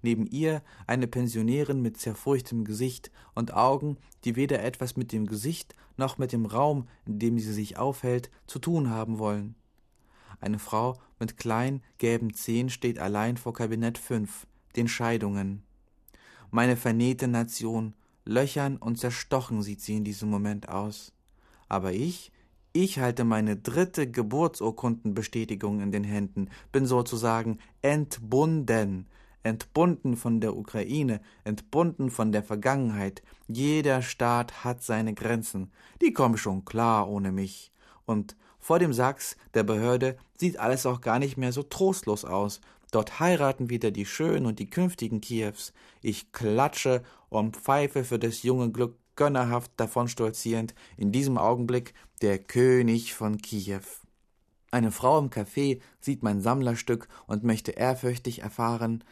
neben 0.00 0.26
ihr 0.26 0.62
eine 0.86 1.06
Pensionärin 1.06 1.82
mit 1.82 1.98
zerfurchtem 1.98 2.64
Gesicht 2.64 3.10
und 3.34 3.52
Augen, 3.52 3.98
die 4.24 4.36
weder 4.36 4.64
etwas 4.64 4.96
mit 4.96 5.12
dem 5.12 5.26
Gesicht 5.26 5.74
noch 5.98 6.16
mit 6.16 6.32
dem 6.32 6.46
Raum, 6.46 6.88
in 7.04 7.18
dem 7.18 7.38
sie 7.38 7.52
sich 7.52 7.76
aufhält, 7.76 8.30
zu 8.46 8.58
tun 8.58 8.88
haben 8.88 9.18
wollen. 9.18 9.54
Eine 10.40 10.58
Frau 10.58 10.98
mit 11.18 11.36
kleinen, 11.36 11.82
gelben 11.98 12.34
Zehen 12.34 12.70
steht 12.70 12.98
allein 12.98 13.36
vor 13.36 13.52
Kabinett 13.52 13.98
5, 13.98 14.46
den 14.76 14.88
Scheidungen. 14.88 15.62
Meine 16.50 16.76
vernähte 16.76 17.28
Nation, 17.28 17.94
löchern 18.24 18.76
und 18.76 18.98
zerstochen 18.98 19.62
sieht 19.62 19.80
sie 19.80 19.96
in 19.96 20.04
diesem 20.04 20.30
Moment 20.30 20.68
aus. 20.68 21.12
Aber 21.68 21.92
ich, 21.92 22.32
ich 22.72 22.98
halte 22.98 23.24
meine 23.24 23.56
dritte 23.56 24.10
Geburtsurkundenbestätigung 24.10 25.80
in 25.80 25.92
den 25.92 26.04
Händen, 26.04 26.48
bin 26.72 26.86
sozusagen 26.86 27.58
entbunden, 27.82 29.06
entbunden 29.44 30.16
von 30.16 30.40
der 30.40 30.56
Ukraine, 30.56 31.20
entbunden 31.44 32.10
von 32.10 32.32
der 32.32 32.42
Vergangenheit. 32.42 33.22
Jeder 33.46 34.02
Staat 34.02 34.64
hat 34.64 34.82
seine 34.82 35.14
Grenzen. 35.14 35.70
Die 36.00 36.12
kommen 36.12 36.36
schon 36.36 36.64
klar 36.64 37.08
ohne 37.08 37.30
mich. 37.30 37.72
Und 38.06 38.36
vor 38.64 38.78
dem 38.78 38.94
Sachs 38.94 39.36
der 39.52 39.62
Behörde 39.62 40.16
sieht 40.38 40.58
alles 40.58 40.86
auch 40.86 41.02
gar 41.02 41.18
nicht 41.18 41.36
mehr 41.36 41.52
so 41.52 41.62
trostlos 41.62 42.24
aus. 42.24 42.62
Dort 42.92 43.20
heiraten 43.20 43.68
wieder 43.68 43.90
die 43.90 44.06
Schönen 44.06 44.46
und 44.46 44.58
die 44.58 44.70
künftigen 44.70 45.20
Kiews. 45.20 45.74
Ich 46.00 46.32
klatsche 46.32 47.02
und 47.28 47.58
pfeife 47.58 48.04
für 48.04 48.18
das 48.18 48.42
junge 48.42 48.70
Glück 48.70 48.96
gönnerhaft 49.16 49.72
davon 49.76 50.08
stolzierend, 50.08 50.74
in 50.96 51.12
diesem 51.12 51.36
Augenblick 51.36 51.92
der 52.22 52.38
König 52.38 53.12
von 53.12 53.36
Kiew. 53.36 53.82
Eine 54.70 54.92
Frau 54.92 55.18
im 55.18 55.28
Café 55.28 55.82
sieht 56.00 56.22
mein 56.22 56.40
Sammlerstück 56.40 57.08
und 57.26 57.44
möchte 57.44 57.72
ehrfürchtig 57.72 58.40
erfahren, 58.40 59.04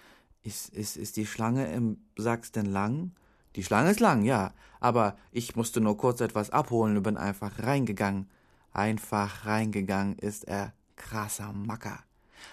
ist, 0.43 0.71
ist, 0.71 0.97
ist 0.97 1.19
die 1.19 1.27
Schlange 1.27 1.71
im 1.75 1.99
Sachs 2.17 2.53
denn 2.53 2.65
lang? 2.65 3.13
Die 3.57 3.65
Schlange 3.65 3.91
ist 3.91 4.01
lang, 4.01 4.25
ja, 4.25 4.55
aber 4.81 5.15
ich 5.31 5.57
musste 5.57 5.83
nur 5.83 5.99
kurz 5.99 6.23
etwas 6.23 6.49
abholen 6.49 6.97
und 6.97 7.03
bin 7.03 7.19
einfach 7.19 7.59
reingegangen. 7.59 8.31
Einfach 8.73 9.47
reingegangen 9.47 10.19
ist 10.19 10.45
er. 10.45 10.73
Krasser 10.97 11.53
Macker. 11.53 12.01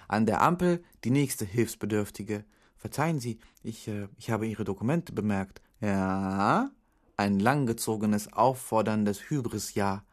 An 0.08 0.26
der 0.26 0.42
Ampel 0.42 0.84
die 1.04 1.12
nächste 1.12 1.46
Hilfsbedürftige. 1.46 2.44
Verzeihen 2.78 3.20
Sie, 3.20 3.40
ich, 3.64 3.88
äh, 3.88 4.08
ich 4.18 4.32
habe 4.32 4.48
Ihre 4.48 4.64
Dokumente 4.64 5.14
bemerkt. 5.14 5.62
Ja? 5.82 6.72
Ein 7.18 7.40
langgezogenes, 7.40 8.32
aufforderndes 8.34 9.30
Hybris-Ja. 9.30 10.04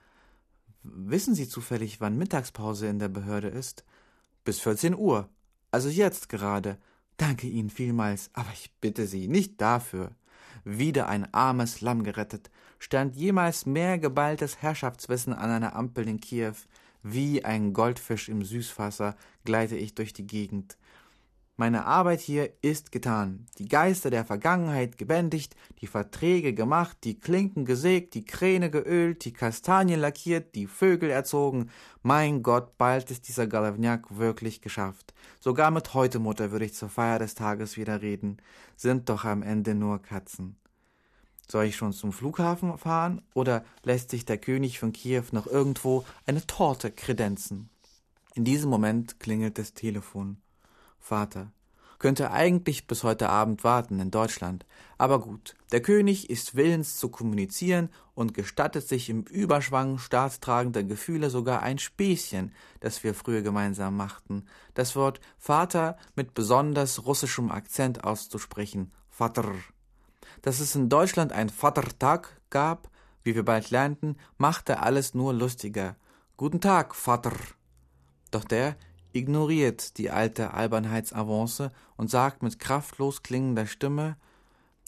Wissen 0.82 1.34
Sie 1.34 1.48
zufällig, 1.48 2.00
wann 2.00 2.18
Mittagspause 2.18 2.86
in 2.88 2.98
der 2.98 3.08
Behörde 3.08 3.48
ist? 3.48 3.84
Bis 4.44 4.60
14 4.60 4.94
Uhr. 4.94 5.28
Also 5.70 5.88
jetzt 5.88 6.28
gerade. 6.28 6.78
Danke 7.16 7.46
Ihnen 7.46 7.70
vielmals, 7.70 8.30
aber 8.34 8.50
ich 8.52 8.72
bitte 8.80 9.06
Sie 9.06 9.28
nicht 9.28 9.60
dafür. 9.60 10.12
Wieder 10.64 11.08
ein 11.08 11.32
armes 11.32 11.80
Lamm 11.80 12.02
gerettet. 12.02 12.50
Stand 12.78 13.16
jemals 13.16 13.66
mehr 13.66 13.98
geballtes 13.98 14.62
Herrschaftswissen 14.62 15.32
an 15.32 15.50
einer 15.50 15.74
Ampel 15.74 16.08
in 16.08 16.20
Kiew? 16.20 16.54
Wie 17.02 17.44
ein 17.44 17.72
Goldfisch 17.72 18.28
im 18.28 18.42
Süßwasser 18.44 19.16
gleite 19.44 19.76
ich 19.76 19.94
durch 19.94 20.12
die 20.12 20.26
Gegend. 20.26 20.76
Meine 21.58 21.86
Arbeit 21.86 22.20
hier 22.20 22.50
ist 22.60 22.92
getan, 22.92 23.46
die 23.56 23.66
Geister 23.66 24.10
der 24.10 24.26
Vergangenheit 24.26 24.98
gebändigt, 24.98 25.56
die 25.80 25.86
Verträge 25.86 26.52
gemacht, 26.52 26.98
die 27.02 27.18
Klinken 27.18 27.64
gesägt, 27.64 28.12
die 28.12 28.26
Kräne 28.26 28.70
geölt, 28.70 29.24
die 29.24 29.32
Kastanien 29.32 30.00
lackiert, 30.00 30.54
die 30.54 30.66
Vögel 30.66 31.08
erzogen. 31.08 31.70
Mein 32.02 32.42
Gott, 32.42 32.76
bald 32.76 33.10
ist 33.10 33.26
dieser 33.26 33.46
Galavniak 33.46 34.18
wirklich 34.18 34.60
geschafft. 34.60 35.14
Sogar 35.40 35.70
mit 35.70 35.94
heute 35.94 36.18
Mutter 36.18 36.50
würde 36.52 36.66
ich 36.66 36.74
zur 36.74 36.90
Feier 36.90 37.18
des 37.18 37.34
Tages 37.34 37.78
wieder 37.78 38.02
reden. 38.02 38.36
Sind 38.76 39.08
doch 39.08 39.24
am 39.24 39.42
Ende 39.42 39.74
nur 39.74 40.02
Katzen. 40.02 40.56
Soll 41.48 41.66
ich 41.66 41.76
schon 41.76 41.92
zum 41.92 42.12
Flughafen 42.12 42.76
fahren 42.76 43.22
oder 43.32 43.64
lässt 43.84 44.10
sich 44.10 44.24
der 44.24 44.38
König 44.38 44.78
von 44.78 44.92
Kiew 44.92 45.24
noch 45.30 45.46
irgendwo 45.46 46.04
eine 46.26 46.44
Torte 46.46 46.90
kredenzen? 46.90 47.70
In 48.34 48.44
diesem 48.44 48.68
Moment 48.68 49.20
klingelt 49.20 49.56
das 49.56 49.72
Telefon. 49.72 50.38
Vater. 50.98 51.52
Könnte 51.98 52.30
eigentlich 52.30 52.86
bis 52.86 53.04
heute 53.04 53.30
Abend 53.30 53.64
warten 53.64 54.00
in 54.00 54.10
Deutschland. 54.10 54.66
Aber 54.98 55.20
gut, 55.20 55.54
der 55.72 55.80
König 55.80 56.28
ist 56.28 56.54
willens 56.54 56.98
zu 56.98 57.08
kommunizieren 57.08 57.88
und 58.14 58.34
gestattet 58.34 58.86
sich 58.86 59.08
im 59.08 59.22
Überschwang 59.22 59.96
staatstragender 59.98 60.82
Gefühle 60.82 61.30
sogar 61.30 61.62
ein 61.62 61.78
Späßchen, 61.78 62.52
das 62.80 63.02
wir 63.02 63.14
früher 63.14 63.40
gemeinsam 63.40 63.96
machten, 63.96 64.44
das 64.74 64.94
Wort 64.94 65.20
Vater 65.38 65.96
mit 66.14 66.34
besonders 66.34 67.06
russischem 67.06 67.50
Akzent 67.50 68.04
auszusprechen. 68.04 68.92
Vater. 69.08 69.54
Dass 70.42 70.60
es 70.60 70.74
in 70.74 70.88
Deutschland 70.88 71.32
ein 71.32 71.48
Vatertag 71.48 72.40
gab, 72.50 72.90
wie 73.22 73.34
wir 73.34 73.44
bald 73.44 73.70
lernten, 73.70 74.16
machte 74.38 74.80
alles 74.80 75.14
nur 75.14 75.32
lustiger. 75.32 75.96
Guten 76.36 76.60
Tag, 76.60 76.94
Vater. 76.94 77.32
Doch 78.30 78.44
der 78.44 78.76
ignoriert 79.12 79.96
die 79.98 80.10
alte 80.10 80.52
Albernheitsavance 80.52 81.72
und 81.96 82.10
sagt 82.10 82.42
mit 82.42 82.58
kraftlos 82.58 83.22
klingender 83.22 83.66
Stimme 83.66 84.16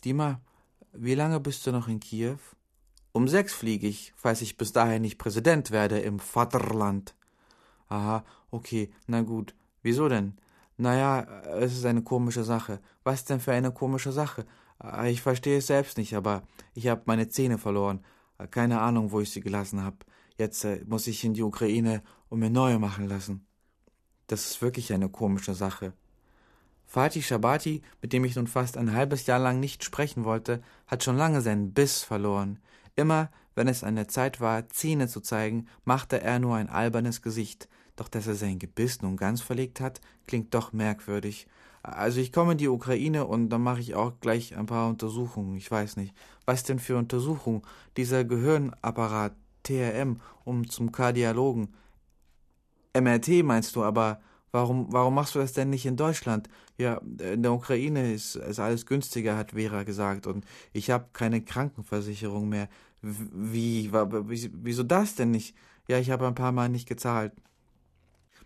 Dima, 0.04 0.40
wie 0.92 1.14
lange 1.14 1.40
bist 1.40 1.66
du 1.66 1.72
noch 1.72 1.88
in 1.88 1.98
Kiew? 1.98 2.38
Um 3.12 3.26
sechs 3.26 3.52
fliege 3.52 3.88
ich, 3.88 4.12
falls 4.16 4.42
ich 4.42 4.56
bis 4.56 4.72
dahin 4.72 5.02
nicht 5.02 5.18
Präsident 5.18 5.70
werde 5.70 5.98
im 5.98 6.20
Vaterland. 6.20 7.14
Aha, 7.88 8.24
okay, 8.50 8.92
na 9.06 9.22
gut. 9.22 9.54
Wieso 9.82 10.08
denn? 10.08 10.38
Naja, 10.76 11.22
es 11.58 11.72
ist 11.72 11.84
eine 11.84 12.02
komische 12.02 12.44
Sache. 12.44 12.80
Was 13.02 13.24
denn 13.24 13.40
für 13.40 13.52
eine 13.52 13.72
komische 13.72 14.12
Sache? 14.12 14.46
Ah, 14.78 15.06
ich 15.06 15.22
verstehe 15.22 15.58
es 15.58 15.66
selbst 15.66 15.98
nicht, 15.98 16.14
aber 16.14 16.42
ich 16.74 16.86
habe 16.88 17.02
meine 17.06 17.28
Zähne 17.28 17.58
verloren. 17.58 18.04
Keine 18.50 18.80
Ahnung, 18.80 19.10
wo 19.10 19.20
ich 19.20 19.30
sie 19.30 19.40
gelassen 19.40 19.82
habe. 19.82 19.96
Jetzt 20.36 20.64
äh, 20.64 20.84
muss 20.86 21.08
ich 21.08 21.24
in 21.24 21.34
die 21.34 21.42
Ukraine 21.42 22.02
und 22.28 22.38
mir 22.38 22.50
neue 22.50 22.78
machen 22.78 23.08
lassen. 23.08 23.44
Das 24.28 24.46
ist 24.46 24.62
wirklich 24.62 24.92
eine 24.92 25.08
komische 25.08 25.54
Sache. 25.54 25.92
Fatih 26.86 27.22
Shabati, 27.22 27.82
mit 28.00 28.12
dem 28.12 28.24
ich 28.24 28.36
nun 28.36 28.46
fast 28.46 28.76
ein 28.76 28.92
halbes 28.92 29.26
Jahr 29.26 29.40
lang 29.40 29.58
nicht 29.58 29.82
sprechen 29.82 30.24
wollte, 30.24 30.62
hat 30.86 31.02
schon 31.02 31.16
lange 31.16 31.40
seinen 31.40 31.74
Biss 31.74 32.02
verloren. 32.02 32.60
Immer, 32.94 33.30
wenn 33.54 33.68
es 33.68 33.82
an 33.82 33.96
der 33.96 34.08
Zeit 34.08 34.40
war, 34.40 34.68
Zähne 34.68 35.08
zu 35.08 35.20
zeigen, 35.20 35.66
machte 35.84 36.20
er 36.20 36.38
nur 36.38 36.56
ein 36.56 36.68
albernes 36.68 37.20
Gesicht. 37.20 37.68
Doch 37.96 38.08
dass 38.08 38.28
er 38.28 38.36
sein 38.36 38.60
Gebiss 38.60 39.02
nun 39.02 39.16
ganz 39.16 39.40
verlegt 39.40 39.80
hat, 39.80 40.00
klingt 40.26 40.54
doch 40.54 40.72
merkwürdig. 40.72 41.48
Also 41.92 42.20
ich 42.20 42.32
komme 42.32 42.52
in 42.52 42.58
die 42.58 42.68
Ukraine 42.68 43.26
und 43.26 43.48
dann 43.50 43.62
mache 43.62 43.80
ich 43.80 43.94
auch 43.94 44.12
gleich 44.20 44.56
ein 44.56 44.66
paar 44.66 44.88
Untersuchungen. 44.88 45.56
Ich 45.56 45.70
weiß 45.70 45.96
nicht. 45.96 46.14
Was 46.46 46.64
denn 46.64 46.78
für 46.78 46.96
Untersuchungen? 46.96 47.62
Dieser 47.96 48.24
Gehirnapparat, 48.24 49.34
TRM, 49.62 50.20
um 50.44 50.68
zum 50.68 50.92
Kardiologen. 50.92 51.74
MRT 52.94 53.44
meinst 53.44 53.76
du, 53.76 53.84
aber 53.84 54.20
warum, 54.52 54.92
warum 54.92 55.14
machst 55.14 55.34
du 55.34 55.38
das 55.38 55.52
denn 55.52 55.70
nicht 55.70 55.86
in 55.86 55.96
Deutschland? 55.96 56.48
Ja, 56.78 57.00
in 57.18 57.42
der 57.42 57.52
Ukraine 57.52 58.12
ist, 58.12 58.36
ist 58.36 58.60
alles 58.60 58.86
günstiger, 58.86 59.36
hat 59.36 59.52
Vera 59.52 59.82
gesagt, 59.82 60.26
und 60.26 60.44
ich 60.72 60.90
habe 60.90 61.08
keine 61.12 61.42
Krankenversicherung 61.42 62.48
mehr. 62.48 62.68
Wie, 63.02 63.92
wie, 63.92 64.50
wieso 64.54 64.82
das 64.82 65.14
denn 65.14 65.30
nicht? 65.30 65.54
Ja, 65.86 65.98
ich 65.98 66.10
habe 66.10 66.26
ein 66.26 66.34
paar 66.34 66.52
Mal 66.52 66.68
nicht 66.68 66.88
gezahlt. 66.88 67.32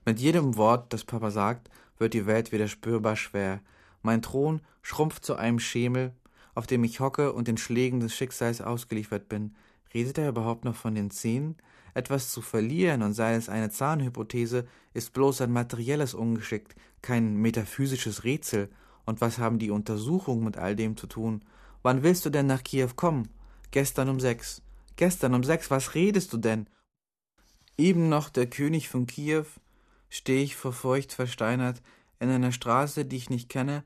Mit 0.05 0.19
jedem 0.19 0.57
Wort, 0.57 0.93
das 0.93 1.05
Papa 1.05 1.31
sagt, 1.31 1.71
wird 2.03 2.13
die 2.13 2.27
Welt 2.27 2.53
wieder 2.53 2.69
spürbar 2.69 3.17
schwer. 3.17 3.63
Mein 4.03 4.21
Thron 4.21 4.61
schrumpft 4.83 5.25
zu 5.25 5.37
einem 5.37 5.59
Schemel, 5.59 6.13
auf 6.55 6.67
dem 6.67 6.85
ich 6.85 7.01
hocke 7.01 7.33
und 7.33 7.49
den 7.49 7.57
Schlägen 7.57 8.01
des 8.01 8.15
Schicksals 8.15 8.61
ausgeliefert 8.61 9.29
bin. 9.31 9.55
Redet 9.95 10.19
er 10.19 10.29
überhaupt 10.29 10.67
noch 10.67 10.75
von 10.75 10.95
den 10.95 11.11
Zähnen? 11.11 11.57
Etwas 11.95 12.31
zu 12.31 12.43
verlieren, 12.43 13.03
und 13.03 13.13
sei 13.15 13.35
es 13.35 13.49
eine 13.49 13.71
Zahnhypothese, 13.71 14.67
ist 14.93 15.13
bloß 15.13 15.43
ein 15.43 15.53
materielles 15.53 16.15
Ungeschick, 16.15 16.75
kein 17.03 17.37
metaphysisches 17.37 18.25
Rätsel. 18.25 18.71
Und 19.05 19.21
was 19.21 19.39
haben 19.39 19.59
die 19.59 19.71
Untersuchungen 19.71 20.45
mit 20.45 20.57
all 20.57 20.75
dem 20.75 20.97
zu 20.97 21.07
tun? 21.07 21.45
Wann 21.83 22.03
willst 22.03 22.25
du 22.27 22.31
denn 22.31 22.47
nach 22.47 22.65
Kiew 22.65 22.91
kommen? 22.97 23.29
Gestern 23.71 24.09
um 24.09 24.21
sechs. 24.21 24.63
Gestern 24.97 25.35
um 25.35 25.45
sechs, 25.45 25.71
was 25.71 25.95
redest 25.95 26.33
du 26.33 26.39
denn? 26.39 26.67
Eben 27.79 28.09
noch 28.09 28.29
der 28.29 28.47
König 28.47 28.89
von 28.89 29.07
Kiew, 29.07 29.45
stehe 30.13 30.43
ich 30.43 30.57
verfeucht 30.57 31.15
versteinert, 31.15 31.81
in 32.21 32.29
einer 32.29 32.53
Straße, 32.53 33.07
die 33.07 33.17
ich 33.17 33.31
nicht 33.31 33.49
kenne, 33.49 33.83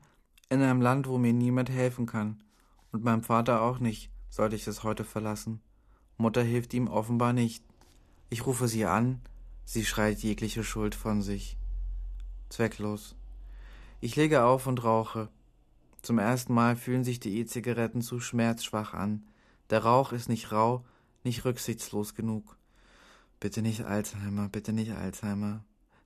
in 0.49 0.61
einem 0.61 0.81
Land, 0.81 1.07
wo 1.07 1.17
mir 1.17 1.31
niemand 1.31 1.69
helfen 1.69 2.05
kann. 2.05 2.43
Und 2.91 3.05
meinem 3.05 3.23
Vater 3.23 3.61
auch 3.61 3.79
nicht, 3.79 4.11
sollte 4.29 4.57
ich 4.57 4.67
es 4.67 4.83
heute 4.83 5.05
verlassen. 5.05 5.61
Mutter 6.17 6.43
hilft 6.43 6.73
ihm 6.73 6.89
offenbar 6.89 7.31
nicht. 7.31 7.63
Ich 8.29 8.45
rufe 8.45 8.67
sie 8.67 8.83
an, 8.83 9.21
sie 9.63 9.85
schreit 9.85 10.19
jegliche 10.19 10.65
Schuld 10.65 10.95
von 10.95 11.21
sich. 11.21 11.55
Zwecklos. 12.49 13.15
Ich 14.01 14.17
lege 14.17 14.43
auf 14.43 14.67
und 14.67 14.83
rauche. 14.83 15.29
Zum 16.01 16.19
ersten 16.19 16.53
Mal 16.53 16.75
fühlen 16.75 17.05
sich 17.05 17.21
die 17.21 17.39
E-Zigaretten 17.39 18.01
zu 18.01 18.19
schmerzschwach 18.19 18.93
an. 18.93 19.25
Der 19.69 19.85
Rauch 19.85 20.11
ist 20.11 20.27
nicht 20.27 20.51
rau, 20.51 20.83
nicht 21.23 21.45
rücksichtslos 21.45 22.15
genug. 22.15 22.57
Bitte 23.39 23.61
nicht 23.61 23.85
Alzheimer, 23.85 24.49
bitte 24.49 24.73
nicht 24.73 24.91
Alzheimer. 24.91 25.63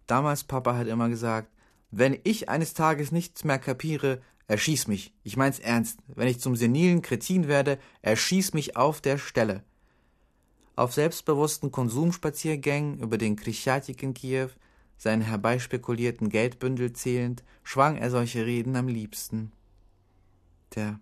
Damals 0.08 0.44
Papa 0.44 0.76
hat 0.76 0.88
immer 0.88 1.10
gesagt, 1.10 1.52
wenn 1.92 2.18
ich 2.24 2.50
eines 2.50 2.74
Tages 2.74 3.12
nichts 3.12 3.44
mehr 3.44 3.60
kapiere, 3.60 4.22
erschieß 4.48 4.88
mich. 4.88 5.14
Ich 5.24 5.38
mein's 5.38 5.60
ernst. 5.60 6.00
Wenn 6.08 6.28
ich 6.28 6.40
zum 6.40 6.56
senilen 6.56 7.02
Kretin 7.02 7.48
werde, 7.48 7.80
erschieß 8.02 8.54
mich 8.54 8.76
auf 8.76 9.02
der 9.02 9.18
Stelle. 9.18 9.64
Auf 10.76 10.94
selbstbewussten 10.94 11.72
Konsumspaziergängen 11.72 13.00
über 13.00 13.18
den 13.18 13.36
Krischatik 13.36 14.02
in 14.04 14.14
Kiew, 14.14 14.50
seinen 14.98 15.22
herbeispekulierten 15.22 16.30
Geldbündel 16.30 16.94
zählend, 16.94 17.44
schwang 17.64 17.98
er 17.98 18.10
solche 18.10 18.46
Reden 18.46 18.76
am 18.76 18.88
liebsten. 18.88 19.52
Tja, 20.70 21.00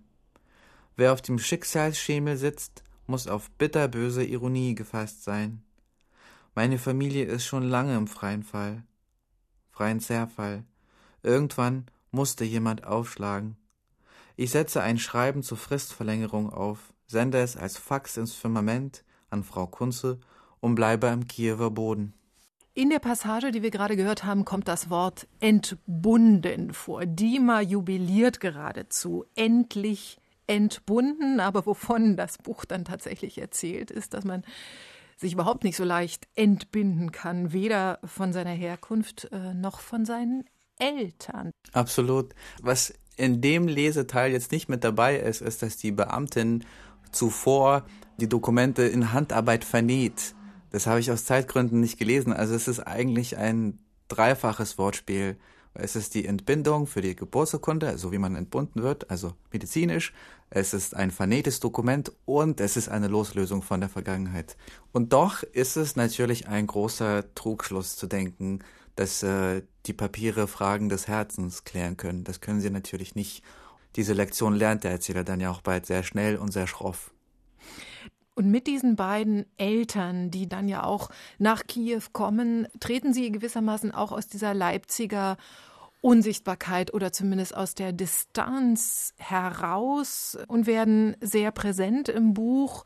wer 0.96 1.14
auf 1.14 1.22
dem 1.22 1.38
Schicksalsschemel 1.38 2.38
sitzt, 2.38 2.84
muss 3.08 3.28
auf 3.28 3.52
bitterböse 3.52 4.24
Ironie 4.24 4.74
gefasst 4.74 5.24
sein. 5.24 5.64
Meine 6.56 6.78
Familie 6.78 7.26
ist 7.26 7.46
schon 7.46 7.64
lange 7.64 7.96
im 7.96 8.08
freien 8.08 8.44
Fall. 8.44 8.84
Freien 9.80 10.02
Zerfall. 10.02 10.66
Irgendwann 11.24 11.86
musste 12.12 12.44
jemand 12.44 12.86
aufschlagen. 12.86 13.56
Ich 14.36 14.52
setze 14.52 14.82
ein 14.82 14.98
Schreiben 14.98 15.42
zur 15.42 15.58
Fristverlängerung 15.58 16.52
auf, 16.52 16.94
sende 17.08 17.38
es 17.40 17.56
als 17.56 17.78
Fax 17.78 18.18
ins 18.18 18.34
Firmament, 18.34 19.06
an 19.30 19.46
Frau 19.46 19.68
Kunze 19.68 20.20
und 20.60 20.76
bleibe 20.76 21.10
am 21.10 21.28
Kiewer 21.28 21.72
Boden. 21.72 22.14
In 22.74 22.90
der 22.90 23.00
Passage, 23.00 23.52
die 23.52 23.64
wir 23.64 23.72
gerade 23.72 23.96
gehört 23.96 24.26
haben, 24.26 24.44
kommt 24.44 24.68
das 24.68 24.90
Wort 24.90 25.30
entbunden 25.40 26.74
vor. 26.74 27.06
Dima 27.06 27.62
jubiliert 27.62 28.42
geradezu. 28.42 29.24
Endlich 29.36 30.18
entbunden, 30.46 31.40
aber 31.40 31.66
wovon 31.66 32.18
das 32.18 32.38
Buch 32.38 32.66
dann 32.66 32.84
tatsächlich 32.84 33.38
erzählt, 33.38 33.92
ist, 33.92 34.14
dass 34.14 34.26
man 34.26 34.44
sich 35.20 35.34
überhaupt 35.34 35.64
nicht 35.64 35.76
so 35.76 35.84
leicht 35.84 36.28
entbinden 36.36 37.12
kann, 37.12 37.52
weder 37.52 38.00
von 38.06 38.32
seiner 38.32 38.52
Herkunft 38.52 39.30
äh, 39.32 39.54
noch 39.54 39.80
von 39.82 40.06
seinen 40.06 40.46
Eltern. 40.80 41.52
Absolut. 41.74 42.34
Was 42.62 42.94
in 43.18 43.42
dem 43.42 43.68
Leseteil 43.68 44.32
jetzt 44.32 44.52
nicht 44.52 44.70
mit 44.70 44.84
dabei 44.84 45.18
ist, 45.18 45.42
ist, 45.42 45.62
dass 45.62 45.76
die 45.76 45.92
Beamtin 45.92 46.64
zuvor 47.12 47.86
die 48.18 48.30
Dokumente 48.30 48.84
in 48.84 49.12
Handarbeit 49.12 49.66
vernäht. 49.66 50.36
Das 50.72 50.88
habe 50.88 51.00
ich 51.00 51.12
aus 51.12 51.26
Zeitgründen 51.26 51.82
nicht 51.82 51.98
gelesen. 51.98 52.32
Also 52.32 52.54
es 52.56 52.68
ist 52.68 52.80
eigentlich 52.80 53.38
ein 53.38 53.80
dreifaches 54.08 54.78
Wortspiel. 54.78 55.38
Es 55.74 55.96
ist 55.96 56.16
die 56.16 56.26
Entbindung 56.26 56.88
für 56.88 57.02
die 57.02 57.16
Geburtsurkunde, 57.16 57.88
also 57.88 58.12
wie 58.12 58.18
man 58.18 58.36
entbunden 58.36 58.82
wird, 58.82 59.10
also 59.10 59.34
medizinisch. 59.52 60.14
Es 60.50 60.74
ist 60.74 60.96
ein 60.96 61.12
vernähtes 61.12 61.60
Dokument 61.60 62.12
und 62.26 62.60
es 62.60 62.76
ist 62.76 62.90
eine 62.90 63.08
Loslösung 63.08 63.62
von 63.62 63.80
der 63.80 63.90
Vergangenheit. 63.90 64.58
Und 64.92 65.14
doch 65.14 65.44
ist 65.44 65.78
es 65.78 65.96
natürlich 65.96 66.48
ein 66.48 66.68
großer 66.68 67.34
Trugschluss 67.36 67.96
zu 67.96 68.08
denken, 68.08 68.60
dass 68.96 69.24
äh, 69.24 69.62
die 69.86 69.94
Papiere 69.94 70.48
Fragen 70.48 70.90
des 70.90 71.08
Herzens 71.08 71.64
klären 71.64 71.98
können. 71.98 72.24
Das 72.24 72.42
können 72.42 72.62
sie 72.62 72.70
natürlich 72.70 73.16
nicht. 73.16 73.44
Diese 73.96 74.14
Lektion 74.14 74.56
lernt 74.56 74.84
der 74.84 74.92
Erzähler 74.92 75.24
dann 75.24 75.40
ja 75.40 75.52
auch 75.52 75.62
bald 75.62 75.86
sehr 75.86 76.04
schnell 76.04 76.38
und 76.38 76.52
sehr 76.52 76.68
schroff. 76.68 77.12
Und 78.40 78.50
mit 78.50 78.68
diesen 78.68 78.96
beiden 78.96 79.46
Eltern, 79.58 80.32
die 80.32 80.48
dann 80.48 80.70
ja 80.70 80.86
auch 80.86 81.10
nach 81.40 81.68
Kiew 81.68 82.04
kommen, 82.14 82.70
treten 82.80 83.14
Sie 83.14 83.34
gewissermaßen 83.34 83.92
auch 83.92 84.14
aus 84.14 84.28
dieser 84.28 84.54
Leipziger 84.54 85.36
Unsichtbarkeit 86.00 86.94
oder 86.94 87.12
zumindest 87.12 87.54
aus 87.54 87.76
der 87.76 87.92
Distanz 87.92 89.14
heraus 89.18 90.38
und 90.48 90.68
werden 90.68 91.18
sehr 91.20 91.52
präsent 91.52 92.08
im 92.08 92.34
Buch. 92.34 92.86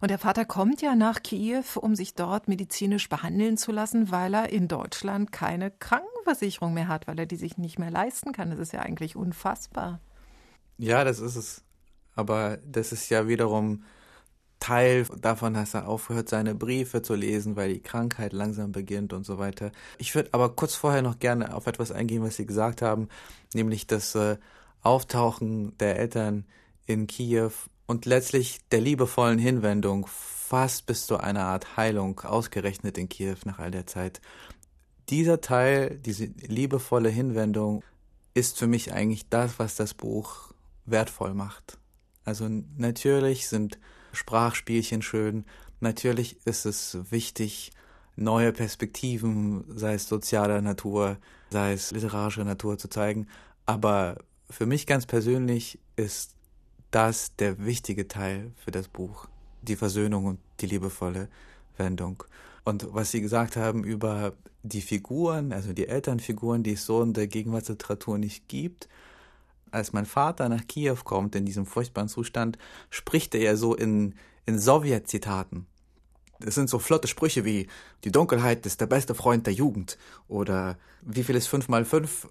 Und 0.00 0.10
der 0.10 0.18
Vater 0.18 0.44
kommt 0.44 0.82
ja 0.82 0.96
nach 0.96 1.22
Kiew, 1.22 1.62
um 1.76 1.94
sich 1.94 2.16
dort 2.16 2.48
medizinisch 2.48 3.08
behandeln 3.08 3.56
zu 3.56 3.70
lassen, 3.70 4.10
weil 4.10 4.34
er 4.34 4.48
in 4.48 4.66
Deutschland 4.66 5.30
keine 5.30 5.70
Krankenversicherung 5.70 6.74
mehr 6.74 6.88
hat, 6.88 7.06
weil 7.06 7.20
er 7.20 7.26
die 7.26 7.36
sich 7.36 7.56
nicht 7.56 7.78
mehr 7.78 7.92
leisten 7.92 8.32
kann. 8.32 8.50
Das 8.50 8.58
ist 8.58 8.72
ja 8.72 8.80
eigentlich 8.80 9.14
unfassbar. 9.14 10.00
Ja, 10.76 11.04
das 11.04 11.20
ist 11.20 11.36
es. 11.36 11.62
Aber 12.16 12.56
das 12.66 12.90
ist 12.90 13.08
ja 13.10 13.28
wiederum 13.28 13.84
Teil 14.60 15.06
davon, 15.20 15.54
dass 15.54 15.74
er 15.74 15.88
aufhört, 15.88 16.28
seine 16.28 16.54
Briefe 16.54 17.02
zu 17.02 17.14
lesen, 17.14 17.56
weil 17.56 17.72
die 17.72 17.82
Krankheit 17.82 18.32
langsam 18.32 18.72
beginnt 18.72 19.12
und 19.12 19.24
so 19.24 19.38
weiter. 19.38 19.72
Ich 19.98 20.14
würde 20.14 20.30
aber 20.32 20.50
kurz 20.50 20.74
vorher 20.74 21.02
noch 21.02 21.18
gerne 21.18 21.54
auf 21.54 21.66
etwas 21.66 21.92
eingehen, 21.92 22.22
was 22.22 22.36
Sie 22.36 22.46
gesagt 22.46 22.82
haben, 22.82 23.08
nämlich 23.54 23.86
das 23.86 24.14
äh, 24.14 24.36
Auftauchen 24.82 25.76
der 25.78 25.98
Eltern 25.98 26.44
in 26.86 27.06
Kiew 27.06 27.50
und 27.86 28.04
letztlich 28.06 28.60
der 28.70 28.80
liebevollen 28.80 29.38
Hinwendung 29.38 30.06
fast 30.08 30.86
bis 30.86 31.06
zu 31.06 31.18
einer 31.18 31.44
Art 31.44 31.76
Heilung, 31.76 32.20
ausgerechnet 32.20 32.98
in 32.98 33.08
Kiew 33.08 33.36
nach 33.44 33.58
all 33.58 33.70
der 33.70 33.86
Zeit. 33.86 34.20
Dieser 35.08 35.40
Teil, 35.40 35.98
diese 35.98 36.24
liebevolle 36.24 37.10
Hinwendung, 37.10 37.82
ist 38.34 38.58
für 38.58 38.66
mich 38.66 38.92
eigentlich 38.92 39.28
das, 39.28 39.58
was 39.58 39.76
das 39.76 39.94
Buch 39.94 40.52
wertvoll 40.86 41.34
macht. 41.34 41.78
Also 42.24 42.48
natürlich 42.76 43.48
sind 43.48 43.78
Sprachspielchen 44.12 45.02
schön. 45.02 45.44
Natürlich 45.80 46.38
ist 46.44 46.66
es 46.66 46.98
wichtig, 47.10 47.72
neue 48.16 48.52
Perspektiven, 48.52 49.64
sei 49.76 49.94
es 49.94 50.08
sozialer 50.08 50.60
Natur, 50.60 51.18
sei 51.50 51.72
es 51.72 51.92
literarischer 51.92 52.44
Natur 52.44 52.78
zu 52.78 52.88
zeigen. 52.88 53.28
Aber 53.64 54.18
für 54.50 54.66
mich 54.66 54.86
ganz 54.86 55.06
persönlich 55.06 55.78
ist 55.96 56.34
das 56.90 57.34
der 57.36 57.64
wichtige 57.64 58.08
Teil 58.08 58.52
für 58.56 58.70
das 58.70 58.88
Buch. 58.88 59.28
Die 59.62 59.76
Versöhnung 59.76 60.24
und 60.24 60.40
die 60.60 60.66
liebevolle 60.66 61.28
Wendung. 61.76 62.24
Und 62.64 62.86
was 62.92 63.10
Sie 63.10 63.20
gesagt 63.20 63.56
haben 63.56 63.84
über 63.84 64.34
die 64.62 64.82
Figuren, 64.82 65.52
also 65.52 65.72
die 65.72 65.88
Elternfiguren, 65.88 66.62
die 66.62 66.72
es 66.72 66.84
so 66.84 67.02
in 67.02 67.12
der 67.12 67.26
Gegenwartsliteratur 67.26 68.18
nicht 68.18 68.48
gibt, 68.48 68.88
als 69.70 69.92
mein 69.92 70.06
Vater 70.06 70.48
nach 70.48 70.66
Kiew 70.66 70.98
kommt, 71.04 71.34
in 71.34 71.44
diesem 71.44 71.66
furchtbaren 71.66 72.08
Zustand, 72.08 72.58
spricht 72.90 73.34
er 73.34 73.42
ja 73.42 73.56
so 73.56 73.74
in, 73.74 74.14
in 74.46 74.58
Sowjet-Zitaten. 74.58 75.66
Es 76.40 76.54
sind 76.54 76.70
so 76.70 76.78
flotte 76.78 77.08
Sprüche 77.08 77.44
wie, 77.44 77.66
die 78.04 78.12
Dunkelheit 78.12 78.64
ist 78.64 78.80
der 78.80 78.86
beste 78.86 79.14
Freund 79.14 79.46
der 79.46 79.54
Jugend 79.54 79.98
oder 80.28 80.78
wie 81.02 81.24
viel 81.24 81.34
ist 81.34 81.48
fünf 81.48 81.68
mal 81.68 81.84
fünf? 81.84 82.28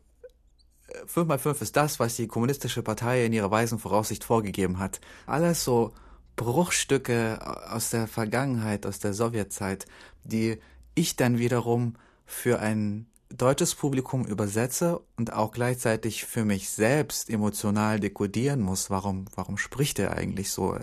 Fünf 1.06 1.28
mal 1.28 1.40
fünf 1.40 1.62
ist 1.62 1.76
das, 1.76 2.00
was 2.00 2.16
die 2.16 2.28
kommunistische 2.28 2.82
Partei 2.82 3.26
in 3.26 3.34
ihrer 3.34 3.52
weisen 3.52 3.80
Voraussicht 3.80 4.24
vorgegeben 4.24 4.80
hat. 4.80 5.02
Alles 5.26 5.66
so 5.66 5.94
Bruchstücke 6.38 7.40
aus 7.70 7.90
der 7.90 8.08
Vergangenheit, 8.08 8.86
aus 8.86 9.00
der 9.00 9.14
Sowjetzeit, 9.14 9.86
die 10.24 10.60
ich 10.96 11.18
dann 11.18 11.38
wiederum 11.38 11.96
für 12.26 12.60
ein 12.60 13.08
deutsches 13.30 13.76
Publikum 13.76 14.26
übersetze 14.26 15.02
und 15.18 15.34
auch 15.34 15.52
gleichzeitig 15.52 16.26
für 16.26 16.46
mich 16.46 16.70
selbst 16.70 17.30
emotional 17.30 18.00
dekodieren 18.00 18.62
muss, 18.62 18.90
warum, 18.90 19.26
warum 19.36 19.58
spricht 19.58 20.00
er 20.00 20.14
eigentlich 20.14 20.52
so? 20.52 20.78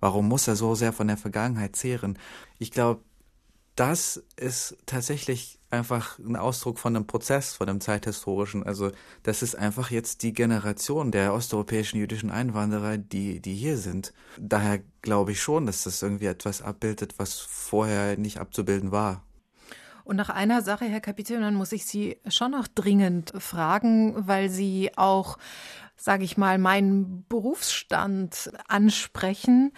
Warum 0.00 0.28
muss 0.28 0.48
er 0.48 0.56
so 0.56 0.74
sehr 0.74 0.92
von 0.92 1.08
der 1.08 1.16
Vergangenheit 1.16 1.76
zehren? 1.76 2.18
Ich 2.58 2.70
glaube, 2.70 3.02
das 3.76 4.22
ist 4.36 4.76
tatsächlich 4.86 5.58
einfach 5.70 6.18
ein 6.18 6.36
Ausdruck 6.36 6.78
von 6.78 6.96
einem 6.96 7.06
Prozess, 7.06 7.54
von 7.54 7.68
einem 7.68 7.80
zeithistorischen. 7.80 8.62
Also 8.64 8.90
das 9.22 9.42
ist 9.42 9.54
einfach 9.54 9.90
jetzt 9.90 10.22
die 10.22 10.32
Generation 10.32 11.12
der 11.12 11.32
osteuropäischen 11.32 11.98
jüdischen 11.98 12.30
Einwanderer, 12.30 12.98
die, 12.98 13.40
die 13.40 13.54
hier 13.54 13.78
sind. 13.78 14.12
Daher 14.38 14.80
glaube 15.02 15.32
ich 15.32 15.40
schon, 15.40 15.66
dass 15.66 15.84
das 15.84 16.02
irgendwie 16.02 16.26
etwas 16.26 16.60
abbildet, 16.60 17.14
was 17.18 17.38
vorher 17.38 18.18
nicht 18.18 18.38
abzubilden 18.38 18.90
war. 18.90 19.24
Und 20.10 20.16
nach 20.16 20.28
einer 20.28 20.60
Sache, 20.60 20.86
Herr 20.86 21.00
Kapitän, 21.00 21.54
muss 21.54 21.70
ich 21.70 21.86
Sie 21.86 22.18
schon 22.26 22.50
noch 22.50 22.66
dringend 22.66 23.32
fragen, 23.38 24.26
weil 24.26 24.48
Sie 24.48 24.90
auch, 24.96 25.38
sage 25.94 26.24
ich 26.24 26.36
mal, 26.36 26.58
meinen 26.58 27.24
Berufsstand 27.28 28.50
ansprechen. 28.66 29.70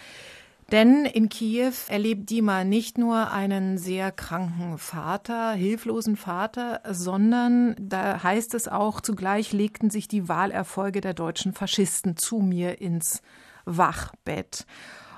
Denn 0.71 1.05
in 1.05 1.29
Kiew 1.29 1.73
erlebt 1.87 2.31
Dima 2.31 2.63
nicht 2.63 2.97
nur 2.97 3.29
einen 3.29 3.77
sehr 3.77 4.11
kranken 4.11 4.79
Vater, 4.79 5.51
hilflosen 5.51 6.17
Vater, 6.17 6.81
sondern 6.89 7.75
da 7.77 8.23
heißt 8.23 8.55
es 8.55 8.67
auch, 8.67 9.01
zugleich 9.01 9.53
legten 9.53 9.91
sich 9.91 10.07
die 10.07 10.27
Wahlerfolge 10.29 11.01
der 11.01 11.13
deutschen 11.13 11.53
Faschisten 11.53 12.17
zu 12.17 12.39
mir 12.39 12.81
ins 12.81 13.21
Wachbett. 13.65 14.65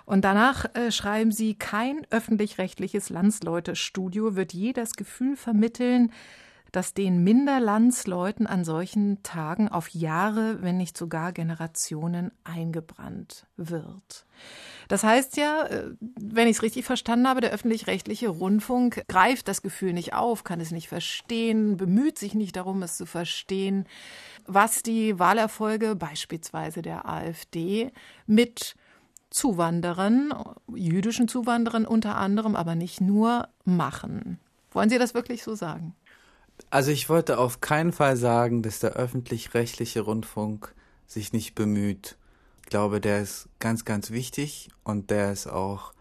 Und 0.06 0.24
danach 0.24 0.66
äh, 0.76 0.92
schreiben 0.92 1.32
sie, 1.32 1.56
kein 1.56 2.06
öffentlich-rechtliches 2.10 3.10
Landsleute-Studio 3.10 4.36
wird 4.36 4.54
je 4.54 4.74
das 4.74 4.94
Gefühl 4.94 5.36
vermitteln, 5.36 6.12
dass 6.76 6.94
den 6.94 7.24
Minderlandsleuten 7.24 8.48
an 8.48 8.66
solchen 8.66 9.24
Tagen 9.24 9.70
auf 9.70 9.90
Jahre, 9.90 10.62
wenn 10.62 10.76
nicht 10.76 10.98
sogar 10.98 11.32
Generationen 11.32 12.32
eingebrannt 12.44 13.48
wird. 13.56 14.26
Das 14.90 15.04
heißt 15.04 15.38
ja, 15.38 15.64
äh, 15.68 15.92
wenn 16.02 16.48
ich 16.48 16.58
es 16.58 16.64
richtig 16.64 16.86
verstanden 16.86 17.28
habe, 17.28 17.42
der 17.42 17.52
öffentlich-rechtliche 17.52 18.28
Rundfunk 18.28 19.06
greift 19.08 19.48
das 19.48 19.62
Gefühl 19.62 19.94
nicht 19.94 20.14
auf, 20.14 20.44
kann 20.44 20.60
es 20.60 20.72
nicht 20.72 20.90
verstehen, 20.90 21.78
bemüht 21.78 22.20
sich 22.20 22.36
nicht 22.36 22.58
darum, 22.58 22.84
es 22.84 22.98
zu 22.98 23.06
verstehen, 23.06 23.86
was 24.46 24.84
die 24.84 25.18
Wahlerfolge 25.18 25.96
beispielsweise 25.96 26.82
der 26.82 27.08
AfD 27.08 27.92
mit 28.28 28.76
Zuwanderern, 29.36 30.34
jüdischen 30.74 31.28
Zuwanderern 31.28 31.86
unter 31.86 32.16
anderem, 32.16 32.56
aber 32.56 32.74
nicht 32.74 33.02
nur, 33.02 33.50
machen. 33.66 34.40
Wollen 34.72 34.90
Sie 34.90 34.98
das 34.98 35.14
wirklich 35.14 35.44
so 35.44 35.56
sagen? 35.56 35.94
Also 36.70 36.92
ich 36.92 37.10
wollte 37.10 37.38
auf 37.38 37.60
keinen 37.60 37.92
Fall 37.92 38.16
sagen, 38.16 38.62
dass 38.62 38.80
der 38.80 38.94
öffentlich-rechtliche 38.94 40.00
Rundfunk 40.00 40.74
sich 41.06 41.34
nicht 41.34 41.54
bemüht. 41.54 42.18
Ich 42.64 42.70
glaube, 42.70 43.02
der 43.02 43.22
ist 43.22 43.50
ganz, 43.60 43.84
ganz 43.84 44.12
wichtig 44.12 44.70
und 44.86 45.12
der 45.12 45.34
ist 45.34 45.48
auch 45.48 45.92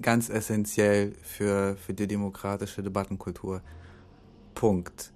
ganz 0.00 0.28
essentiell 0.28 1.16
für, 1.24 1.76
für 1.84 1.94
die 1.94 2.06
demokratische 2.06 2.84
Debattenkultur. 2.84 3.60
Punkt. 4.54 5.10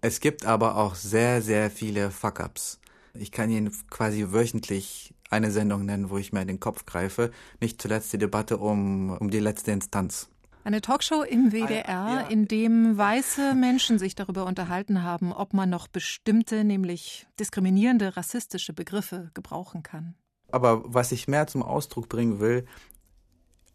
Es 0.00 0.20
gibt 0.20 0.46
aber 0.46 0.76
auch 0.76 0.94
sehr, 0.94 1.42
sehr 1.42 1.72
viele 1.72 2.12
Fuck-ups. 2.12 2.78
Ich 3.14 3.32
kann 3.32 3.50
Ihnen 3.50 3.72
quasi 3.90 4.26
wöchentlich 4.28 5.12
eine 5.30 5.50
Sendung 5.50 5.84
nennen, 5.84 6.10
wo 6.10 6.18
ich 6.18 6.32
mir 6.32 6.42
in 6.42 6.48
den 6.48 6.60
Kopf 6.60 6.86
greife. 6.86 7.30
Nicht 7.60 7.80
zuletzt 7.80 8.12
die 8.12 8.18
Debatte 8.18 8.58
um, 8.58 9.10
um 9.10 9.30
die 9.30 9.40
letzte 9.40 9.72
Instanz. 9.72 10.28
Eine 10.64 10.80
Talkshow 10.80 11.22
im 11.22 11.52
WDR, 11.52 11.84
ja. 11.86 12.20
in 12.22 12.48
dem 12.48 12.98
weiße 12.98 13.54
Menschen 13.54 14.00
sich 14.00 14.16
darüber 14.16 14.46
unterhalten 14.46 15.04
haben, 15.04 15.32
ob 15.32 15.52
man 15.54 15.70
noch 15.70 15.86
bestimmte, 15.86 16.64
nämlich 16.64 17.28
diskriminierende, 17.38 18.16
rassistische 18.16 18.72
Begriffe 18.72 19.30
gebrauchen 19.34 19.84
kann. 19.84 20.16
Aber 20.50 20.82
was 20.84 21.12
ich 21.12 21.28
mehr 21.28 21.46
zum 21.46 21.62
Ausdruck 21.62 22.08
bringen 22.08 22.40
will, 22.40 22.66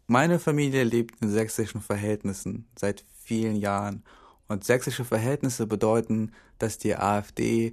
meine 0.06 0.38
Familie 0.38 0.84
lebt 0.84 1.22
in 1.22 1.30
sächsischen 1.30 1.80
Verhältnissen 1.80 2.68
seit 2.78 3.06
vielen 3.18 3.56
Jahren. 3.56 4.04
Und 4.48 4.64
sächsische 4.64 5.06
Verhältnisse 5.06 5.66
bedeuten, 5.66 6.32
dass 6.58 6.76
die 6.76 6.94
AfD 6.94 7.70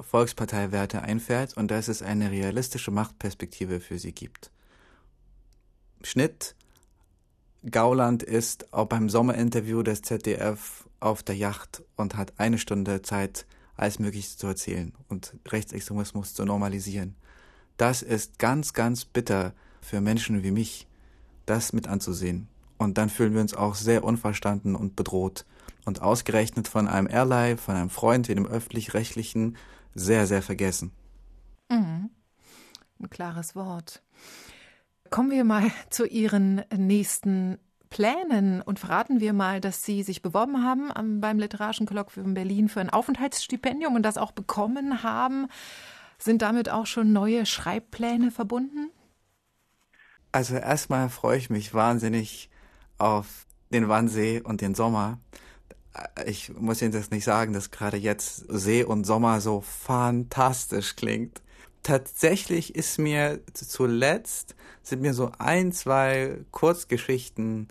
Volksparteiwerte 0.00 1.02
einfährt 1.02 1.56
und 1.56 1.70
dass 1.70 1.88
es 1.88 2.02
eine 2.02 2.30
realistische 2.30 2.90
Machtperspektive 2.90 3.80
für 3.80 3.98
sie 3.98 4.12
gibt. 4.12 4.50
Schnitt 6.02 6.54
Gauland 7.68 8.22
ist 8.22 8.72
auch 8.72 8.86
beim 8.86 9.08
Sommerinterview 9.10 9.82
des 9.82 10.02
ZDF 10.02 10.88
auf 11.00 11.22
der 11.22 11.36
Yacht 11.36 11.82
und 11.96 12.16
hat 12.16 12.32
eine 12.38 12.58
Stunde 12.58 13.02
Zeit, 13.02 13.46
alles 13.76 13.98
Mögliche 13.98 14.36
zu 14.36 14.46
erzählen 14.46 14.92
und 15.08 15.34
Rechtsextremismus 15.46 16.34
zu 16.34 16.44
normalisieren. 16.44 17.16
Das 17.76 18.02
ist 18.02 18.38
ganz, 18.38 18.72
ganz 18.72 19.04
bitter 19.04 19.54
für 19.80 20.00
Menschen 20.00 20.42
wie 20.42 20.50
mich, 20.50 20.86
das 21.46 21.72
mit 21.72 21.88
anzusehen. 21.88 22.48
Und 22.76 22.96
dann 22.96 23.08
fühlen 23.08 23.34
wir 23.34 23.40
uns 23.40 23.54
auch 23.54 23.74
sehr 23.74 24.04
unverstanden 24.04 24.76
und 24.76 24.94
bedroht. 24.96 25.44
Und 25.84 26.02
ausgerechnet 26.02 26.68
von 26.68 26.86
einem 26.86 27.08
Ally, 27.08 27.56
von 27.56 27.74
einem 27.74 27.90
Freund 27.90 28.28
wie 28.28 28.34
dem 28.34 28.46
öffentlich-rechtlichen, 28.46 29.56
sehr, 29.98 30.26
sehr 30.26 30.42
vergessen. 30.42 30.92
Mhm. 31.68 32.10
Ein 33.00 33.10
klares 33.10 33.54
Wort. 33.54 34.02
Kommen 35.10 35.30
wir 35.30 35.44
mal 35.44 35.70
zu 35.90 36.06
Ihren 36.06 36.62
nächsten 36.74 37.58
Plänen 37.90 38.60
und 38.60 38.78
verraten 38.78 39.20
wir 39.20 39.32
mal, 39.32 39.60
dass 39.60 39.84
Sie 39.84 40.02
sich 40.02 40.20
beworben 40.20 40.64
haben 40.64 41.20
beim 41.20 41.38
Literarischen 41.38 41.86
Kolloquium 41.86 42.34
Berlin 42.34 42.68
für 42.68 42.80
ein 42.80 42.90
Aufenthaltsstipendium 42.90 43.94
und 43.94 44.02
das 44.02 44.18
auch 44.18 44.32
bekommen 44.32 45.02
haben. 45.02 45.48
Sind 46.18 46.42
damit 46.42 46.68
auch 46.68 46.86
schon 46.86 47.12
neue 47.12 47.46
Schreibpläne 47.46 48.30
verbunden? 48.30 48.90
Also 50.32 50.56
erstmal 50.56 51.08
freue 51.08 51.38
ich 51.38 51.48
mich 51.48 51.72
wahnsinnig 51.72 52.50
auf 52.98 53.46
den 53.70 53.88
Wannsee 53.88 54.42
und 54.42 54.60
den 54.60 54.74
Sommer. 54.74 55.18
Ich 56.26 56.52
muss 56.54 56.82
Ihnen 56.82 56.92
das 56.92 57.10
nicht 57.10 57.24
sagen, 57.24 57.52
dass 57.52 57.70
gerade 57.70 57.96
jetzt 57.96 58.44
See 58.48 58.84
und 58.84 59.04
Sommer 59.04 59.40
so 59.40 59.60
fantastisch 59.60 60.96
klingt. 60.96 61.42
Tatsächlich 61.82 62.74
ist 62.74 62.98
mir 62.98 63.40
zuletzt 63.54 64.54
sind 64.88 65.02
mir 65.02 65.14
so 65.14 65.30
ein, 65.38 65.72
zwei 65.72 66.38
Kurzgeschichten 66.50 67.68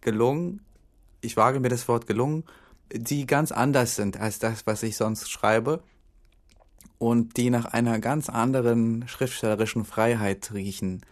gelungen. 0.00 0.64
Ich 1.20 1.36
wage 1.36 1.60
mir 1.60 1.68
das 1.68 1.88
Wort 1.88 2.06
gelungen, 2.06 2.44
die 2.92 3.26
ganz 3.26 3.52
anders 3.52 3.96
sind 3.96 4.18
als 4.18 4.38
das, 4.38 4.66
was 4.66 4.82
ich 4.82 4.96
sonst 4.96 5.30
schreibe 5.30 5.82
und 6.98 7.36
die 7.36 7.50
nach 7.50 7.66
einer 7.66 7.98
ganz 7.98 8.28
anderen 8.28 9.08
schriftstellerischen 9.08 9.84
Freiheit 9.84 10.52
riechen. 10.52 11.02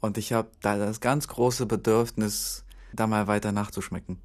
Und 0.00 0.18
ich 0.18 0.32
habe 0.32 0.50
da 0.60 0.76
das 0.76 1.00
ganz 1.00 1.28
große 1.28 1.66
Bedürfnis, 1.66 2.64
da 2.92 3.06
mal 3.06 3.26
weiter 3.26 3.52
nachzuschmecken. 3.52 4.18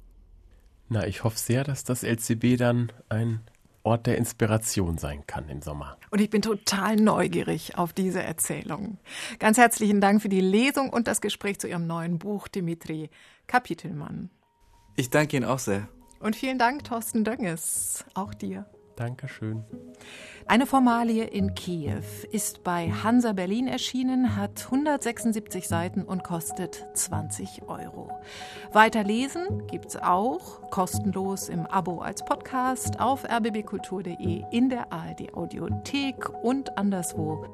Na, 0.88 1.06
ich 1.06 1.24
hoffe 1.24 1.38
sehr, 1.38 1.64
dass 1.64 1.84
das 1.84 2.02
LCB 2.02 2.56
dann 2.58 2.92
ein 3.08 3.40
Ort 3.82 4.06
der 4.06 4.18
Inspiration 4.18 4.98
sein 4.98 5.26
kann 5.26 5.48
im 5.48 5.62
Sommer. 5.62 5.96
Und 6.10 6.20
ich 6.20 6.28
bin 6.28 6.42
total 6.42 6.96
neugierig 6.96 7.78
auf 7.78 7.92
diese 7.92 8.22
Erzählung. 8.22 8.98
Ganz 9.38 9.58
herzlichen 9.58 10.00
Dank 10.00 10.22
für 10.22 10.28
die 10.28 10.40
Lesung 10.40 10.90
und 10.90 11.06
das 11.06 11.20
Gespräch 11.20 11.60
zu 11.60 11.68
Ihrem 11.68 11.86
neuen 11.86 12.18
Buch, 12.18 12.48
Dimitri 12.48 13.10
Kapitelmann. 13.46 14.30
Ich 14.96 15.10
danke 15.10 15.36
Ihnen 15.36 15.46
auch 15.46 15.60
sehr. 15.60 15.88
Und 16.18 16.34
vielen 16.34 16.58
Dank, 16.58 16.84
Thorsten 16.84 17.22
Dönges. 17.22 18.04
Auch 18.14 18.34
dir. 18.34 18.66
Dankeschön. 18.96 19.64
Eine 20.46 20.66
Formalie 20.66 21.24
in 21.24 21.54
Kiew 21.54 22.02
ist 22.30 22.64
bei 22.64 22.90
Hansa 22.90 23.32
Berlin 23.32 23.68
erschienen, 23.68 24.36
hat 24.36 24.64
176 24.64 25.68
Seiten 25.68 26.02
und 26.02 26.24
kostet 26.24 26.86
20 26.94 27.62
Euro. 27.68 28.10
Weiter 28.72 29.04
lesen 29.04 29.66
gibt's 29.66 29.96
auch 29.96 30.70
kostenlos 30.70 31.48
im 31.48 31.66
Abo 31.66 32.00
als 32.00 32.24
Podcast 32.24 32.98
auf 32.98 33.24
rbbkultur.de, 33.24 34.44
in 34.50 34.70
der 34.70 34.92
ARD 34.92 35.34
Audiothek 35.34 36.30
und 36.42 36.78
anderswo. 36.78 37.44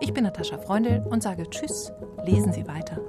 Ich 0.00 0.12
bin 0.12 0.24
Natascha 0.24 0.58
Freundl 0.58 1.04
und 1.10 1.22
sage 1.22 1.48
Tschüss, 1.50 1.92
lesen 2.24 2.52
Sie 2.52 2.66
weiter. 2.68 3.00